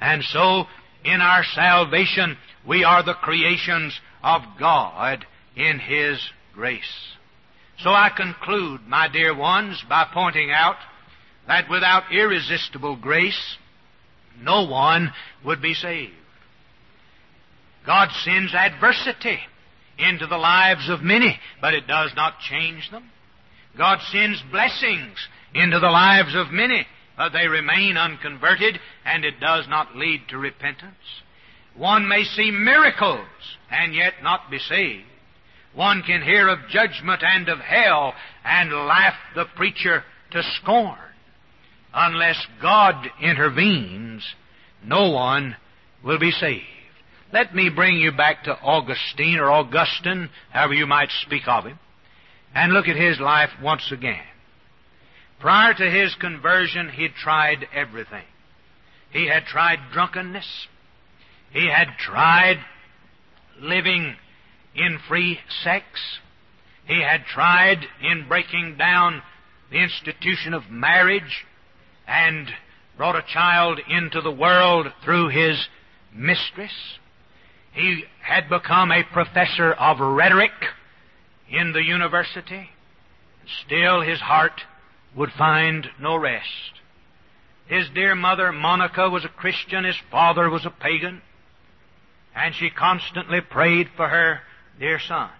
And 0.00 0.22
so, 0.22 0.64
in 1.04 1.20
our 1.20 1.44
salvation, 1.54 2.36
we 2.66 2.84
are 2.84 3.02
the 3.02 3.14
creations 3.14 3.98
of 4.22 4.42
God 4.58 5.26
in 5.56 5.78
His 5.78 6.18
grace. 6.54 6.82
So 7.78 7.90
I 7.90 8.10
conclude, 8.16 8.82
my 8.86 9.08
dear 9.08 9.34
ones, 9.36 9.82
by 9.88 10.06
pointing 10.12 10.50
out 10.50 10.76
that 11.48 11.68
without 11.68 12.12
irresistible 12.12 12.96
grace, 12.96 13.56
no 14.40 14.64
one 14.64 15.12
would 15.44 15.60
be 15.60 15.74
saved. 15.74 16.12
God 17.84 18.10
sends 18.24 18.54
adversity 18.54 19.40
into 19.98 20.26
the 20.26 20.38
lives 20.38 20.88
of 20.88 21.02
many, 21.02 21.38
but 21.60 21.74
it 21.74 21.86
does 21.86 22.12
not 22.14 22.38
change 22.38 22.90
them. 22.90 23.10
God 23.76 23.98
sends 24.10 24.42
blessings 24.50 25.16
into 25.54 25.80
the 25.80 25.90
lives 25.90 26.34
of 26.34 26.52
many, 26.52 26.86
but 27.16 27.30
they 27.30 27.48
remain 27.48 27.96
unconverted, 27.96 28.78
and 29.04 29.24
it 29.24 29.40
does 29.40 29.66
not 29.68 29.96
lead 29.96 30.22
to 30.28 30.38
repentance. 30.38 30.94
One 31.76 32.06
may 32.08 32.24
see 32.24 32.50
miracles 32.50 33.26
and 33.70 33.94
yet 33.94 34.14
not 34.22 34.50
be 34.50 34.58
saved. 34.58 35.04
One 35.74 36.02
can 36.02 36.22
hear 36.22 36.48
of 36.48 36.68
judgment 36.68 37.22
and 37.24 37.48
of 37.48 37.58
hell 37.60 38.14
and 38.44 38.70
laugh 38.72 39.14
the 39.34 39.46
preacher 39.56 40.04
to 40.32 40.42
scorn. 40.60 40.98
Unless 41.94 42.46
God 42.60 43.06
intervenes, 43.20 44.34
no 44.84 45.10
one 45.10 45.56
will 46.04 46.18
be 46.18 46.30
saved. 46.30 46.64
Let 47.32 47.54
me 47.54 47.70
bring 47.70 47.96
you 47.96 48.12
back 48.12 48.44
to 48.44 48.58
Augustine 48.58 49.38
or 49.38 49.50
Augustine, 49.50 50.28
however 50.50 50.74
you 50.74 50.86
might 50.86 51.10
speak 51.22 51.48
of 51.48 51.64
him, 51.64 51.78
and 52.54 52.72
look 52.72 52.88
at 52.88 52.96
his 52.96 53.18
life 53.18 53.50
once 53.62 53.90
again. 53.90 54.24
Prior 55.40 55.72
to 55.72 55.90
his 55.90 56.14
conversion, 56.16 56.90
he'd 56.90 57.14
tried 57.14 57.66
everything. 57.74 58.24
He 59.10 59.28
had 59.28 59.44
tried 59.44 59.78
drunkenness. 59.92 60.66
He 61.52 61.66
had 61.66 61.98
tried 61.98 62.58
living 63.60 64.16
in 64.74 64.98
free 65.06 65.38
sex. 65.62 65.84
He 66.86 67.00
had 67.02 67.26
tried 67.26 67.84
in 68.02 68.26
breaking 68.26 68.76
down 68.78 69.22
the 69.70 69.82
institution 69.82 70.54
of 70.54 70.70
marriage 70.70 71.44
and 72.06 72.48
brought 72.96 73.16
a 73.16 73.32
child 73.32 73.80
into 73.88 74.20
the 74.22 74.30
world 74.30 74.86
through 75.04 75.28
his 75.28 75.68
mistress. 76.14 76.72
He 77.72 78.04
had 78.22 78.48
become 78.48 78.90
a 78.90 79.04
professor 79.04 79.72
of 79.72 80.00
rhetoric 80.00 80.52
in 81.50 81.72
the 81.72 81.82
university. 81.82 82.70
Still 83.66 84.00
his 84.00 84.20
heart 84.20 84.62
would 85.14 85.30
find 85.32 85.86
no 86.00 86.16
rest. 86.16 86.80
His 87.66 87.88
dear 87.94 88.14
mother, 88.14 88.52
Monica, 88.52 89.08
was 89.10 89.24
a 89.24 89.28
Christian. 89.28 89.84
His 89.84 89.96
father 90.10 90.48
was 90.48 90.64
a 90.64 90.70
pagan 90.70 91.20
and 92.34 92.54
she 92.54 92.70
constantly 92.70 93.40
prayed 93.40 93.88
for 93.96 94.08
her 94.08 94.40
dear 94.78 94.98
son. 94.98 95.30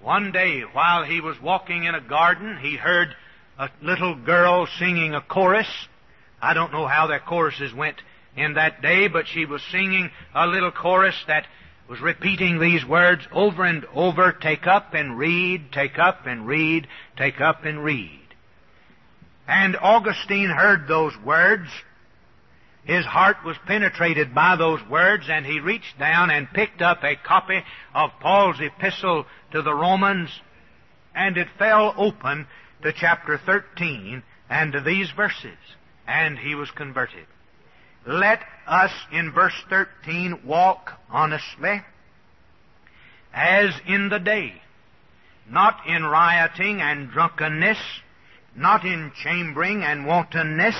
One 0.00 0.32
day, 0.32 0.60
while 0.60 1.04
he 1.04 1.20
was 1.20 1.40
walking 1.40 1.84
in 1.84 1.94
a 1.94 2.00
garden, 2.00 2.58
he 2.58 2.76
heard 2.76 3.14
a 3.58 3.70
little 3.80 4.14
girl 4.14 4.66
singing 4.78 5.14
a 5.14 5.20
chorus. 5.20 5.68
I 6.42 6.52
don't 6.52 6.72
know 6.72 6.86
how 6.86 7.06
their 7.06 7.20
choruses 7.20 7.72
went 7.72 7.96
in 8.36 8.54
that 8.54 8.82
day, 8.82 9.08
but 9.08 9.26
she 9.26 9.46
was 9.46 9.62
singing 9.70 10.10
a 10.34 10.46
little 10.46 10.72
chorus 10.72 11.16
that 11.26 11.46
was 11.88 12.00
repeating 12.00 12.58
these 12.58 12.84
words 12.84 13.22
over 13.32 13.64
and 13.64 13.84
over, 13.94 14.32
take 14.32 14.66
up 14.66 14.94
and 14.94 15.18
read, 15.18 15.72
take 15.72 15.98
up 15.98 16.26
and 16.26 16.46
read, 16.46 16.86
take 17.16 17.40
up 17.40 17.64
and 17.64 17.82
read. 17.84 18.20
And 19.46 19.76
Augustine 19.76 20.48
heard 20.48 20.88
those 20.88 21.12
words, 21.24 21.68
his 22.84 23.04
heart 23.06 23.38
was 23.44 23.56
penetrated 23.66 24.34
by 24.34 24.56
those 24.56 24.80
words, 24.90 25.24
and 25.28 25.46
he 25.46 25.60
reached 25.60 25.98
down 25.98 26.30
and 26.30 26.50
picked 26.52 26.82
up 26.82 27.02
a 27.02 27.16
copy 27.16 27.62
of 27.94 28.10
Paul's 28.20 28.60
epistle 28.60 29.26
to 29.52 29.62
the 29.62 29.74
Romans, 29.74 30.28
and 31.14 31.36
it 31.36 31.48
fell 31.58 31.94
open 31.96 32.46
to 32.82 32.92
chapter 32.92 33.38
13 33.38 34.22
and 34.50 34.72
to 34.72 34.80
these 34.80 35.10
verses, 35.16 35.56
and 36.06 36.38
he 36.38 36.54
was 36.54 36.70
converted. 36.70 37.26
Let 38.06 38.40
us, 38.66 38.92
in 39.10 39.32
verse 39.32 39.58
13, 39.70 40.40
walk 40.44 40.92
honestly 41.10 41.82
as 43.34 43.70
in 43.86 44.10
the 44.10 44.20
day, 44.20 44.62
not 45.48 45.80
in 45.86 46.04
rioting 46.04 46.80
and 46.80 47.10
drunkenness, 47.10 47.78
not 48.54 48.84
in 48.84 49.10
chambering 49.22 49.82
and 49.82 50.06
wantonness, 50.06 50.76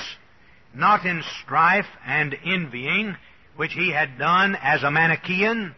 not 0.74 1.04
in 1.04 1.22
strife 1.42 1.86
and 2.06 2.36
envying, 2.44 3.16
which 3.56 3.72
he 3.72 3.90
had 3.90 4.18
done 4.18 4.56
as 4.60 4.82
a 4.82 4.90
Manichaean, 4.90 5.74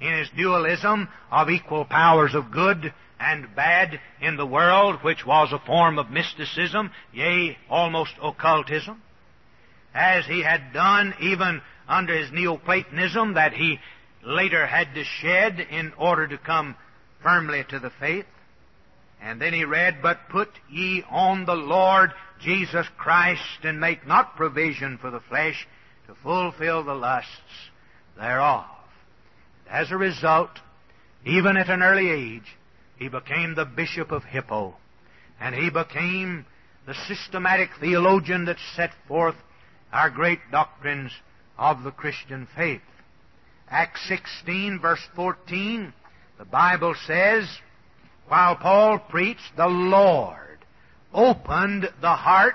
in 0.00 0.18
his 0.18 0.30
dualism 0.30 1.08
of 1.30 1.50
equal 1.50 1.84
powers 1.84 2.34
of 2.34 2.50
good 2.50 2.92
and 3.20 3.54
bad 3.54 4.00
in 4.20 4.36
the 4.36 4.46
world, 4.46 4.96
which 5.02 5.26
was 5.26 5.52
a 5.52 5.66
form 5.66 5.98
of 5.98 6.10
mysticism, 6.10 6.90
yea, 7.12 7.56
almost 7.68 8.12
occultism, 8.22 9.02
as 9.94 10.24
he 10.24 10.42
had 10.42 10.72
done 10.72 11.14
even 11.20 11.60
under 11.86 12.16
his 12.16 12.32
Neoplatonism 12.32 13.34
that 13.34 13.52
he 13.52 13.78
later 14.22 14.66
had 14.66 14.94
to 14.94 15.04
shed 15.04 15.60
in 15.60 15.92
order 15.98 16.26
to 16.26 16.38
come 16.38 16.74
firmly 17.22 17.64
to 17.68 17.78
the 17.78 17.90
faith. 18.00 18.26
And 19.22 19.40
then 19.40 19.52
he 19.52 19.64
read, 19.64 20.02
But 20.02 20.28
put 20.30 20.48
ye 20.70 21.04
on 21.10 21.44
the 21.44 21.54
Lord 21.54 22.12
Jesus 22.40 22.86
Christ, 22.96 23.64
and 23.64 23.78
make 23.78 24.06
not 24.06 24.36
provision 24.36 24.98
for 24.98 25.10
the 25.10 25.20
flesh 25.20 25.66
to 26.06 26.14
fulfill 26.22 26.82
the 26.82 26.94
lusts 26.94 27.28
thereof. 28.16 28.64
As 29.68 29.90
a 29.90 29.96
result, 29.96 30.50
even 31.24 31.56
at 31.56 31.68
an 31.68 31.82
early 31.82 32.08
age, 32.10 32.56
he 32.98 33.08
became 33.08 33.54
the 33.54 33.64
Bishop 33.64 34.10
of 34.10 34.24
Hippo, 34.24 34.74
and 35.38 35.54
he 35.54 35.70
became 35.70 36.46
the 36.86 36.94
systematic 37.06 37.70
theologian 37.78 38.46
that 38.46 38.58
set 38.74 38.90
forth 39.06 39.36
our 39.92 40.10
great 40.10 40.40
doctrines 40.50 41.12
of 41.58 41.82
the 41.82 41.90
Christian 41.90 42.48
faith. 42.56 42.80
Acts 43.68 44.00
16 44.08 44.80
verse 44.80 45.06
14, 45.14 45.92
the 46.38 46.44
Bible 46.44 46.94
says, 47.06 47.46
while 48.30 48.54
Paul 48.54 49.00
preached, 49.00 49.56
the 49.56 49.66
Lord 49.66 50.58
opened 51.12 51.88
the 52.00 52.14
heart 52.14 52.54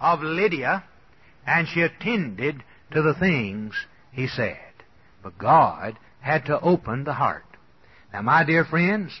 of 0.00 0.22
Lydia, 0.22 0.84
and 1.46 1.68
she 1.68 1.82
attended 1.82 2.62
to 2.92 3.02
the 3.02 3.12
things 3.12 3.74
he 4.10 4.26
said. 4.26 4.56
But 5.22 5.36
God 5.36 5.98
had 6.20 6.46
to 6.46 6.58
open 6.60 7.04
the 7.04 7.12
heart. 7.12 7.44
Now, 8.10 8.22
my 8.22 8.42
dear 8.42 8.64
friends, 8.64 9.20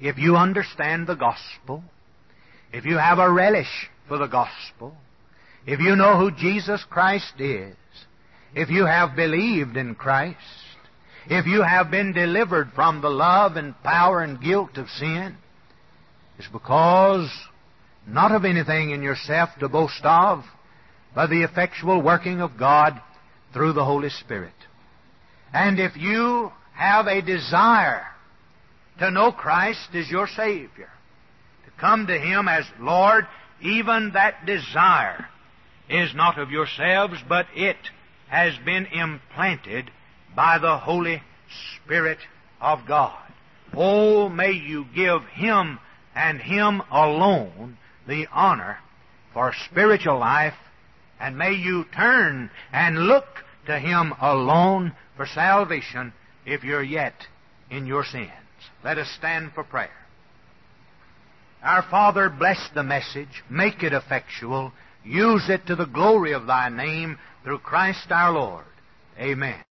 if 0.00 0.16
you 0.16 0.36
understand 0.36 1.06
the 1.06 1.14
gospel, 1.14 1.84
if 2.72 2.86
you 2.86 2.96
have 2.96 3.18
a 3.18 3.30
relish 3.30 3.90
for 4.08 4.16
the 4.16 4.28
gospel, 4.28 4.96
if 5.66 5.78
you 5.78 5.94
know 5.94 6.16
who 6.16 6.30
Jesus 6.30 6.84
Christ 6.88 7.34
is, 7.38 7.76
if 8.54 8.70
you 8.70 8.86
have 8.86 9.14
believed 9.14 9.76
in 9.76 9.94
Christ, 9.94 10.38
if 11.26 11.46
you 11.46 11.62
have 11.62 11.90
been 11.90 12.12
delivered 12.12 12.72
from 12.74 13.00
the 13.00 13.10
love 13.10 13.56
and 13.56 13.80
power 13.82 14.22
and 14.22 14.40
guilt 14.40 14.76
of 14.76 14.88
sin, 14.88 15.36
it's 16.38 16.48
because 16.48 17.30
not 18.06 18.32
of 18.32 18.44
anything 18.44 18.90
in 18.90 19.02
yourself 19.02 19.50
to 19.60 19.68
boast 19.68 20.04
of, 20.04 20.44
but 21.14 21.28
the 21.28 21.42
effectual 21.42 22.02
working 22.02 22.40
of 22.40 22.58
God 22.58 23.00
through 23.52 23.74
the 23.74 23.84
Holy 23.84 24.08
Spirit. 24.08 24.54
And 25.52 25.78
if 25.78 25.96
you 25.96 26.50
have 26.74 27.06
a 27.06 27.22
desire 27.22 28.06
to 28.98 29.10
know 29.10 29.30
Christ 29.30 29.88
as 29.94 30.10
your 30.10 30.26
Savior, 30.26 30.90
to 31.64 31.70
come 31.80 32.06
to 32.06 32.18
Him 32.18 32.48
as 32.48 32.64
Lord, 32.80 33.26
even 33.60 34.12
that 34.14 34.46
desire 34.46 35.26
is 35.88 36.14
not 36.14 36.38
of 36.38 36.50
yourselves, 36.50 37.18
but 37.28 37.46
it 37.54 37.76
has 38.28 38.54
been 38.64 38.86
implanted 38.86 39.90
by 40.34 40.58
the 40.58 40.78
Holy 40.78 41.22
Spirit 41.76 42.18
of 42.60 42.80
God. 42.86 43.18
Oh, 43.74 44.28
may 44.28 44.52
you 44.52 44.86
give 44.94 45.22
Him 45.34 45.78
and 46.14 46.40
Him 46.40 46.82
alone 46.90 47.78
the 48.06 48.26
honor 48.32 48.78
for 49.32 49.54
spiritual 49.70 50.18
life, 50.18 50.54
and 51.20 51.38
may 51.38 51.52
you 51.52 51.84
turn 51.94 52.50
and 52.72 53.06
look 53.06 53.24
to 53.66 53.78
Him 53.78 54.12
alone 54.20 54.94
for 55.16 55.26
salvation 55.26 56.12
if 56.44 56.64
you're 56.64 56.82
yet 56.82 57.14
in 57.70 57.86
your 57.86 58.04
sins. 58.04 58.30
Let 58.84 58.98
us 58.98 59.08
stand 59.16 59.52
for 59.54 59.64
prayer. 59.64 59.90
Our 61.62 61.82
Father, 61.82 62.28
bless 62.28 62.68
the 62.74 62.82
message, 62.82 63.42
make 63.48 63.82
it 63.82 63.92
effectual, 63.92 64.72
use 65.04 65.48
it 65.48 65.66
to 65.66 65.76
the 65.76 65.86
glory 65.86 66.32
of 66.32 66.46
Thy 66.46 66.68
name 66.68 67.18
through 67.44 67.60
Christ 67.60 68.10
our 68.10 68.32
Lord. 68.32 68.64
Amen. 69.18 69.60